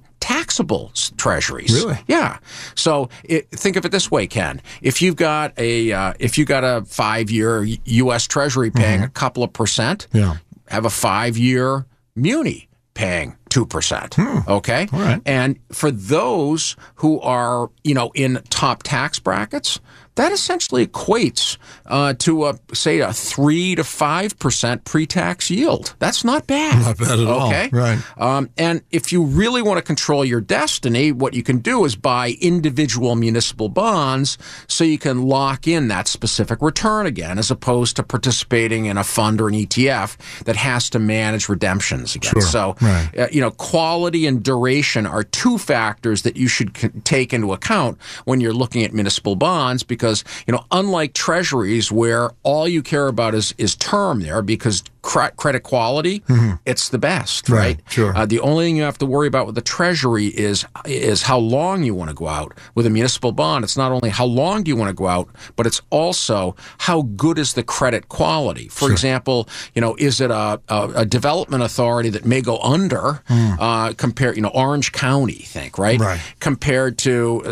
taxable 0.49 0.91
treasuries. 1.17 1.71
Really? 1.73 1.99
Yeah. 2.07 2.39
So 2.75 3.09
it, 3.23 3.49
think 3.51 3.75
of 3.75 3.85
it 3.85 3.91
this 3.91 4.09
way, 4.09 4.25
Ken. 4.27 4.62
If 4.81 5.01
you've 5.01 5.15
got 5.15 5.53
a 5.57 5.91
uh, 5.91 6.13
if 6.19 6.38
you 6.38 6.45
got 6.45 6.63
a 6.63 6.83
five 6.85 7.29
year 7.29 7.63
U.S. 7.85 8.27
Treasury 8.27 8.71
paying 8.71 9.03
a 9.03 9.09
couple 9.09 9.43
of 9.43 9.53
percent, 9.53 10.07
Yeah. 10.12 10.38
have 10.67 10.85
a 10.85 10.89
five 10.89 11.38
year 11.38 11.85
muni 12.15 12.67
paying 12.95 13.38
2%. 13.49 14.47
Okay? 14.47 14.88
All 14.91 14.99
right. 14.99 15.21
And 15.25 15.57
for 15.71 15.89
those 15.89 16.75
who 16.95 17.19
are, 17.21 17.69
you 17.83 17.93
know, 17.93 18.12
in 18.13 18.41
top 18.49 18.83
tax 18.83 19.19
brackets, 19.19 19.79
that 20.19 20.32
essentially 20.34 20.86
equates 20.86 21.58
uh, 21.86 22.13
to 22.19 22.45
a 22.47 22.60
say 22.73 22.99
a 22.99 23.13
three 23.13 23.73
to 23.75 23.84
five 23.84 24.38
percent 24.38 24.84
pre-tax 24.86 25.49
yield. 25.49 25.95
That's 25.99 26.23
not 26.25 26.45
bad. 26.45 26.82
Not 26.86 26.97
bad 26.97 27.19
at 27.19 27.27
all. 27.27 27.47
Okay, 27.47 27.69
Right. 27.71 27.99
Um, 28.19 28.49
and 28.58 28.82
if 28.91 29.12
you 29.13 29.23
really 29.23 29.62
want 29.62 29.77
to 29.77 29.82
control 29.82 30.25
your 30.25 30.41
destiny, 30.41 31.12
what 31.12 31.34
you 31.34 31.43
can 31.43 31.60
do 31.60 31.86
is 31.86 31.95
buy 31.95 32.36
individual 32.41 33.15
municipal 33.15 33.69
bonds 33.69 34.38
so 34.67 34.84
you 34.84 34.97
can 34.97 35.23
lock 35.23 35.67
in 35.67 35.88
that 35.88 36.08
specific 36.08 36.62
return 36.62 37.05
again, 37.05 37.39
as 37.39 37.49
opposed 37.49 37.95
to 37.95 38.03
participating 38.03 38.86
in 38.86 38.97
a 38.97 39.03
fund 39.03 39.39
or 39.39 39.47
an 39.47 39.53
ETF 39.55 40.17
that 40.43 40.55
has 40.57 40.89
to 40.91 40.99
manage 40.99 41.47
redemptions 41.49 42.15
again. 42.15 42.32
Sure. 42.34 42.41
So, 42.41 42.76
Right. 42.82 43.09
uh, 43.17 43.28
you 43.32 43.41
know, 43.41 43.51
quality 43.51 44.28
and 44.28 44.43
duration 44.43 45.05
are 45.05 45.24
two 45.24 45.57
factors 45.57 46.24
that 46.24 46.36
you 46.38 46.47
should 46.47 46.76
c- 46.78 46.89
take 47.03 47.34
into 47.34 47.53
account 47.53 47.97
when 48.26 48.41
you're 48.41 48.53
looking 48.63 48.84
at 48.84 48.93
municipal 48.93 49.36
bonds 49.36 49.84
because, 49.84 50.09
you 50.47 50.51
know, 50.53 50.66
unlike 50.72 51.14
treasuries 51.14 51.91
where 51.91 52.32
all 52.43 52.68
you 52.68 52.82
care 52.82 53.07
about 53.07 53.36
is, 53.36 53.53
is 53.57 53.76
term 53.76 54.22
there 54.22 54.41
because 54.41 54.84
credit 55.02 55.64
quality, 55.64 56.22
it's 56.66 56.89
the 56.89 56.97
best, 56.97 57.50
Right. 57.50 57.60
right? 57.60 57.80
Sure. 57.89 58.16
Uh, 58.16 58.26
the 58.26 58.39
only 58.41 58.66
thing 58.66 58.78
you 58.78 58.84
have 58.84 58.97
to 59.00 59.06
worry 59.06 59.28
about 59.28 59.45
with 59.45 59.56
the 59.56 59.62
treasury 59.62 60.28
is 60.28 60.66
is 60.86 61.24
how 61.24 61.38
long 61.38 61.84
you 61.84 61.95
want 61.95 62.10
to 62.10 62.16
go 62.16 62.28
out. 62.28 62.54
With 62.76 62.86
a 62.86 62.89
municipal 62.89 63.32
bond, 63.32 63.64
it's 63.64 63.78
not 63.78 63.91
only 63.91 64.10
how 64.10 64.26
long 64.26 64.64
do 64.64 64.70
you 64.70 64.76
want 64.76 64.89
to 64.89 64.93
go 64.95 65.08
out, 65.08 65.30
but 65.56 65.66
it's 65.66 65.82
also 65.89 66.56
how 66.80 67.04
good 67.16 67.38
is 67.39 67.54
the 67.54 67.64
credit 67.64 68.10
quality. 68.10 68.68
For 68.68 68.91
example, 68.91 69.47
you 69.74 69.82
know, 69.82 69.95
is 69.97 70.20
it 70.22 70.32
a, 70.32 70.60
a, 70.70 70.91
a 70.95 71.06
development 71.06 71.64
authority 71.64 72.10
that 72.10 72.26
may 72.26 72.41
go 72.41 72.60
under 72.60 73.22
uh, 73.30 73.93
compared, 73.93 74.36
you 74.36 74.41
know, 74.41 74.52
Orange 74.54 74.91
County, 74.91 75.34
think 75.47 75.78
right, 75.78 76.00
Right. 76.00 76.20
compared 76.39 76.97
to 77.00 77.41
a, 77.45 77.52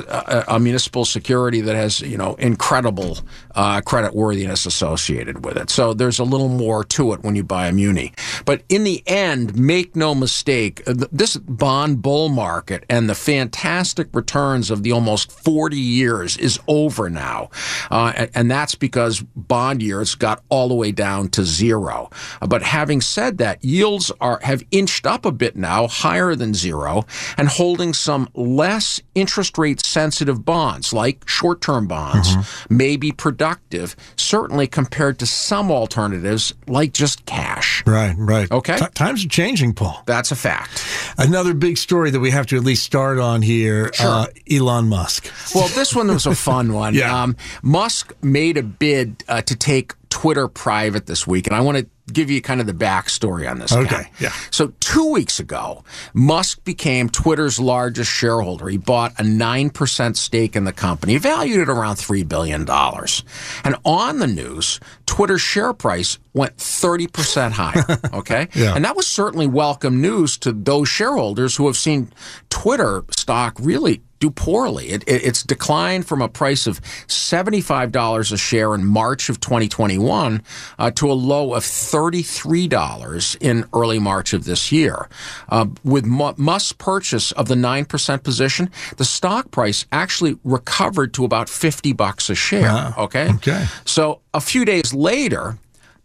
a, 0.49 0.55
a 0.55 0.59
municipal 0.59 1.05
security 1.05 1.61
that 1.61 1.75
has 1.75 2.01
you 2.01 2.17
know 2.17 2.35
incredible 2.35 3.19
uh, 3.55 3.81
credit 3.81 4.13
worthiness 4.13 4.65
associated 4.65 5.45
with 5.45 5.57
it. 5.57 5.69
So 5.69 5.93
there's 5.93 6.19
a 6.19 6.23
little 6.23 6.49
more 6.49 6.83
to 6.83 7.13
it 7.13 7.23
when 7.23 7.35
you 7.37 7.43
buy 7.43 7.67
a 7.67 7.71
muni. 7.71 8.13
But 8.45 8.63
in 8.67 8.83
the 8.83 9.01
end, 9.07 9.55
make 9.57 9.95
no 9.95 10.13
mistake, 10.13 10.81
uh, 10.87 10.93
this 11.11 11.37
bond 11.37 12.01
bull 12.01 12.29
market 12.29 12.83
and 12.89 13.09
the 13.09 13.15
fantastic 13.15 14.07
returns 14.13 14.69
of 14.69 14.83
the 14.83 14.91
almost 14.91 15.31
40 15.31 15.77
years 15.77 16.37
is 16.37 16.59
over 16.67 17.09
now. 17.09 17.49
Uh, 17.89 18.27
and, 18.33 18.47
that's 18.47 18.75
because 18.75 19.19
bond 19.35 19.83
yields 19.83 20.15
got 20.15 20.41
all 20.47 20.69
the 20.69 20.73
way 20.73 20.89
down 20.89 21.27
to 21.27 21.43
zero. 21.43 22.09
Uh, 22.41 22.47
but 22.47 22.63
having 22.63 23.01
said 23.01 23.37
that, 23.37 23.63
yields 23.63 24.09
are 24.21 24.39
have 24.41 24.63
inched 24.71 25.05
up 25.05 25.25
a 25.25 25.31
bit 25.33 25.57
now, 25.57 25.85
higher 25.85 26.33
than 26.33 26.53
zero, 26.53 27.05
and 27.37 27.49
holding 27.49 27.93
some 27.93 28.29
less 28.33 29.01
interest 29.15 29.57
rate 29.57 29.85
sensitive 29.85 30.45
bonds 30.45 30.93
like 30.93 31.27
short 31.27 31.59
term 31.61 31.87
bonds 31.87 32.29
may 32.69 32.95
be 32.95 33.11
productive, 33.11 33.95
certainly 34.15 34.65
compared 34.65 35.19
to 35.19 35.25
some 35.25 35.69
alternatives 35.69 36.53
like 36.67 36.93
just 36.93 37.25
cash. 37.27 37.83
Right, 37.85 38.15
right. 38.17 38.49
Okay. 38.51 38.77
T- 38.77 38.85
times 38.95 39.23
are 39.23 39.29
changing, 39.29 39.73
Paul. 39.73 40.01
That's 40.07 40.31
a 40.31 40.35
fact. 40.35 40.83
Another 41.19 41.53
big 41.53 41.77
story 41.77 42.09
that 42.09 42.19
we 42.19 42.31
have 42.31 42.47
to 42.47 42.57
at 42.57 42.63
least 42.63 42.83
start 42.83 43.19
on 43.19 43.41
here 43.43 43.91
uh, 43.99 44.27
Elon 44.51 44.87
Musk. 44.89 45.31
Well, 45.53 45.67
this 45.69 45.93
one 45.95 46.07
was 46.07 46.25
a 46.25 46.33
fun 46.33 46.73
one. 46.73 46.95
Yeah. 46.95 47.23
Um, 47.23 47.35
Musk 47.61 48.13
made 48.23 48.57
a 48.57 48.63
bid 48.63 49.23
uh, 49.27 49.41
to 49.43 49.55
take 49.55 49.93
Twitter 50.09 50.47
private 50.47 51.05
this 51.05 51.27
week, 51.27 51.47
and 51.47 51.55
I 51.55 51.59
want 51.59 51.77
to 51.79 51.85
give 52.13 52.31
you 52.31 52.41
kind 52.41 52.61
of 52.61 52.67
the 52.67 52.73
backstory 52.73 53.49
on 53.49 53.59
this. 53.59 53.73
Okay, 53.73 53.87
Ken. 53.87 54.05
yeah. 54.19 54.31
So 54.51 54.71
two 54.79 55.11
weeks 55.11 55.41
ago, 55.41 55.83
Musk 56.13 56.63
became 56.63 57.09
Twitter's 57.09 57.59
largest 57.59 58.09
shareholder. 58.09 58.69
He 58.69 58.77
bought 58.77 59.13
a 59.19 59.23
nine 59.23 59.69
percent 59.69 60.15
stake 60.17 60.55
in 60.55 60.63
the 60.63 60.71
company, 60.71 61.17
valued 61.17 61.59
at 61.59 61.67
around 61.69 61.97
three 61.97 62.23
billion 62.23 62.63
dollars. 62.63 63.23
And 63.65 63.75
on 63.83 64.19
the 64.19 64.27
news, 64.27 64.79
Twitter's 65.05 65.41
share 65.41 65.73
price 65.73 66.17
went 66.37 66.55
thirty 66.57 67.07
percent 67.07 67.53
higher. 67.55 67.83
Okay, 68.13 68.47
Yeah. 68.55 68.75
and 68.75 68.85
that 68.85 68.95
was 68.95 69.05
certainly 69.07 69.47
welcome 69.47 70.01
news 70.01 70.37
to 70.39 70.51
those 70.53 70.87
shareholders 70.87 71.55
who 71.57 71.67
have 71.67 71.75
seen 71.77 72.11
Twitter 72.49 73.03
stock 73.11 73.57
really 73.59 74.01
do 74.19 74.31
poorly. 74.31 74.87
It, 74.89 75.03
it, 75.07 75.23
it's 75.23 75.43
declined 75.43 76.07
from 76.07 76.21
a 76.23 76.27
price 76.27 76.65
of 76.65 76.81
$75 77.07 78.31
a 78.31 78.37
share 78.37 78.73
in 78.73 78.83
March 78.83 79.29
of 79.29 79.39
2021 79.39 80.41
uh, 80.79 80.89
to 80.91 81.11
a 81.11 81.13
low 81.13 81.53
of 81.53 81.63
$33 81.63 83.37
in 83.39 83.65
early 83.73 83.99
March 83.99 84.33
of 84.33 84.45
this 84.45 84.71
year. 84.71 85.07
Uh, 85.49 85.67
with 85.83 86.05
Mu- 86.05 86.33
Musk's 86.37 86.73
purchase 86.73 87.31
of 87.33 87.47
the 87.47 87.55
9% 87.55 88.23
position, 88.23 88.71
the 88.97 89.05
stock 89.05 89.51
price 89.51 89.85
actually 89.91 90.37
recovered 90.43 91.13
to 91.13 91.23
about 91.25 91.47
50 91.49 91.93
bucks 91.93 92.29
a 92.29 92.35
share. 92.35 92.61
Wow. 92.63 92.93
Okay. 92.97 93.29
Okay. 93.35 93.65
So 93.85 94.21
a 94.33 94.41
few 94.41 94.65
days 94.65 94.93
later, 94.95 95.57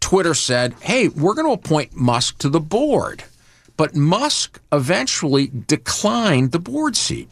Twitter 0.03 0.33
said, 0.33 0.73
hey, 0.81 1.07
we're 1.07 1.33
going 1.33 1.47
to 1.47 1.53
appoint 1.53 1.95
Musk 1.95 2.37
to 2.39 2.49
the 2.49 2.59
board. 2.59 3.23
But 3.77 3.95
Musk 3.95 4.59
eventually 4.71 5.47
declined 5.47 6.51
the 6.51 6.59
board 6.59 6.95
seat, 6.97 7.29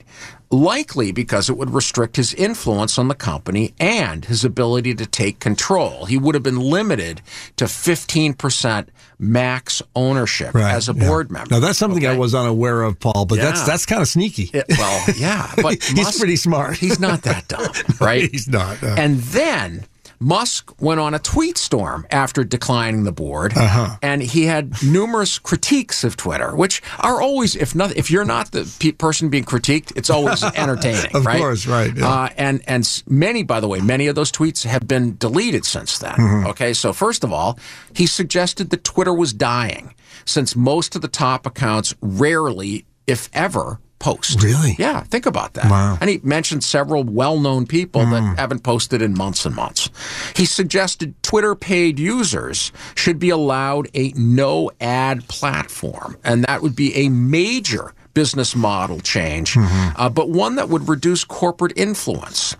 likely 0.49 1.11
because 1.11 1.49
it 1.49 1.57
would 1.57 1.69
restrict 1.71 2.15
his 2.15 2.33
influence 2.33 2.97
on 2.97 3.09
the 3.09 3.13
company 3.13 3.73
and 3.79 4.23
his 4.25 4.45
ability 4.45 4.95
to 4.95 5.05
take 5.05 5.39
control. 5.39 6.05
He 6.05 6.17
would 6.17 6.33
have 6.33 6.43
been 6.43 6.59
limited 6.59 7.21
to 7.57 7.65
15% 7.65 8.87
max 9.19 9.81
ownership 9.95 10.55
Right, 10.55 10.73
as 10.73 10.89
a 10.89 10.93
yeah. 10.93 11.07
board 11.07 11.29
member. 11.29 11.53
Now 11.53 11.59
that's 11.59 11.77
something 11.77 12.07
I 12.07 12.17
was 12.17 12.33
unaware 12.33 12.81
of, 12.83 12.99
Paul. 12.99 13.25
But 13.25 13.37
that's 13.39 13.59
Yeah. 13.59 13.65
that's 13.67 13.85
kind 13.85 14.01
of 14.01 14.07
sneaky. 14.07 14.49
It- 14.53 14.65
well, 14.79 15.05
yeah, 15.17 15.51
but 15.61 15.83
He's 15.83 15.95
Musk- 16.05 16.17
pretty 16.19 16.37
smart. 16.37 16.77
He's 16.77 16.99
not 16.99 17.21
that 17.23 17.47
dumb, 17.49 17.71
right? 17.99 18.31
He's 18.31 18.47
not. 18.47 18.81
uh, 18.81 18.95
And 18.97 19.19
then 19.19 19.85
Musk 20.21 20.79
went 20.79 20.99
on 20.99 21.15
a 21.15 21.19
tweet 21.19 21.57
storm 21.57 22.05
after 22.11 22.43
declining 22.43 23.03
the 23.05 23.11
board, 23.11 23.53
Uh-huh. 23.57 23.97
and 24.03 24.21
he 24.21 24.45
had 24.45 24.71
numerous 24.83 25.39
critiques 25.39 26.03
of 26.03 26.15
Twitter, 26.15 26.55
which 26.55 26.81
are 26.99 27.19
always, 27.21 27.55
if 27.55 27.73
not, 27.73 27.95
if 27.97 28.11
you're 28.11 28.23
not 28.23 28.51
the 28.51 28.71
pe- 28.79 28.91
person 28.91 29.29
being 29.29 29.43
critiqued, 29.43 29.91
it's 29.95 30.11
always 30.11 30.43
entertaining, 30.55 31.09
Of 31.15 31.25
right? 31.25 31.39
course, 31.39 31.65
right, 31.65 31.91
yeah. 31.97 32.07
Uh, 32.07 32.29
and 32.37 32.61
and 32.67 33.03
many, 33.07 33.41
by 33.41 33.59
the 33.59 33.67
way, 33.67 33.81
many 33.81 34.05
of 34.07 34.15
those 34.15 34.31
tweets 34.31 34.63
have 34.63 34.87
been 34.87 35.17
deleted 35.17 35.65
since 35.65 35.97
then. 35.97 36.13
Mm-hmm. 36.13 36.47
Okay, 36.51 36.73
so 36.73 36.93
first 36.93 37.23
of 37.23 37.33
all, 37.33 37.57
he 37.95 38.05
suggested 38.05 38.69
that 38.69 38.83
Twitter 38.83 39.13
was 39.13 39.33
dying, 39.33 39.95
since 40.25 40.55
most 40.55 40.95
of 40.95 41.01
the 41.01 41.07
top 41.07 41.47
accounts 41.47 41.95
rarely, 41.99 42.85
if 43.07 43.27
ever. 43.33 43.79
Post. 44.01 44.41
Really? 44.41 44.75
Yeah, 44.79 45.01
think 45.01 45.27
about 45.27 45.53
that. 45.53 45.69
Wow. 45.69 45.97
And 46.01 46.09
he 46.09 46.19
mentioned 46.23 46.63
several 46.63 47.03
well 47.03 47.39
known 47.39 47.67
people 47.67 48.01
that 48.01 48.23
mm. 48.23 48.37
haven't 48.37 48.63
posted 48.63 48.99
in 49.01 49.13
months 49.13 49.45
and 49.45 49.55
months. 49.55 49.91
He 50.35 50.45
suggested 50.45 51.13
Twitter 51.21 51.53
paid 51.53 51.99
users 51.99 52.71
should 52.95 53.19
be 53.19 53.29
allowed 53.29 53.89
a 53.93 54.11
no 54.15 54.71
ad 54.81 55.27
platform, 55.27 56.17
and 56.23 56.43
that 56.45 56.63
would 56.63 56.75
be 56.75 56.95
a 56.95 57.09
major 57.09 57.93
business 58.13 58.55
model 58.55 58.99
change, 58.99 59.55
uh, 59.57 60.09
but 60.09 60.29
one 60.29 60.55
that 60.55 60.69
would 60.69 60.87
reduce 60.87 61.23
corporate 61.23 61.73
influence. 61.77 62.55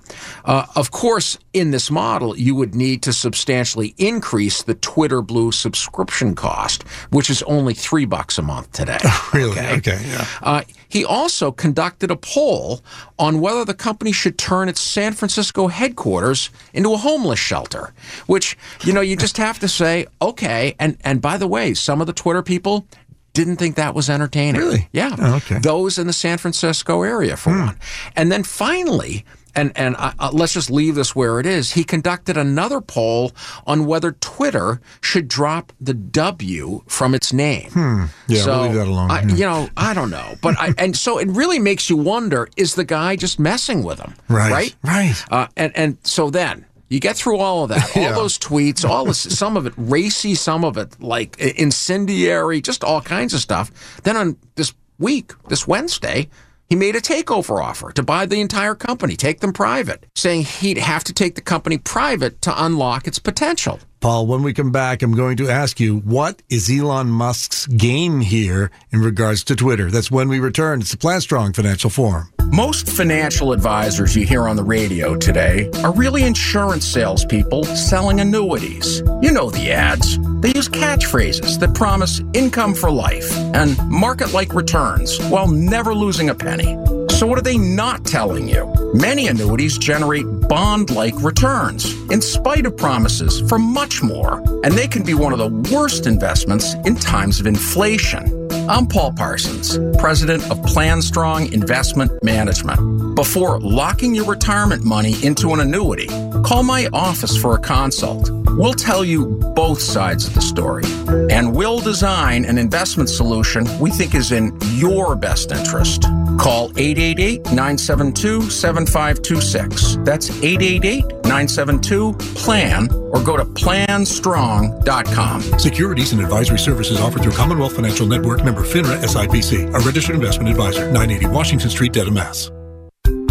Uh, 0.46 0.66
of 0.76 0.92
course, 0.92 1.38
in 1.54 1.72
this 1.72 1.92
model, 1.92 2.38
you 2.38 2.56
would 2.56 2.76
need 2.76 3.02
to 3.04 3.14
substantially 3.14 3.94
increase 3.98 4.64
the 4.64 4.76
Twitter 4.76 5.22
Blue 5.22 5.52
subscription 5.52 6.36
cost, 6.36 6.84
which 7.10 7.30
is 7.30 7.44
only 7.44 7.74
three 7.74 8.06
bucks 8.06 8.38
a 8.38 8.42
month 8.42 8.72
today. 8.72 9.00
really? 9.34 9.60
Okay. 9.60 10.00
yeah. 10.06 10.26
Uh, 10.42 10.62
he 10.92 11.06
also 11.06 11.54
conducted 11.54 12.12
a 12.12 12.18
poll 12.18 12.82
on 13.18 13.40
whether 13.40 13.64
the 13.64 13.74
company 13.74 14.12
should 14.12 14.38
turn 14.38 14.68
its 14.68 14.82
San 14.82 15.14
Francisco 15.14 15.68
headquarters 15.68 16.50
into 16.74 16.94
a 16.94 16.98
homeless 16.98 17.40
shelter, 17.40 17.94
which, 18.26 18.58
you 18.84 18.92
know, 18.92 19.00
you 19.00 19.16
just 19.16 19.38
have 19.38 19.58
to 19.60 19.70
say, 19.70 20.06
okay. 20.22 20.76
And, 20.80 20.98
and 21.02 21.22
by 21.22 21.38
the 21.38 21.48
way, 21.48 21.74
some 21.74 22.02
of 22.02 22.08
the 22.08 22.14
Twitter 22.14 22.44
people 22.44 22.86
didn't 23.34 23.58
think 23.58 23.76
that 23.76 23.96
was 23.96 24.10
entertaining. 24.10 24.60
Really? 24.60 24.90
Yeah. 24.92 25.16
Oh, 25.18 25.36
okay. 25.38 25.56
Hmm. 25.56 25.62
Those 25.62 25.98
in 25.98 26.08
the 26.08 26.14
San 26.14 26.38
Francisco 26.38 27.04
area, 27.04 27.38
for 27.38 27.52
one. 27.52 27.78
And 28.16 28.32
then 28.32 28.44
finally, 28.44 29.26
and 29.56 29.72
and 29.76 29.96
uh, 29.98 30.14
uh, 30.20 30.30
let's 30.34 30.54
just 30.54 30.70
leave 30.70 30.96
this 30.96 31.16
where 31.16 31.40
it 31.40 31.46
is. 31.46 31.72
He 31.72 31.84
conducted 31.84 32.38
another 32.38 32.82
poll 32.82 33.32
on 33.66 33.86
whether 33.86 34.14
Twitter 34.14 34.82
should 35.02 35.28
drop 35.28 35.74
the 35.80 35.94
W 35.94 36.84
from 36.88 37.14
its 37.14 37.34
name. 37.34 37.70
Hmm. 37.72 38.06
Yeah, 38.28 38.42
so, 38.42 38.52
we'll 38.52 38.62
leave 38.64 38.76
that 38.76 38.88
alone. 38.88 39.12
I, 39.12 39.22
Yeah. 39.22 39.36
You 39.36 39.46
know, 39.46 39.70
I 39.78 39.94
don't 39.94 40.10
know, 40.10 40.36
but 40.42 40.58
I, 40.60 40.74
and 40.78 40.96
so 40.96 41.18
it 41.18 41.28
really 41.28 41.60
makes 41.60 41.90
you 41.90 41.98
wonder: 41.98 42.48
is 42.58 42.76
the 42.76 42.86
guy 42.86 43.16
just 43.16 43.40
messing 43.40 43.84
with 43.84 44.00
him? 44.00 44.14
Right. 44.30 44.52
Right. 44.52 44.76
Right. 44.84 45.26
Uh, 45.32 45.48
and 45.58 45.72
and 45.76 45.98
so 46.04 46.30
then 46.30 46.66
you 46.92 47.00
get 47.00 47.16
through 47.16 47.38
all 47.38 47.64
of 47.64 47.70
that, 47.70 47.92
all 47.96 48.02
Yeah. 48.04 48.12
those 48.12 48.38
tweets, 48.38 48.88
all 48.88 49.06
this, 49.06 49.20
some 49.22 49.58
of 49.58 49.66
it 49.66 49.74
racy, 49.78 50.36
some 50.36 50.64
of 50.64 50.78
it 50.78 51.02
like 51.02 51.40
incendiary, 51.40 52.62
just 52.62 52.84
all 52.84 53.02
kinds 53.02 53.34
of 53.34 53.40
stuff. 53.40 53.72
Then 54.04 54.16
on 54.18 54.38
this 54.56 54.74
week, 55.00 55.34
this 55.48 55.68
Wednesday. 55.68 56.30
He 56.70 56.78
made 56.78 56.96
a 56.96 57.02
takeover 57.02 57.62
offer 57.62 57.92
to 57.92 58.02
buy 58.02 58.26
the 58.26 58.40
entire 58.40 58.76
company, 58.76 59.18
take 59.18 59.42
them 59.42 59.52
private, 59.52 60.06
saying 60.16 60.44
he'd 60.44 60.78
have 60.78 61.04
to 61.04 61.12
take 61.12 61.36
the 61.36 61.42
company 61.42 61.78
private 61.78 62.42
to 62.44 62.64
unlock 62.64 63.08
its 63.08 63.20
potential. 63.20 63.78
Paul, 64.00 64.26
when 64.26 64.42
we 64.42 64.54
come 64.54 64.72
back, 64.72 65.02
I'm 65.02 65.14
going 65.14 65.36
to 65.38 65.50
ask 65.50 65.82
you 65.82 65.98
what 65.98 66.42
is 66.50 66.70
Elon 66.72 67.10
Musk's 67.10 67.68
game 67.68 68.22
here 68.22 68.72
in 68.90 69.02
regards 69.02 69.44
to 69.44 69.56
Twitter? 69.58 69.92
That's 69.92 70.10
when 70.10 70.30
we 70.30 70.40
return. 70.40 70.80
It's 70.80 70.92
the 70.92 70.98
Plan 70.98 71.20
Strong 71.20 71.54
Financial 71.54 71.90
Forum. 71.90 72.31
Most 72.50 72.90
financial 72.90 73.54
advisors 73.54 74.16
you 74.16 74.26
hear 74.26 74.48
on 74.48 74.56
the 74.56 74.64
radio 74.64 75.16
today 75.16 75.70
are 75.84 75.94
really 75.94 76.24
insurance 76.24 76.86
salespeople 76.86 77.66
selling 77.66 78.20
annuities. 78.20 79.00
You 79.22 79.32
know 79.32 79.50
the 79.50 79.72
ads. 79.72 80.18
They 80.42 80.54
use 80.54 80.68
catchphrases 80.68 81.60
that 81.60 81.74
promise 81.76 82.22
income 82.34 82.74
for 82.74 82.90
life 82.90 83.32
and 83.54 83.78
market 83.90 84.34
like 84.34 84.54
returns 84.54 85.20
while 85.26 85.48
never 85.48 85.94
losing 85.94 86.30
a 86.30 86.36
penny. 86.36 86.78
So, 87.10 87.28
what 87.28 87.38
are 87.38 87.44
they 87.44 87.58
not 87.58 88.04
telling 88.06 88.48
you? 88.50 88.74
Many 88.96 89.28
annuities 89.28 89.78
generate 89.78 90.26
bond 90.50 90.90
like 90.90 91.14
returns 91.22 91.94
in 92.10 92.20
spite 92.22 92.66
of 92.66 92.76
promises 92.76 93.48
for 93.48 93.60
much 93.60 94.02
more, 94.02 94.40
and 94.64 94.74
they 94.74 94.88
can 94.88 95.04
be 95.04 95.14
one 95.14 95.32
of 95.32 95.38
the 95.38 95.76
worst 95.76 96.08
investments 96.08 96.74
in 96.86 96.96
times 96.96 97.40
of 97.40 97.46
inflation. 97.46 98.41
I'm 98.70 98.86
Paul 98.88 99.14
Parsons, 99.14 99.78
president 99.98 100.44
of 100.52 100.60
PlanStrong 100.60 101.52
Investment 101.52 102.24
Management. 102.24 103.16
Before 103.16 103.60
locking 103.60 104.14
your 104.14 104.26
retirement 104.26 104.84
money 104.84 105.16
into 105.24 105.54
an 105.54 105.60
annuity, 105.60 106.08
call 106.44 106.64
my 106.64 106.88
office 106.94 107.36
for 107.36 107.56
a 107.56 107.60
consult. 107.60 108.30
We'll 108.52 108.74
tell 108.74 109.04
you 109.04 109.26
both 109.56 109.82
sides 109.82 110.28
of 110.28 110.34
the 110.34 110.42
story, 110.42 110.84
and 111.30 111.56
we'll 111.56 111.80
design 111.80 112.46
an 112.46 112.58
investment 112.58 113.10
solution 113.10 113.66
we 113.80 113.90
think 113.92 114.16
is 114.16 114.32
in 114.32 114.58
your 114.76 115.16
best 115.16 115.52
interest. 115.52 116.04
Call 116.40 116.72
888 116.78 117.46
972 117.46 118.50
7526. 118.50 119.98
That's 120.04 120.30
888 120.30 121.06
972 121.24 122.14
PLAN 122.14 122.90
or 122.92 123.22
go 123.24 123.38
to 123.38 123.46
planstrong.com. 123.46 125.42
Securities 125.60 126.14
and 126.14 126.22
advisory 126.22 126.60
services 126.60 127.00
offered 127.00 127.24
through 127.24 127.34
Commonwealth 127.34 127.76
Financial 127.76 128.06
Network 128.08 128.44
member 128.44 128.64
FINRA 128.64 128.98
SIPC, 129.04 129.74
a 129.74 129.80
registered 129.86 130.16
investment 130.16 130.50
advisor, 130.50 130.86
980 130.92 131.28
Washington 131.28 131.70
Street, 131.70 131.94
Dedham, 131.94 132.16
Mass. 132.16 132.52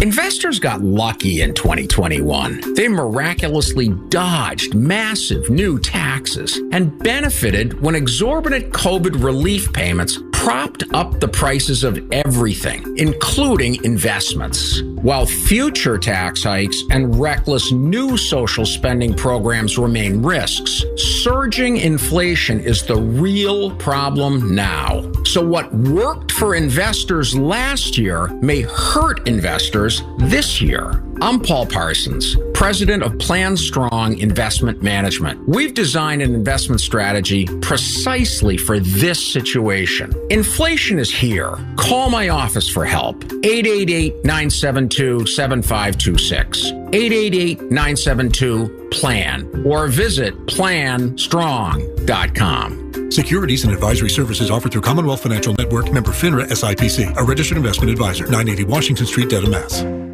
Investors 0.01 0.57
got 0.57 0.81
lucky 0.81 1.41
in 1.41 1.53
2021. 1.53 2.73
They 2.73 2.87
miraculously 2.87 3.89
dodged 4.09 4.73
massive 4.73 5.51
new 5.51 5.77
taxes 5.77 6.57
and 6.71 6.97
benefited 7.03 7.79
when 7.79 7.93
exorbitant 7.93 8.73
COVID 8.73 9.23
relief 9.23 9.71
payments 9.73 10.17
propped 10.31 10.83
up 10.95 11.19
the 11.19 11.27
prices 11.27 11.83
of 11.83 11.99
everything, 12.11 12.97
including 12.97 13.83
investments. 13.85 14.81
While 14.81 15.27
future 15.27 15.99
tax 15.99 16.43
hikes 16.43 16.81
and 16.89 17.19
reckless 17.19 17.71
new 17.71 18.17
social 18.17 18.65
spending 18.65 19.13
programs 19.13 19.77
remain 19.77 20.23
risks, 20.23 20.83
surging 20.95 21.77
inflation 21.77 22.59
is 22.59 22.83
the 22.83 22.95
real 22.95 23.75
problem 23.75 24.55
now. 24.55 25.11
So, 25.25 25.45
what 25.45 25.71
worked 25.73 26.31
for 26.31 26.55
investors 26.55 27.35
last 27.35 27.97
year 27.97 28.27
may 28.41 28.61
hurt 28.61 29.27
investors 29.27 29.90
this 30.17 30.61
year. 30.61 31.03
I'm 31.21 31.39
Paul 31.39 31.65
Parsons, 31.65 32.35
president 32.53 33.03
of 33.03 33.17
Plan 33.19 33.55
Strong 33.57 34.19
Investment 34.19 34.81
Management. 34.81 35.45
We've 35.47 35.73
designed 35.73 36.21
an 36.21 36.33
investment 36.33 36.79
strategy 36.81 37.45
precisely 37.61 38.57
for 38.57 38.79
this 38.79 39.33
situation. 39.33 40.13
Inflation 40.29 40.99
is 40.99 41.13
here. 41.13 41.57
Call 41.77 42.09
my 42.09 42.29
office 42.29 42.69
for 42.69 42.85
help. 42.85 43.23
888 43.43 44.25
972 44.25 45.25
7526. 45.27 46.65
888 46.65 47.61
972 47.71 48.89
PLAN 48.91 49.65
or 49.65 49.87
visit 49.87 50.35
planstrong.com. 50.47 52.90
Securities 53.11 53.65
and 53.65 53.73
advisory 53.73 54.09
services 54.09 54.49
offered 54.49 54.71
through 54.71 54.83
Commonwealth 54.83 55.23
Financial 55.23 55.53
Network 55.55 55.91
member 55.91 56.11
FINRA 56.11 56.45
SIPC, 56.45 57.17
a 57.17 57.23
registered 57.23 57.57
investment 57.57 57.91
advisor, 57.91 58.23
980 58.23 58.63
Washington 58.63 59.05
Street, 59.05 59.29
Dedham, 59.29 59.51
Mass. 59.51 60.10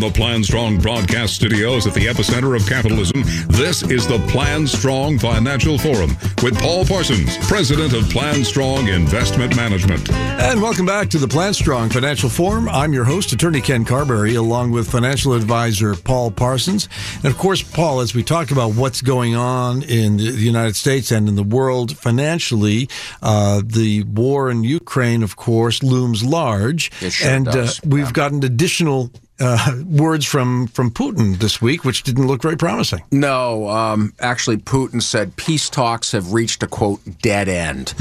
From 0.00 0.08
the 0.08 0.16
Plan 0.16 0.42
Strong 0.42 0.78
broadcast 0.78 1.34
studios 1.34 1.86
at 1.86 1.92
the 1.92 2.06
epicenter 2.06 2.56
of 2.56 2.66
capitalism, 2.66 3.22
this 3.48 3.82
is 3.82 4.08
the 4.08 4.18
Plan 4.28 4.66
Strong 4.66 5.18
Financial 5.18 5.76
Forum 5.76 6.16
with 6.42 6.58
Paul 6.58 6.86
Parsons, 6.86 7.36
president 7.46 7.92
of 7.92 8.08
Plan 8.08 8.42
Strong 8.42 8.88
Investment 8.88 9.54
Management. 9.56 10.10
And 10.10 10.62
welcome 10.62 10.86
back 10.86 11.10
to 11.10 11.18
the 11.18 11.28
Plan 11.28 11.52
Strong 11.52 11.90
Financial 11.90 12.30
Forum. 12.30 12.66
I'm 12.70 12.94
your 12.94 13.04
host, 13.04 13.34
attorney 13.34 13.60
Ken 13.60 13.84
Carberry, 13.84 14.36
along 14.36 14.70
with 14.70 14.90
financial 14.90 15.34
advisor 15.34 15.94
Paul 15.94 16.30
Parsons. 16.30 16.88
And 17.16 17.26
of 17.26 17.36
course, 17.36 17.62
Paul, 17.62 18.00
as 18.00 18.14
we 18.14 18.22
talk 18.22 18.50
about 18.50 18.72
what's 18.76 19.02
going 19.02 19.34
on 19.36 19.82
in 19.82 20.16
the 20.16 20.24
United 20.24 20.76
States 20.76 21.10
and 21.10 21.28
in 21.28 21.34
the 21.34 21.42
world 21.42 21.94
financially, 21.94 22.88
uh, 23.20 23.60
the 23.62 24.04
war 24.04 24.50
in 24.50 24.64
Ukraine, 24.64 25.22
of 25.22 25.36
course, 25.36 25.82
looms 25.82 26.24
large. 26.24 26.90
It 27.02 27.10
sure 27.10 27.30
and 27.30 27.44
does. 27.44 27.80
Uh, 27.80 27.82
we've 27.88 28.14
gotten 28.14 28.42
additional 28.42 29.10
uh, 29.40 29.82
words 29.86 30.24
from, 30.26 30.66
from 30.68 30.90
Putin 30.90 31.38
this 31.38 31.60
week, 31.60 31.84
which 31.84 32.02
didn't 32.02 32.26
look 32.26 32.42
very 32.42 32.56
promising. 32.56 33.02
No, 33.10 33.68
um, 33.68 34.12
actually, 34.20 34.58
Putin 34.58 35.02
said 35.02 35.36
peace 35.36 35.68
talks 35.70 36.12
have 36.12 36.32
reached 36.32 36.62
a 36.62 36.66
quote 36.66 37.00
dead 37.22 37.48
end. 37.48 37.94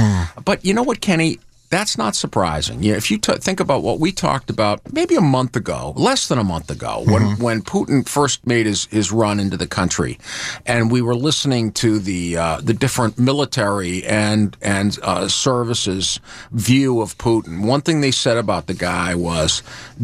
But 0.45 0.63
you 0.65 0.73
know 0.73 0.83
what, 0.83 1.01
Kenny? 1.01 1.39
That's 1.69 1.97
not 1.97 2.15
surprising. 2.15 2.81
You 2.81 2.91
know, 2.91 2.97
if 2.97 3.11
you 3.11 3.17
t- 3.19 3.37
think 3.37 3.59
about 3.59 3.83
what 3.83 3.99
we 3.99 4.11
talked 4.11 4.49
about 4.49 4.81
maybe 4.91 5.15
a 5.15 5.21
month 5.21 5.55
ago, 5.55 5.93
less 5.95 6.27
than 6.27 6.39
a 6.39 6.43
month 6.43 6.71
ago, 6.71 7.03
when, 7.05 7.37
when 7.39 7.61
Putin 7.61 8.07
first 8.07 8.45
made 8.47 8.65
his, 8.65 8.85
his 8.85 9.11
run 9.11 9.39
into 9.39 9.55
the 9.55 9.67
country, 9.67 10.17
and 10.65 10.91
we 10.91 11.01
were 11.01 11.15
listening 11.15 11.71
to 11.73 11.99
the 11.99 12.37
uh, 12.37 12.61
the 12.61 12.73
different 12.73 13.19
military 13.19 14.03
and 14.05 14.57
and 14.61 14.97
uh, 15.03 15.27
services 15.27 16.19
view 16.51 17.01
of 17.01 17.17
Putin, 17.17 17.65
one 17.65 17.81
thing 17.81 18.01
they 18.01 18.11
said 18.11 18.37
about 18.37 18.67
the 18.67 18.73
guy 18.73 19.13
was, 19.13 19.61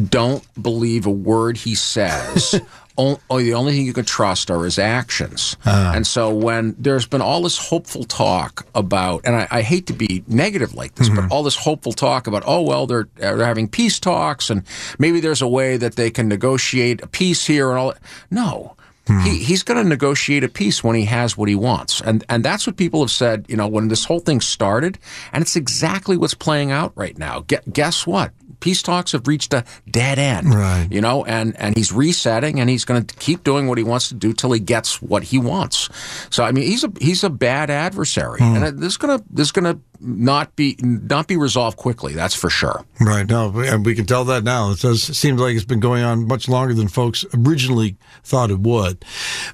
"Don't 0.09 0.43
believe 0.61 1.05
a 1.05 1.11
word 1.11 1.57
he 1.57 1.73
says." 1.75 2.61
O- 2.97 3.19
oh, 3.29 3.39
the 3.39 3.53
only 3.53 3.73
thing 3.73 3.85
you 3.85 3.93
can 3.93 4.05
trust 4.05 4.49
are 4.51 4.63
his 4.63 4.79
actions. 4.79 5.57
Ah. 5.65 5.93
And 5.93 6.05
so 6.05 6.33
when 6.33 6.75
there's 6.77 7.05
been 7.05 7.21
all 7.21 7.43
this 7.43 7.57
hopeful 7.57 8.03
talk 8.03 8.65
about, 8.75 9.21
and 9.25 9.35
I, 9.35 9.47
I 9.51 9.61
hate 9.61 9.87
to 9.87 9.93
be 9.93 10.23
negative 10.27 10.73
like 10.73 10.95
this, 10.95 11.09
but 11.09 11.21
mm-hmm. 11.21 11.31
all 11.31 11.43
this 11.43 11.55
hopeful 11.55 11.93
talk 11.93 12.27
about, 12.27 12.43
oh 12.45 12.61
well, 12.61 12.87
they're 12.87 13.07
they're 13.15 13.45
having 13.45 13.67
peace 13.67 13.99
talks, 13.99 14.49
and 14.49 14.63
maybe 14.99 15.19
there's 15.19 15.41
a 15.41 15.47
way 15.47 15.77
that 15.77 15.95
they 15.95 16.09
can 16.09 16.27
negotiate 16.27 17.01
a 17.01 17.07
peace 17.07 17.45
here 17.45 17.69
and 17.69 17.79
all. 17.79 17.91
that. 17.91 18.01
No. 18.31 18.75
Hmm. 19.07 19.19
He, 19.19 19.37
he's 19.37 19.61
going 19.61 19.81
to 19.81 19.87
negotiate 19.87 20.43
a 20.43 20.49
peace 20.49 20.83
when 20.83 20.95
he 20.95 21.05
has 21.05 21.37
what 21.37 21.47
he 21.47 21.55
wants. 21.55 22.01
And, 22.01 22.23
and 22.27 22.43
that's 22.43 22.65
what 22.65 22.75
people 22.75 23.01
have 23.01 23.11
said, 23.11 23.45
you 23.47 23.55
know, 23.55 23.67
when 23.67 23.87
this 23.87 24.05
whole 24.05 24.19
thing 24.19 24.41
started. 24.41 24.97
And 25.31 25.43
it's 25.43 25.55
exactly 25.55 26.17
what's 26.17 26.33
playing 26.33 26.71
out 26.71 26.91
right 26.95 27.17
now. 27.17 27.41
Gu 27.41 27.57
guess 27.71 28.07
what? 28.07 28.31
Peace 28.65 28.81
talks 28.81 29.11
have 29.11 29.27
reached 29.27 29.53
a 29.53 29.63
dead 29.91 30.17
end. 30.17 30.51
Right. 30.51 30.87
You 30.89 30.99
know, 31.01 31.23
and, 31.23 31.55
and 31.59 31.77
he's 31.77 31.91
resetting 31.91 32.59
and 32.59 32.67
he's 32.67 32.83
going 32.83 33.05
to 33.05 33.15
keep 33.17 33.43
doing 33.43 33.67
what 33.67 33.77
he 33.77 33.83
wants 33.83 34.07
to 34.09 34.15
do 34.15 34.33
till 34.33 34.51
he 34.53 34.59
gets 34.59 35.03
what 35.03 35.21
he 35.21 35.37
wants. 35.37 35.87
So, 36.31 36.43
I 36.43 36.51
mean, 36.51 36.63
he's 36.63 36.83
a, 36.83 36.91
he's 36.99 37.23
a 37.23 37.29
bad 37.29 37.69
adversary. 37.69 38.39
And 38.41 38.63
this 38.79 38.93
is 38.93 38.97
going 38.97 39.19
to, 39.19 39.23
this 39.29 39.49
is 39.49 39.51
going 39.51 39.71
to 39.75 39.79
not 39.99 40.55
be, 40.55 40.77
not 40.81 41.27
be 41.27 41.37
resolved 41.37 41.77
quickly. 41.77 42.13
That's 42.13 42.33
for 42.33 42.49
sure. 42.49 42.83
Right. 42.99 43.27
No, 43.29 43.51
and 43.59 43.85
we 43.85 43.93
can 43.93 44.05
tell 44.07 44.25
that 44.25 44.43
now. 44.43 44.71
It 44.71 44.79
does 44.79 45.03
seems 45.03 45.39
like 45.39 45.55
it's 45.55 45.63
been 45.63 45.79
going 45.79 46.03
on 46.03 46.27
much 46.27 46.49
longer 46.49 46.73
than 46.73 46.87
folks 46.87 47.23
originally 47.35 47.97
thought 48.23 48.49
it 48.49 48.59
would. 48.59 49.05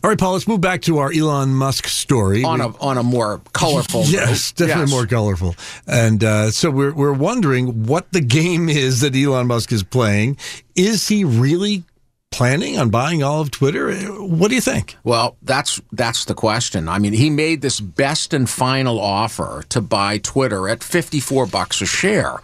All 0.03 0.09
right, 0.09 0.17
Paul. 0.17 0.33
Let's 0.33 0.47
move 0.47 0.61
back 0.61 0.81
to 0.83 0.99
our 0.99 1.11
Elon 1.13 1.53
Musk 1.53 1.85
story. 1.87 2.43
On 2.45 2.61
a, 2.61 2.69
on 2.79 2.97
a 2.97 3.03
more 3.03 3.41
colorful 3.53 4.03
Yes, 4.05 4.51
note. 4.53 4.67
definitely 4.67 4.83
Yes. 4.83 4.91
more 4.91 5.05
colorful. 5.05 5.55
And 5.85 6.23
uh, 6.23 6.51
so 6.51 6.71
we're 6.71 6.93
we're 6.93 7.13
wondering 7.13 7.83
what 7.85 8.11
the 8.13 8.21
game 8.21 8.69
is 8.69 9.00
that 9.01 9.15
Elon 9.15 9.47
Musk 9.47 9.71
is 9.71 9.83
playing. 9.83 10.37
Is 10.75 11.07
he 11.07 11.23
really 11.23 11.83
planning 12.31 12.79
on 12.79 12.89
buying 12.89 13.21
all 13.21 13.41
of 13.41 13.51
Twitter? 13.51 13.91
What 14.21 14.47
do 14.47 14.55
you 14.55 14.61
think? 14.61 14.95
Well, 15.03 15.37
that's 15.41 15.81
that's 15.91 16.25
the 16.25 16.33
question. 16.33 16.87
I 16.87 16.97
mean, 16.97 17.13
he 17.13 17.29
made 17.29 17.61
this 17.61 17.79
best 17.79 18.33
and 18.33 18.49
final 18.49 18.99
offer 18.99 19.63
to 19.69 19.81
buy 19.81 20.17
Twitter 20.17 20.67
at 20.67 20.81
54 20.81 21.45
bucks 21.47 21.81
a 21.81 21.85
share. 21.85 22.39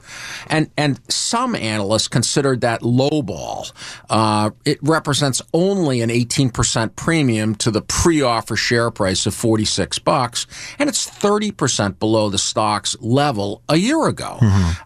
And 0.47 0.69
and 0.77 0.99
some 1.09 1.55
analysts 1.55 2.09
considered 2.09 2.61
that 2.61 2.81
lowball. 2.81 3.71
Uh, 4.09 4.51
it 4.65 4.77
represents 4.83 5.41
only 5.53 6.01
an 6.01 6.09
18% 6.09 6.95
premium 6.95 7.55
to 7.55 7.71
the 7.71 7.81
pre-offer 7.81 8.55
share 8.55 8.91
price 8.91 9.25
of 9.25 9.33
46 9.33 9.99
bucks, 9.99 10.45
and 10.77 10.89
it's 10.89 11.09
30% 11.09 11.99
below 11.99 12.29
the 12.29 12.37
stock's 12.37 12.95
level 12.99 13.61
a 13.69 13.77
year 13.77 14.07
ago. 14.07 14.37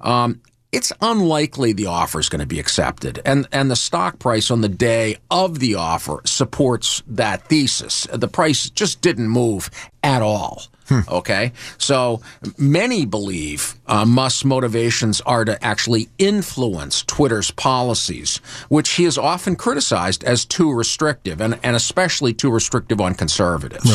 Um, 0.01 0.41
it's 0.71 0.93
unlikely 1.01 1.73
the 1.73 1.87
offer 1.87 2.19
is 2.19 2.29
going 2.29 2.39
to 2.39 2.45
be 2.45 2.59
accepted. 2.59 3.19
And, 3.25 3.47
and 3.51 3.69
the 3.69 3.75
stock 3.75 4.19
price 4.19 4.49
on 4.49 4.61
the 4.61 4.69
day 4.69 5.17
of 5.29 5.59
the 5.59 5.75
offer 5.75 6.21
supports 6.25 7.03
that 7.07 7.47
thesis. 7.49 8.07
The 8.11 8.27
price 8.27 8.69
just 8.69 9.01
didn't 9.01 9.27
move 9.27 9.69
at 10.03 10.21
all. 10.21 10.63
Okay, 11.07 11.53
so 11.77 12.21
many 12.57 13.05
believe 13.05 13.75
uh, 13.87 14.03
Musk's 14.03 14.43
motivations 14.43 15.21
are 15.21 15.45
to 15.45 15.63
actually 15.63 16.09
influence 16.17 17.03
Twitter's 17.03 17.49
policies, 17.51 18.41
which 18.67 18.89
he 18.95 19.05
has 19.05 19.17
often 19.17 19.55
criticized 19.55 20.25
as 20.25 20.43
too 20.43 20.73
restrictive, 20.73 21.39
and, 21.39 21.57
and 21.63 21.77
especially 21.77 22.33
too 22.33 22.51
restrictive 22.51 22.99
on 22.99 23.13
conservatives. 23.15 23.89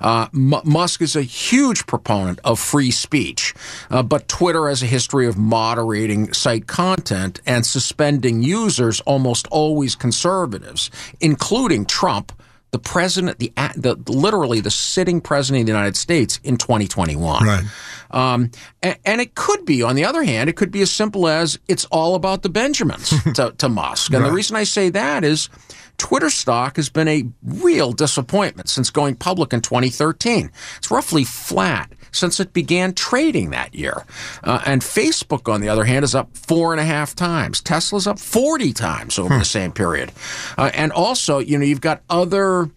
Uh, 0.00 0.28
M- 0.32 0.62
Musk 0.62 1.02
is 1.02 1.16
a 1.16 1.22
huge 1.22 1.84
proponent 1.86 2.38
of 2.44 2.60
free 2.60 2.92
speech, 2.92 3.52
uh, 3.90 4.00
but 4.00 4.28
Twitter 4.28 4.68
has 4.68 4.84
a 4.84 4.86
history 4.86 5.26
of 5.26 5.36
moderating 5.36 6.32
site 6.32 6.68
content 6.68 7.40
and 7.44 7.66
suspending 7.66 8.40
users, 8.40 9.00
almost 9.00 9.48
always 9.48 9.96
conservatives, 9.96 10.92
including 11.18 11.86
Trump 11.86 12.30
the 12.70 12.78
president, 12.78 13.38
the, 13.38 13.52
the 13.76 13.96
literally 14.06 14.60
the 14.60 14.70
sitting 14.70 15.20
president 15.20 15.62
of 15.62 15.66
the 15.66 15.72
United 15.72 15.96
States 15.96 16.38
in 16.44 16.56
2021. 16.56 17.44
Right. 17.44 17.64
Um, 18.10 18.50
and, 18.82 18.98
and, 19.04 19.20
it 19.20 19.34
could 19.34 19.64
be, 19.64 19.82
on 19.82 19.94
the 19.94 20.04
other 20.04 20.24
hand, 20.24 20.50
it 20.50 20.56
could 20.56 20.72
be 20.72 20.82
as 20.82 20.90
simple 20.90 21.28
as 21.28 21.58
it's 21.68 21.84
all 21.86 22.16
about 22.16 22.42
the 22.42 22.48
Benjamins 22.48 23.10
to, 23.34 23.54
to, 23.56 23.68
Musk. 23.68 24.12
And 24.12 24.22
right. 24.22 24.28
the 24.28 24.34
reason 24.34 24.56
I 24.56 24.64
say 24.64 24.90
that 24.90 25.22
is 25.22 25.48
Twitter 25.96 26.30
stock 26.30 26.76
has 26.76 26.88
been 26.88 27.06
a 27.06 27.24
real 27.42 27.92
disappointment 27.92 28.68
since 28.68 28.90
going 28.90 29.14
public 29.14 29.52
in 29.52 29.60
2013. 29.60 30.50
It's 30.78 30.90
roughly 30.90 31.22
flat 31.22 31.92
since 32.12 32.40
it 32.40 32.52
began 32.52 32.94
trading 32.94 33.50
that 33.50 33.74
year. 33.74 34.04
Uh, 34.42 34.60
and 34.66 34.82
Facebook, 34.82 35.52
on 35.52 35.60
the 35.60 35.68
other 35.68 35.84
hand, 35.84 36.04
is 36.04 36.14
up 36.14 36.36
four 36.36 36.72
and 36.72 36.80
a 36.80 36.84
half 36.84 37.14
times. 37.14 37.60
Tesla's 37.60 38.06
up 38.06 38.18
40 38.18 38.72
times 38.72 39.18
over 39.18 39.38
the 39.38 39.44
same 39.44 39.72
period. 39.72 40.12
Uh, 40.56 40.70
and 40.74 40.92
also, 40.92 41.38
you 41.38 41.58
know, 41.58 41.64
you've 41.64 41.80
got 41.80 42.02
other 42.08 42.70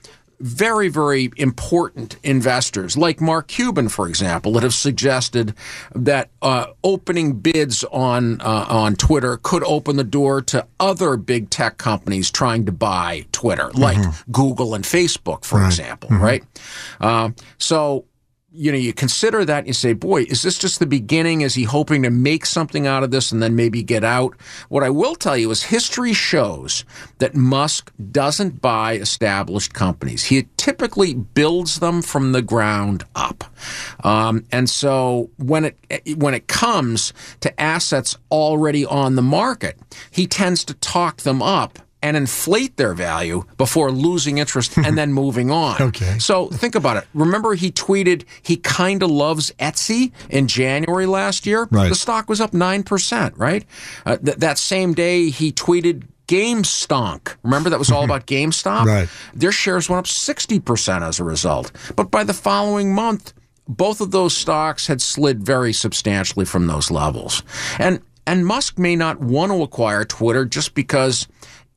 very, 0.43 0.89
very 0.89 1.31
important 1.37 2.17
investors, 2.21 2.97
like 2.97 3.21
Mark 3.21 3.47
Cuban, 3.47 3.87
for 3.87 4.09
example, 4.09 4.51
that 4.53 4.63
have 4.63 4.73
suggested 4.73 5.55
that 5.95 6.29
uh, 6.41 6.67
opening 6.83 7.39
bids 7.39 7.85
on 7.85 8.41
uh, 8.41 8.65
on 8.67 8.97
Twitter 8.97 9.37
could 9.41 9.63
open 9.63 9.95
the 9.95 10.03
door 10.03 10.41
to 10.41 10.67
other 10.81 11.15
big 11.15 11.49
tech 11.49 11.77
companies 11.77 12.29
trying 12.29 12.65
to 12.65 12.73
buy 12.73 13.25
Twitter, 13.31 13.71
like 13.71 13.97
mm-hmm. 13.97 14.31
Google 14.31 14.75
and 14.75 14.83
Facebook, 14.83 15.45
for 15.45 15.59
right. 15.59 15.67
example. 15.67 16.09
Mm-hmm. 16.09 16.23
Right. 16.23 16.43
Uh, 16.99 17.29
so 17.57 18.03
you 18.55 18.71
know, 18.71 18.77
you 18.77 18.93
consider 18.93 19.43
that 19.43 19.59
and 19.59 19.67
you 19.67 19.73
say, 19.73 19.93
boy, 19.93 20.23
is 20.23 20.43
this 20.43 20.57
just 20.59 20.79
the 20.79 20.85
beginning? 20.85 21.41
Is 21.41 21.55
he 21.55 21.63
hoping 21.63 22.03
to 22.03 22.11
make 22.11 22.45
something 22.45 22.85
out 22.85 23.03
of 23.03 23.09
this 23.09 23.31
and 23.31 23.41
then 23.41 23.55
maybe 23.55 23.81
get 23.81 24.03
out? 24.03 24.35
What 24.69 24.83
I 24.83 24.91
will 24.91 25.15
tell 25.15 25.35
you 25.35 25.49
is 25.49 25.63
history 25.63 26.13
shows 26.13 26.85
that 27.17 27.35
Musk 27.35 27.91
doesn't 28.11 28.61
buy 28.61 28.93
established 28.93 29.73
companies. 29.73 30.25
He 30.25 30.47
typically 30.57 31.15
builds 31.15 31.79
them 31.79 32.03
from 32.03 32.31
the 32.31 32.43
ground 32.43 33.03
up. 33.15 33.43
Um, 34.03 34.45
and 34.51 34.69
so 34.69 35.31
when 35.37 35.65
it, 35.65 36.17
when 36.17 36.35
it 36.35 36.47
comes 36.47 37.11
to 37.39 37.59
assets 37.59 38.15
already 38.29 38.85
on 38.85 39.15
the 39.15 39.21
market, 39.23 39.79
he 40.11 40.27
tends 40.27 40.63
to 40.65 40.75
talk 40.75 41.17
them 41.21 41.41
up 41.41 41.79
and 42.03 42.17
inflate 42.17 42.77
their 42.77 42.93
value 42.93 43.45
before 43.57 43.91
losing 43.91 44.37
interest 44.37 44.77
and 44.85 44.97
then 44.97 45.13
moving 45.13 45.49
on. 45.49 45.81
Okay. 45.81 46.19
So 46.19 46.49
think 46.49 46.75
about 46.75 46.97
it. 46.97 47.07
Remember, 47.15 47.55
he 47.55 47.71
tweeted 47.71 48.25
he 48.43 48.57
kind 48.57 49.01
of 49.01 49.09
loves 49.09 49.51
Etsy 49.53 50.11
in 50.29 50.47
January 50.47 51.07
last 51.07 51.47
year. 51.47 51.67
Right. 51.71 51.89
The 51.89 51.95
stock 51.95 52.29
was 52.29 52.41
up 52.41 52.53
nine 52.53 52.83
percent. 52.83 53.35
Right. 53.37 53.65
Uh, 54.05 54.17
th- 54.17 54.37
that 54.37 54.59
same 54.59 54.93
day, 54.93 55.29
he 55.29 55.51
tweeted 55.51 56.03
GameStonk. 56.27 57.35
Remember 57.43 57.69
that 57.69 57.79
was 57.79 57.91
all 57.91 58.03
about 58.09 58.27
GameStop? 58.27 58.85
Right. 58.85 59.09
Their 59.33 59.51
shares 59.51 59.89
went 59.89 59.99
up 59.99 60.05
60% 60.05 61.01
as 61.01 61.19
a 61.19 61.23
result. 61.23 61.71
But 61.95 62.11
by 62.11 62.23
the 62.23 62.33
following 62.33 62.93
month, 62.93 63.33
both 63.67 64.01
of 64.01 64.11
those 64.11 64.35
stocks 64.35 64.87
had 64.87 65.01
slid 65.01 65.43
very 65.43 65.71
substantially 65.73 66.45
from 66.45 66.67
those 66.67 66.91
levels. 66.91 67.43
And 67.79 68.01
and 68.25 68.45
Musk 68.45 68.79
may 68.79 68.95
not 68.95 69.19
want 69.19 69.51
to 69.51 69.61
acquire 69.61 70.05
Twitter 70.05 70.45
just 70.45 70.75
because 70.75 71.27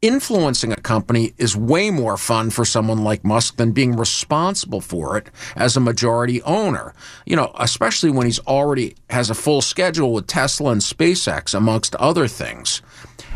influencing 0.03 0.73
a 0.73 0.77
company 0.77 1.33
is 1.39 1.57
way 1.57 1.91
more 1.91 2.17
fun 2.17 2.51
for 2.51 2.65
someone 2.65 3.03
like 3.03 3.25
Musk 3.25 3.57
than 3.57 3.73
being 3.73 3.97
responsible 3.97 4.81
for 4.81 5.17
it 5.17 5.29
as 5.57 5.77
a 5.77 5.81
majority 5.81 6.43
owner. 6.43 6.95
You 7.25 7.37
know, 7.37 7.53
especially 7.59 8.11
when 8.11 8.27
he's 8.27 8.41
already 8.41 8.97
has 9.11 9.31
a 9.31 9.35
full 9.35 9.63
schedule 9.63 10.13
with 10.13 10.27
Tesla 10.27 10.73
and 10.73 10.81
SpaceX, 10.81 11.55
amongst 11.55 11.95
other 11.97 12.29
things. 12.29 12.83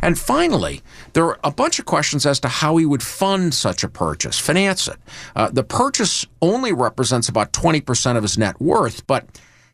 And 0.03 0.19
finally, 0.19 0.83
there 1.13 1.25
are 1.25 1.39
a 1.45 1.51
bunch 1.51 1.79
of 1.79 1.85
questions 1.85 2.25
as 2.25 2.41
to 2.41 2.49
how 2.49 2.77
he 2.77 2.87
would 2.87 3.03
fund 3.03 3.53
such 3.55 3.85
a 3.85 3.89
purchase, 3.89 4.39
finance 4.39 4.89
it. 4.89 4.97
Uh, 5.37 5.51
the 5.51 5.65
purchase 5.65 6.27
only 6.41 6.73
represents 6.73 7.29
about 7.29 7.53
20% 7.53 8.17
of 8.17 8.23
his 8.23 8.39
net 8.39 8.61
worth, 8.61 9.07
but 9.07 9.27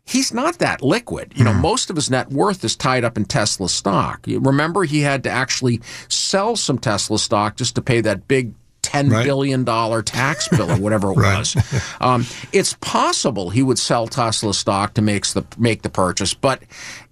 he's 0.07 0.33
not 0.33 0.59
that 0.59 0.83
liquid. 0.83 1.33
You 1.37 1.45
know, 1.45 1.53
mm. 1.53 1.61
most 1.61 1.91
of 1.91 1.97
his 1.97 2.11
net 2.11 2.31
worth 2.31 2.65
is 2.65 2.77
tied 2.77 3.05
up 3.05 3.17
in 3.17 3.25
Tesla 3.25 3.69
stock. 3.69 4.25
remember, 4.27 4.85
he 4.85 5.01
had 5.01 5.25
to 5.25 5.31
actually 5.31 5.81
sell 6.09 6.57
some 6.57 6.79
Tesla 6.79 7.19
stock 7.19 7.57
just 7.57 7.75
to 7.75 7.83
pay 7.83 8.01
that 8.01 8.27
big 8.29 8.55
ten 8.83 9.11
right. 9.11 9.25
billion 9.25 9.65
dollar 9.65 10.01
tax 10.01 10.49
bill 10.49 10.71
or 10.71 10.77
whatever 10.77 11.11
it 11.11 11.17
right. 11.17 11.39
was. 11.39 11.57
Um, 12.01 12.25
it's 12.53 12.75
possible 12.81 13.51
he 13.51 13.63
would 13.63 13.79
sell 13.79 14.07
Tesla 14.07 14.55
stock 14.55 14.95
to 14.95 15.03
make 15.03 15.27
the 15.27 15.45
make 15.59 15.83
the 15.83 15.91
purchase, 15.91 16.35
but 16.35 16.63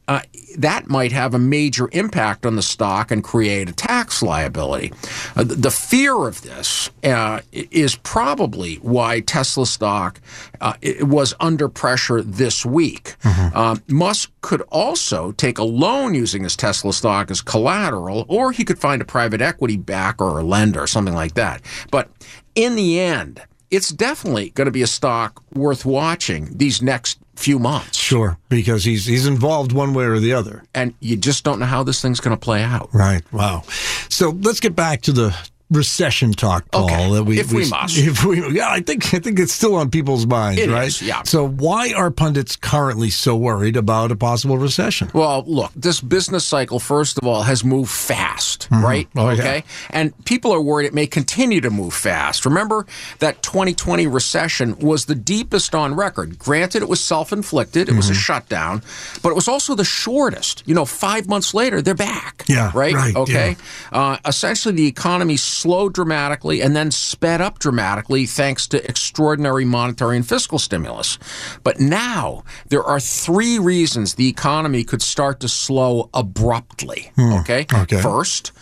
uh, 0.07 0.21
that 0.59 0.89
might 0.89 1.13
have 1.13 1.35
a 1.35 1.39
major 1.39 1.89
impact 1.93 2.45
on 2.45 2.57
the 2.57 2.63
stock 2.63 3.11
and 3.11 3.25
create 3.25 3.69
a 3.69 3.73
tax 3.73 4.23
liability. 4.23 4.93
Uh, 5.35 5.45
the 5.45 5.71
fear 5.71 6.15
of 6.29 6.43
this 6.43 6.91
uh, 7.03 7.41
is 7.53 7.97
probably 7.97 8.77
why 8.77 9.21
Tesla 9.21 9.67
stock 9.67 10.21
uh, 10.61 10.75
was 11.01 11.35
under 11.41 11.69
pressure 11.69 12.23
this 12.23 12.65
week. 12.67 13.17
Mm-hmm. 13.23 13.57
Um, 13.57 13.83
Musk 13.89 14.31
could 14.43 14.63
also 14.71 15.33
take 15.33 15.59
a 15.59 15.65
loan 15.65 16.15
using 16.15 16.45
his 16.45 16.57
Tesla 16.57 16.93
stock 16.93 17.31
as 17.31 17.41
collateral, 17.41 18.27
or 18.29 18.53
he 18.53 18.65
could 18.65 18.79
find 18.79 19.01
a 19.01 19.07
private 19.07 19.41
equity 19.41 19.77
backer 19.77 20.25
or 20.25 20.41
a 20.41 20.45
lender 20.45 20.83
or 20.83 20.87
something 20.87 21.15
like 21.15 21.35
that. 21.35 21.63
But 21.91 22.11
in 22.55 22.77
the 22.77 23.01
end, 23.01 23.43
it's 23.71 23.89
definitely 23.89 24.51
going 24.51 24.67
to 24.67 24.71
be 24.71 24.83
a 24.83 24.87
stock 24.87 25.43
worth 25.53 25.85
watching 25.85 26.57
these 26.57 26.81
next 26.81 27.19
few 27.37 27.59
months. 27.59 27.99
Sure, 27.99 28.39
because 28.49 28.85
he's 28.85 29.07
he's 29.07 29.27
involved 29.27 29.73
one 29.73 29.95
way 29.95 30.05
or 30.05 30.19
the 30.19 30.33
other. 30.33 30.63
And 30.75 30.95
you 31.01 31.17
just 31.17 31.45
don't 31.45 31.59
know 31.59 31.67
how 31.67 31.83
this 31.83 32.01
thing's 32.01 32.21
going 32.21 32.37
to 32.37 32.41
play 32.41 32.63
out. 32.63 32.89
Right. 32.93 33.23
Wow. 33.33 33.63
So 34.09 34.31
let's 34.31 34.61
get 34.61 34.77
back 34.77 35.03
to 35.03 35.13
the 35.13 35.37
recession 35.71 36.33
talk, 36.33 36.71
Paul. 36.71 36.85
Okay, 36.85 37.13
that 37.13 37.25
we, 37.25 37.39
if 37.41 37.53
we, 37.53 37.63
we 37.63 37.71
must. 37.71 37.97
If 37.97 38.25
we, 38.25 38.55
yeah, 38.55 38.69
I 38.71 38.81
think 38.81 39.15
I 39.15 39.19
think 39.19 39.39
it's 39.39 39.53
still 39.53 39.75
on 39.77 39.91
people's 39.91 40.27
minds, 40.27 40.61
it 40.61 40.71
right? 40.71 40.89
Is, 40.89 41.03
yeah. 41.03 41.23
So 41.23 41.47
why 41.47 41.93
are 41.93 42.11
pundits 42.11 42.57
currently 42.57 43.11
so 43.11 43.37
worried 43.37 43.77
about 43.77 44.13
a 44.13 44.17
possible 44.17 44.59
recession? 44.59 45.11
Well, 45.15 45.45
look, 45.47 45.73
this 45.75 46.01
business 46.01 46.45
cycle, 46.45 46.79
first 46.79 47.19
of 47.19 47.27
all, 47.27 47.43
has 47.43 47.65
moved 47.65 47.91
fast, 47.91 48.69
mm-hmm. 48.71 48.85
right? 48.85 49.09
Oh, 49.17 49.29
okay, 49.31 49.65
yeah. 49.67 49.91
and 49.91 50.25
people 50.25 50.53
are 50.53 50.61
worried 50.61 50.87
it 50.87 50.95
may 50.95 51.07
continue 51.07 51.61
to 51.61 51.71
move 51.71 51.95
fast. 51.95 52.45
Remember 52.45 52.87
that 53.19 53.43
2020 53.43 54.07
recession 54.07 54.79
was 54.79 55.07
the 55.07 55.15
deepest 55.15 55.75
on 55.75 55.95
record. 55.95 56.39
Granted, 56.39 56.83
it 56.83 56.89
was 56.89 57.03
self-inflicted; 57.03 57.83
it 57.83 57.91
mm-hmm. 57.91 57.97
was 57.97 58.11
a 58.11 58.13
mm-hmm. 58.13 58.19
shutdown, 58.19 58.83
but 59.23 59.31
it 59.31 59.35
was 59.35 59.49
also 59.49 59.75
the 59.75 59.85
shortest. 59.85 60.63
You 60.67 60.75
know, 60.75 60.85
five 60.85 61.27
months 61.27 61.55
later, 61.55 61.81
they're 61.83 61.95
back. 61.95 62.45
Yeah. 62.49 62.71
Right. 62.75 62.95
right 62.95 63.17
okay. 63.17 63.57
Yeah. 63.93 63.99
Uh, 63.99 64.17
essentially, 64.27 64.75
the 64.75 64.87
economy 64.87 65.37
slowed 65.55 65.95
dramatically 65.95 66.61
and 66.61 66.75
then 66.75 66.91
sped 66.91 67.41
up 67.41 67.59
dramatically 67.59 68.27
thanks 68.27 68.67
to 68.69 68.85
extraordinary 68.89 69.65
monetary 69.65 70.17
and 70.17 70.27
fiscal 70.27 70.59
stimulus. 70.59 71.19
But 71.63 71.81
now 71.81 72.45
there 72.69 72.83
are 72.83 73.01
three 73.01 73.59
reasons 73.59 74.15
the 74.15 74.29
economy 74.29 74.85
could 74.85 75.03
start 75.03 75.41
to 75.41 75.49
slow 75.49 76.11
abruptly. 76.15 77.13
Hmm. 77.17 77.33
Okay? 77.35 77.67
okay. 77.73 78.01
First, 78.01 78.53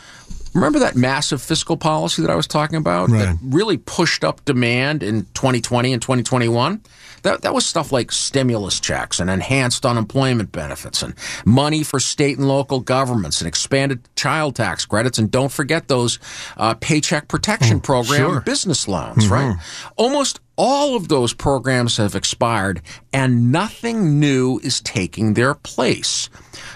Remember 0.55 0.81
that 0.81 0.97
massive 0.97 1.41
fiscal 1.41 1.79
policy 1.79 2.21
that 2.21 2.31
I 2.31 2.35
was 2.35 2.47
talking 2.47 2.77
about 2.77 3.09
right. 3.09 3.21
that 3.21 3.39
really 3.43 3.79
pushed 3.79 4.23
up 4.23 4.45
demand 4.45 5.03
in 5.03 5.25
2020 5.33 5.95
and 5.95 6.03
2021? 6.03 6.83
That, 7.23 7.43
that 7.43 7.55
was 7.55 7.67
stuff 7.67 7.93
like 7.93 8.13
stimulus 8.13 8.81
checks 8.81 9.21
and 9.21 9.31
enhanced 9.31 9.87
unemployment 9.87 10.53
benefits 10.53 11.03
and 11.03 11.15
money 11.45 11.83
for 11.83 12.01
state 12.01 12.39
and 12.39 12.49
local 12.49 12.81
governments 12.81 13.41
and 13.41 13.49
expanded 13.49 14.09
child 14.17 14.57
tax 14.57 14.85
credits. 14.85 15.19
And 15.19 15.31
don't 15.31 15.53
forget 15.53 15.89
those 15.89 16.19
uh, 16.57 16.75
paycheck 16.75 17.29
protection 17.29 17.79
oh, 17.79 17.81
program 17.81 18.19
sure. 18.19 18.41
business 18.41 18.89
loans, 18.89 19.25
mm-hmm. 19.25 19.33
right? 19.33 19.57
Almost 19.97 20.41
all 20.57 20.97
of 20.97 21.09
those 21.09 21.33
programs 21.33 21.97
have 21.97 22.15
expired 22.15 22.83
and 23.13 23.51
nothing 23.51 24.21
new 24.21 24.61
is 24.63 24.81
taking 24.81 25.35
their 25.35 25.55
place. 25.55 26.29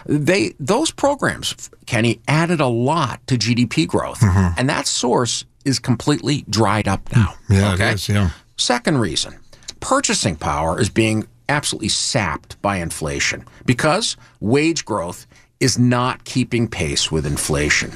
They 0.07 0.55
those 0.59 0.91
programs, 0.91 1.71
Kenny, 1.87 2.21
added 2.27 2.61
a 2.61 2.67
lot 2.67 3.25
to 3.27 3.37
GDP 3.37 3.87
growth, 3.87 4.21
mm-hmm. 4.21 4.59
and 4.59 4.69
that 4.69 4.87
source 4.87 5.45
is 5.65 5.79
completely 5.79 6.45
dried 6.49 6.89
up 6.89 7.15
now. 7.15 7.35
Yeah, 7.49 7.75
okay? 7.75 7.91
it 7.91 7.95
is, 7.95 8.09
yeah. 8.09 8.31
Second 8.57 8.99
reason, 8.99 9.35
purchasing 9.81 10.37
power 10.37 10.81
is 10.81 10.89
being 10.89 11.27
absolutely 11.49 11.89
sapped 11.89 12.61
by 12.63 12.77
inflation 12.77 13.45
because 13.65 14.17
wage 14.41 14.85
growth 14.85 15.27
is 15.59 15.79
not 15.79 16.25
keeping 16.25 16.69
pace 16.69 17.11
with 17.11 17.25
inflation. 17.25 17.91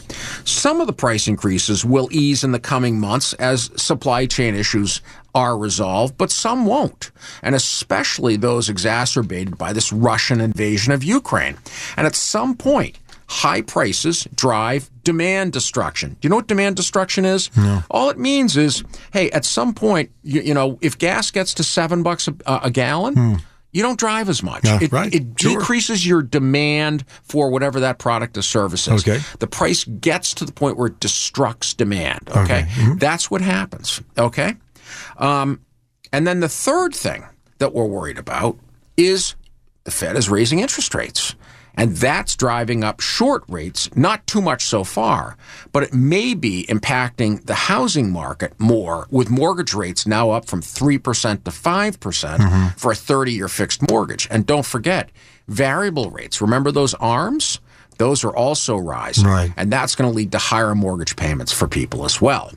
Some 0.44 0.80
of 0.80 0.86
the 0.86 0.94
price 0.94 1.28
increases 1.28 1.84
will 1.84 2.08
ease 2.10 2.42
in 2.42 2.52
the 2.52 2.58
coming 2.58 2.98
months 2.98 3.34
as 3.34 3.70
supply 3.76 4.24
chain 4.26 4.54
issues 4.54 5.02
are 5.34 5.58
resolved, 5.58 6.16
but 6.16 6.30
some 6.30 6.64
won't, 6.64 7.10
and 7.42 7.54
especially 7.54 8.36
those 8.36 8.68
exacerbated 8.68 9.58
by 9.58 9.72
this 9.72 9.92
Russian 9.92 10.40
invasion 10.40 10.92
of 10.92 11.04
Ukraine. 11.04 11.56
And 11.96 12.06
at 12.06 12.14
some 12.14 12.56
point, 12.56 12.96
high 13.32 13.62
prices 13.62 14.26
drive 14.34 14.90
demand 15.04 15.52
destruction. 15.52 16.10
Do 16.20 16.26
you 16.26 16.30
know 16.30 16.36
what 16.36 16.48
demand 16.48 16.74
destruction 16.74 17.24
is? 17.24 17.48
No. 17.56 17.84
All 17.88 18.10
it 18.10 18.18
means 18.18 18.56
is, 18.56 18.82
hey, 19.12 19.30
at 19.30 19.44
some 19.44 19.72
point, 19.72 20.10
you, 20.24 20.40
you 20.40 20.52
know, 20.52 20.78
if 20.80 20.98
gas 20.98 21.30
gets 21.30 21.54
to 21.54 21.62
seven 21.62 22.02
bucks 22.02 22.26
a, 22.26 22.34
a 22.64 22.70
gallon, 22.72 23.40
you 23.70 23.82
don't 23.82 24.00
drive 24.00 24.28
as 24.28 24.42
much. 24.42 24.64
Yeah, 24.64 24.80
it 24.82 24.90
right. 24.90 25.14
it 25.14 25.22
Sure. 25.38 25.60
decreases 25.60 26.04
your 26.04 26.22
demand 26.22 27.04
for 27.22 27.50
whatever 27.50 27.78
that 27.80 27.98
product 28.00 28.36
or 28.36 28.42
service 28.42 28.88
is. 28.88 29.06
Okay. 29.08 29.20
The 29.38 29.46
price 29.46 29.84
gets 29.84 30.34
to 30.34 30.44
the 30.44 30.50
point 30.52 30.76
where 30.76 30.88
it 30.88 30.98
destructs 30.98 31.76
demand. 31.76 32.28
Okay. 32.30 32.40
Okay. 32.40 32.60
Mm-hmm. 32.62 32.98
That's 32.98 33.30
what 33.30 33.42
happens. 33.42 34.00
Okay. 34.18 34.56
Um, 35.18 35.60
and 36.12 36.26
then 36.26 36.40
the 36.40 36.48
third 36.48 36.96
thing 36.96 37.24
that 37.58 37.72
we're 37.72 37.84
worried 37.86 38.18
about 38.18 38.58
is 38.96 39.36
the 39.84 39.92
Fed 39.92 40.16
is 40.16 40.28
raising 40.28 40.58
interest 40.58 40.92
rates. 40.96 41.36
And 41.80 41.96
that's 41.96 42.36
driving 42.36 42.84
up 42.84 43.00
short 43.00 43.42
rates, 43.48 43.88
not 43.96 44.26
too 44.26 44.42
much 44.42 44.66
so 44.66 44.84
far, 44.84 45.38
but 45.72 45.82
it 45.82 45.94
may 45.94 46.34
be 46.34 46.66
impacting 46.68 47.42
the 47.46 47.54
housing 47.54 48.12
market 48.12 48.52
more 48.58 49.06
with 49.10 49.30
mortgage 49.30 49.72
rates 49.72 50.06
now 50.06 50.30
up 50.30 50.44
from 50.44 50.60
3% 50.60 51.42
to 51.44 51.50
5% 51.50 52.36
mm-hmm. 52.36 52.68
for 52.76 52.92
a 52.92 52.94
30 52.94 53.32
year 53.32 53.48
fixed 53.48 53.90
mortgage. 53.90 54.28
And 54.30 54.44
don't 54.44 54.66
forget, 54.66 55.10
variable 55.48 56.10
rates. 56.10 56.42
Remember 56.42 56.70
those 56.70 56.92
arms? 56.94 57.60
Those 57.96 58.24
are 58.24 58.36
also 58.36 58.76
rising. 58.76 59.24
Right. 59.24 59.50
And 59.56 59.72
that's 59.72 59.94
going 59.94 60.10
to 60.10 60.14
lead 60.14 60.32
to 60.32 60.38
higher 60.38 60.74
mortgage 60.74 61.16
payments 61.16 61.50
for 61.50 61.66
people 61.66 62.04
as 62.04 62.20
well. 62.20 62.52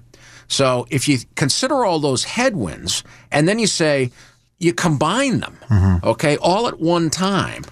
So 0.49 0.85
if 0.89 1.07
you 1.07 1.19
consider 1.35 1.85
all 1.85 1.99
those 1.99 2.25
headwinds 2.25 3.05
and 3.31 3.47
then 3.47 3.57
you 3.57 3.67
say 3.67 4.11
you 4.59 4.73
combine 4.73 5.39
them, 5.39 5.57
mm-hmm. 5.69 6.05
okay, 6.05 6.35
all 6.37 6.67
at 6.67 6.81
one 6.81 7.09
time, 7.09 7.63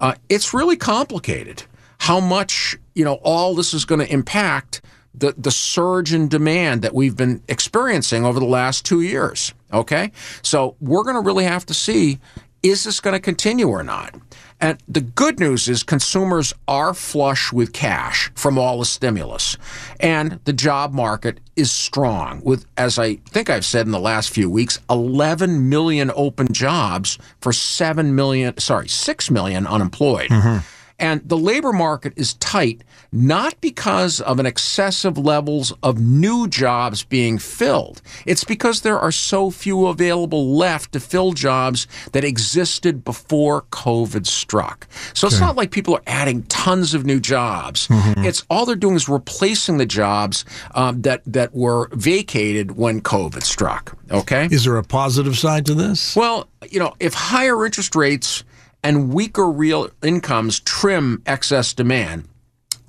uh, 0.00 0.14
it's 0.28 0.54
really 0.54 0.76
complicated 0.76 1.64
how 1.98 2.20
much, 2.20 2.76
you 2.94 3.04
know, 3.04 3.14
all 3.22 3.54
this 3.54 3.74
is 3.74 3.84
going 3.84 4.00
to 4.00 4.12
impact 4.12 4.80
the, 5.14 5.34
the 5.36 5.50
surge 5.50 6.12
in 6.12 6.28
demand 6.28 6.82
that 6.82 6.94
we've 6.94 7.16
been 7.16 7.42
experiencing 7.48 8.24
over 8.24 8.38
the 8.38 8.46
last 8.46 8.84
two 8.84 9.00
years. 9.00 9.52
Okay. 9.72 10.12
So 10.42 10.76
we're 10.80 11.02
going 11.02 11.16
to 11.16 11.22
really 11.22 11.44
have 11.44 11.66
to 11.66 11.74
see 11.74 12.18
is 12.62 12.84
this 12.84 13.00
going 13.00 13.14
to 13.14 13.20
continue 13.20 13.68
or 13.68 13.82
not? 13.82 14.14
And 14.60 14.78
the 14.88 15.00
good 15.00 15.38
news 15.38 15.68
is 15.68 15.82
consumers 15.82 16.52
are 16.66 16.92
flush 16.94 17.52
with 17.52 17.72
cash 17.72 18.30
from 18.34 18.58
all 18.58 18.80
the 18.80 18.84
stimulus. 18.84 19.56
And 20.00 20.40
the 20.44 20.52
job 20.52 20.92
market 20.92 21.38
is 21.54 21.70
strong 21.70 22.40
with, 22.44 22.66
as 22.76 22.98
I 22.98 23.16
think 23.16 23.50
I've 23.50 23.64
said 23.64 23.86
in 23.86 23.92
the 23.92 24.00
last 24.00 24.30
few 24.30 24.50
weeks, 24.50 24.80
11 24.90 25.68
million 25.68 26.10
open 26.14 26.52
jobs 26.52 27.18
for 27.40 27.52
7 27.52 28.14
million, 28.14 28.58
sorry, 28.58 28.88
6 28.88 29.30
million 29.30 29.66
unemployed. 29.66 30.30
Mm-hmm. 30.30 30.58
And 30.98 31.26
the 31.28 31.38
labor 31.38 31.72
market 31.72 32.12
is 32.16 32.34
tight, 32.34 32.82
not 33.12 33.60
because 33.60 34.20
of 34.20 34.40
an 34.40 34.46
excessive 34.46 35.16
levels 35.16 35.72
of 35.82 36.00
new 36.00 36.48
jobs 36.48 37.04
being 37.04 37.38
filled. 37.38 38.02
It's 38.26 38.44
because 38.44 38.80
there 38.80 38.98
are 38.98 39.12
so 39.12 39.50
few 39.50 39.86
available 39.86 40.56
left 40.56 40.92
to 40.92 41.00
fill 41.00 41.32
jobs 41.32 41.86
that 42.12 42.24
existed 42.24 43.04
before 43.04 43.62
COVID 43.70 44.26
struck. 44.26 44.88
So 45.14 45.26
it's 45.28 45.40
not 45.40 45.56
like 45.56 45.70
people 45.70 45.94
are 45.94 46.02
adding 46.06 46.42
tons 46.44 46.94
of 46.94 47.06
new 47.06 47.20
jobs. 47.20 47.86
It's 48.18 48.44
all 48.50 48.66
they're 48.66 48.76
doing 48.76 48.96
is 48.96 49.08
replacing 49.08 49.78
the 49.78 49.86
jobs 49.86 50.44
um, 50.74 51.02
that 51.02 51.22
that 51.26 51.54
were 51.54 51.88
vacated 51.92 52.72
when 52.72 53.00
COVID 53.00 53.42
struck. 53.42 53.96
Okay. 54.10 54.48
Is 54.50 54.64
there 54.64 54.76
a 54.76 54.82
positive 54.82 55.38
side 55.38 55.66
to 55.66 55.74
this? 55.74 56.16
Well, 56.16 56.48
you 56.70 56.80
know, 56.80 56.94
if 56.98 57.14
higher 57.14 57.64
interest 57.64 57.94
rates 57.94 58.42
and 58.82 59.12
weaker 59.12 59.50
real 59.50 59.90
incomes 60.02 60.60
trim 60.60 61.22
excess 61.26 61.72
demand, 61.72 62.28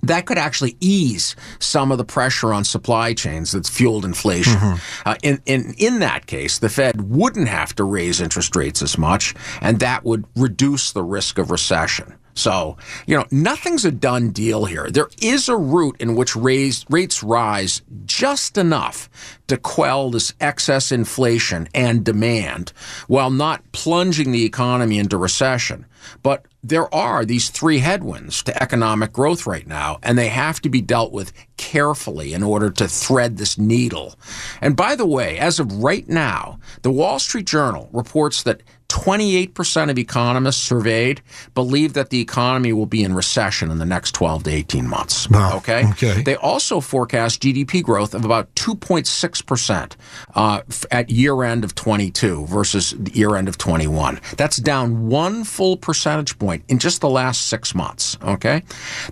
that 0.03 0.25
could 0.25 0.37
actually 0.37 0.77
ease 0.79 1.35
some 1.59 1.91
of 1.91 1.97
the 1.97 2.05
pressure 2.05 2.53
on 2.53 2.63
supply 2.63 3.13
chains 3.13 3.51
that's 3.51 3.69
fueled 3.69 4.05
inflation. 4.05 4.57
Uh, 5.05 5.15
in, 5.23 5.41
in, 5.45 5.73
in 5.77 5.99
that 5.99 6.25
case, 6.25 6.59
the 6.59 6.69
Fed 6.69 7.09
wouldn't 7.09 7.49
have 7.49 7.75
to 7.75 7.83
raise 7.83 8.21
interest 8.21 8.55
rates 8.55 8.81
as 8.81 8.97
much, 8.97 9.33
and 9.61 9.79
that 9.79 10.05
would 10.05 10.25
reduce 10.35 10.91
the 10.93 11.03
risk 11.03 11.37
of 11.37 11.51
recession. 11.51 12.15
So, 12.33 12.77
you 13.05 13.17
know, 13.17 13.25
nothing's 13.31 13.85
a 13.85 13.91
done 13.91 14.29
deal 14.31 14.65
here. 14.65 14.89
There 14.89 15.09
is 15.21 15.49
a 15.49 15.57
route 15.57 15.97
in 15.99 16.15
which 16.15 16.35
raise, 16.35 16.85
rates 16.89 17.21
rise 17.21 17.81
just 18.05 18.57
enough 18.57 19.09
to 19.47 19.57
quell 19.57 20.09
this 20.09 20.33
excess 20.39 20.91
inflation 20.91 21.67
and 21.73 22.03
demand 22.03 22.71
while 23.07 23.29
not 23.29 23.71
plunging 23.71 24.31
the 24.31 24.45
economy 24.45 24.99
into 24.99 25.17
recession. 25.17 25.85
But 26.23 26.45
there 26.63 26.93
are 26.93 27.25
these 27.25 27.49
three 27.49 27.79
headwinds 27.79 28.43
to 28.43 28.63
economic 28.63 29.13
growth 29.13 29.45
right 29.45 29.67
now, 29.67 29.99
and 30.03 30.17
they 30.17 30.29
have 30.29 30.61
to 30.61 30.69
be 30.69 30.81
dealt 30.81 31.11
with 31.11 31.33
carefully 31.57 32.33
in 32.33 32.43
order 32.43 32.69
to 32.69 32.87
thread 32.87 33.37
this 33.37 33.57
needle. 33.57 34.15
And 34.61 34.75
by 34.75 34.95
the 34.95 35.05
way, 35.05 35.37
as 35.37 35.59
of 35.59 35.81
right 35.83 36.07
now, 36.07 36.59
the 36.81 36.91
Wall 36.91 37.19
Street 37.19 37.45
Journal 37.45 37.89
reports 37.91 38.43
that 38.43 38.61
28% 38.89 39.91
of 39.91 39.97
economists 39.97 40.61
surveyed 40.61 41.21
believe 41.53 41.93
that 41.93 42.09
the 42.09 42.19
economy 42.19 42.73
will 42.73 42.87
be 42.87 43.03
in 43.03 43.13
recession 43.13 43.71
in 43.71 43.77
the 43.77 43.85
next 43.85 44.13
12 44.13 44.43
to 44.43 44.49
18 44.49 44.87
months. 44.87 45.29
Wow. 45.29 45.57
Okay. 45.57 45.87
Okay. 45.91 46.23
They 46.23 46.35
also 46.35 46.79
forecast 46.81 47.41
GDP 47.41 47.83
growth 47.83 48.13
of 48.13 48.25
about 48.25 48.53
2.6% 48.55 49.95
uh, 50.35 50.61
at 50.91 51.09
year 51.09 51.43
end 51.43 51.63
of 51.63 51.75
22 51.75 52.47
versus 52.47 52.95
the 52.97 53.11
year 53.11 53.35
end 53.35 53.47
of 53.47 53.57
21. 53.57 54.19
That's 54.37 54.57
down 54.57 55.07
one 55.07 55.43
full 55.43 55.77
percentage 55.77 56.37
point 56.39 56.63
in 56.67 56.79
just 56.79 56.99
the 57.01 57.09
last 57.09 57.47
six 57.47 57.75
months. 57.75 58.17
Okay. 58.23 58.63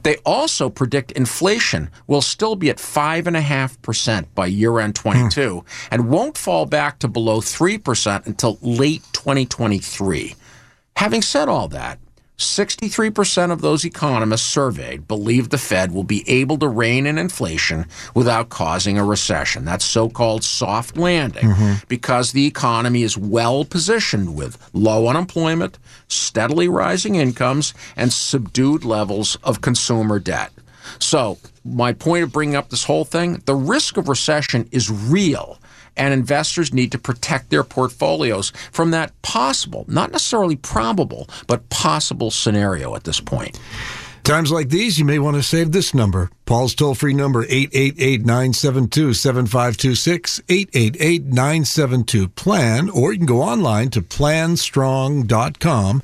They 0.04 0.18
also 0.26 0.70
predict 0.70 1.12
inflation 1.12 1.90
will 2.08 2.22
still 2.22 2.56
be 2.56 2.70
at 2.70 2.78
5.5% 2.78 4.26
by 4.34 4.48
year 4.48 4.80
end 4.80 4.96
22 4.96 5.64
and 5.92 6.10
won't 6.10 6.38
fall 6.38 6.66
back 6.66 7.00
to 7.00 7.08
below 7.08 7.42
3% 7.42 8.26
until 8.26 8.58
late 8.62 9.04
2023. 9.68 10.36
Having 10.96 11.22
said 11.22 11.50
all 11.50 11.68
that, 11.68 12.00
63% 12.38 13.52
of 13.52 13.62
those 13.62 13.84
economists 13.84 14.46
surveyed 14.46 15.08
believe 15.08 15.50
the 15.50 15.58
Fed 15.58 15.92
will 15.92 16.04
be 16.04 16.24
able 16.30 16.58
to 16.60 16.68
rein 16.68 17.08
in 17.08 17.18
inflation 17.18 17.86
without 18.14 18.50
causing 18.50 18.98
a 18.98 19.04
recession. 19.04 19.66
That's 19.66 19.84
so 19.84 20.08
called 20.08 20.44
soft 20.44 20.98
landing 20.98 21.46
mm-hmm. 21.46 21.86
because 21.88 22.32
the 22.32 22.46
economy 22.46 23.02
is 23.02 23.18
well 23.18 23.66
positioned 23.66 24.36
with 24.36 24.70
low 24.72 25.08
unemployment, 25.08 25.80
steadily 26.08 26.70
rising 26.70 27.16
incomes, 27.16 27.74
and 27.96 28.14
subdued 28.14 28.86
levels 28.86 29.36
of 29.44 29.62
consumer 29.62 30.20
debt. 30.20 30.52
So, 31.00 31.40
my 31.66 31.92
point 31.92 32.24
of 32.24 32.32
bringing 32.32 32.56
up 32.56 32.70
this 32.70 32.86
whole 32.86 33.04
thing 33.04 33.42
the 33.46 33.56
risk 33.56 33.98
of 33.98 34.08
recession 34.08 34.70
is 34.72 34.90
real 34.90 35.60
and 35.98 36.14
investors 36.14 36.74
need 36.74 36.92
to 36.92 36.98
protect 36.98 37.50
their 37.50 37.64
portfolios 37.64 38.52
from 38.72 38.92
that 38.92 39.20
possible, 39.22 39.86
not 39.88 40.12
necessarily 40.12 40.56
probable, 40.56 41.28
but 41.48 41.68
possible 41.70 42.32
scenario 42.32 42.96
at 42.96 43.04
this 43.04 43.20
point. 43.20 43.60
Times 44.24 44.52
like 44.52 44.70
these, 44.70 45.00
you 45.00 45.06
may 45.06 45.20
want 45.20 45.38
to 45.38 45.44
save 45.44 45.72
this 45.72 45.94
number. 45.94 46.30
Paul's 46.48 46.74
toll 46.74 46.96
free 46.96 47.14
number, 47.14 47.44
888 47.44 48.22
972 48.26 49.14
7526, 49.14 50.42
888 50.48 51.26
972 51.26 52.30
PLAN, 52.30 52.90
or 52.90 53.12
you 53.12 53.20
can 53.20 53.26
go 53.26 53.42
online 53.42 53.90
to 53.90 54.02
planstrong.com 54.02 56.02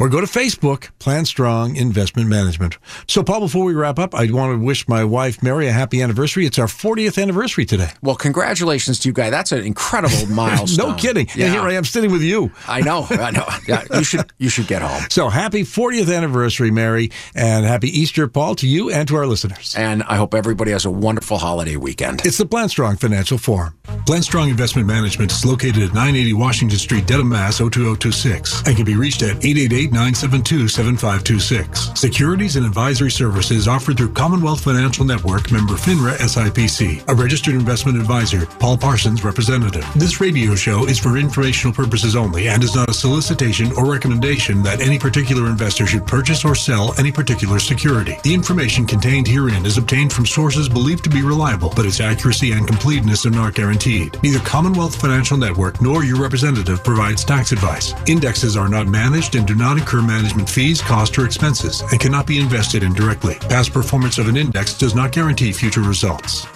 or 0.00 0.08
go 0.08 0.20
to 0.20 0.26
Facebook, 0.26 0.90
Plan 0.98 1.24
Strong 1.24 1.76
Investment 1.76 2.28
Management. 2.28 2.78
So, 3.06 3.22
Paul, 3.22 3.38
before 3.40 3.64
we 3.64 3.74
wrap 3.74 4.00
up, 4.00 4.12
I 4.12 4.28
want 4.30 4.58
to 4.58 4.64
wish 4.64 4.88
my 4.88 5.04
wife, 5.04 5.40
Mary, 5.40 5.68
a 5.68 5.72
happy 5.72 6.02
anniversary. 6.02 6.46
It's 6.46 6.58
our 6.58 6.66
40th 6.66 7.22
anniversary 7.22 7.64
today. 7.64 7.90
Well, 8.02 8.16
congratulations 8.16 8.98
to 9.00 9.08
you 9.08 9.12
guys. 9.12 9.30
That's 9.30 9.52
an 9.52 9.64
incredible 9.64 10.26
milestone. 10.34 10.90
no 10.90 10.96
kidding. 10.96 11.28
Yeah. 11.36 11.46
And 11.46 11.54
here 11.54 11.62
I 11.62 11.74
am 11.74 11.84
sitting 11.84 12.10
with 12.10 12.22
you. 12.22 12.50
I 12.66 12.80
know. 12.80 13.06
I 13.08 13.30
know. 13.30 13.46
Yeah, 13.66 13.82
you 13.94 14.04
should 14.04 14.30
you 14.38 14.48
should 14.48 14.66
get 14.68 14.82
home. 14.82 15.02
So, 15.10 15.28
happy 15.28 15.62
40th 15.62 16.14
anniversary, 16.14 16.70
Mary, 16.70 17.10
and 17.34 17.64
happy 17.64 17.88
Easter, 17.88 18.28
Paul, 18.28 18.54
to 18.56 18.68
you 18.68 18.90
and 18.90 19.08
to 19.08 19.16
our 19.16 19.26
listeners. 19.26 19.74
And 19.76 20.02
I 20.04 20.16
hope 20.16 20.32
everybody 20.34 20.70
has 20.70 20.86
a 20.86 20.90
wonderful 20.90 21.36
holiday 21.36 21.76
weekend. 21.76 22.24
It's 22.24 22.38
the 22.38 22.46
Plan 22.46 22.70
Strong 22.70 22.96
Financial 22.96 23.36
Forum. 23.36 23.74
Plan 24.06 24.22
Strong 24.22 24.48
Investment 24.48 24.88
Management 24.88 25.30
is 25.32 25.44
located 25.44 25.82
at 25.82 25.92
980 25.92 26.32
Washington 26.32 26.78
Street, 26.78 27.06
Dedham, 27.06 27.28
Mass. 27.28 27.58
02026 27.58 28.62
and 28.66 28.76
can 28.76 28.84
be 28.84 28.94
reached 28.96 29.22
at 29.22 29.36
888-972-7526. 29.36 31.98
Securities 31.98 32.56
and 32.56 32.64
advisory 32.64 33.10
services 33.10 33.68
offered 33.68 33.98
through 33.98 34.12
Commonwealth 34.12 34.62
Financial 34.62 35.04
Network 35.04 35.50
member 35.52 35.74
FINRA 35.74 36.16
SIPC. 36.16 37.04
A 37.08 37.14
registered 37.14 37.54
investment 37.54 37.98
advisor, 37.98 38.46
Paul 38.46 38.78
Parsons, 38.78 39.22
representative. 39.24 39.84
This 39.96 40.20
radio 40.20 40.54
show 40.54 40.86
is 40.86 40.98
for 40.98 41.18
informational 41.18 41.74
purposes 41.74 42.16
only 42.16 42.48
and 42.48 42.64
is 42.64 42.74
not 42.74 42.88
a 42.88 42.94
solicitation 42.94 43.70
or 43.76 43.84
recommendation 43.90 44.62
that 44.62 44.80
any 44.80 44.98
particular 44.98 45.48
investor 45.48 45.86
should 45.86 46.06
purchase 46.06 46.42
or 46.44 46.54
sell 46.54 46.94
any 46.98 47.12
particular 47.12 47.58
security. 47.58 48.16
The 48.22 48.32
information 48.32 48.86
contained 48.86 49.26
herein 49.26 49.65
is 49.66 49.78
obtained 49.78 50.12
from 50.12 50.24
sources 50.24 50.68
believed 50.68 51.04
to 51.04 51.10
be 51.10 51.22
reliable, 51.22 51.72
but 51.76 51.84
its 51.84 52.00
accuracy 52.00 52.52
and 52.52 52.66
completeness 52.66 53.26
are 53.26 53.30
not 53.30 53.54
guaranteed. 53.54 54.16
Neither 54.22 54.38
Commonwealth 54.40 55.00
Financial 55.00 55.36
Network 55.36 55.82
nor 55.82 56.04
your 56.04 56.18
representative 56.18 56.82
provides 56.82 57.24
tax 57.24 57.52
advice. 57.52 57.92
Indexes 58.06 58.56
are 58.56 58.68
not 58.68 58.86
managed 58.86 59.34
and 59.34 59.46
do 59.46 59.54
not 59.54 59.76
incur 59.76 60.00
management 60.00 60.48
fees, 60.48 60.80
costs, 60.80 61.18
or 61.18 61.26
expenses 61.26 61.82
and 61.82 62.00
cannot 62.00 62.26
be 62.26 62.38
invested 62.38 62.82
in 62.82 62.94
directly. 62.94 63.34
Past 63.34 63.72
performance 63.72 64.18
of 64.18 64.28
an 64.28 64.36
index 64.36 64.78
does 64.78 64.94
not 64.94 65.12
guarantee 65.12 65.52
future 65.52 65.82
results. 65.82 66.46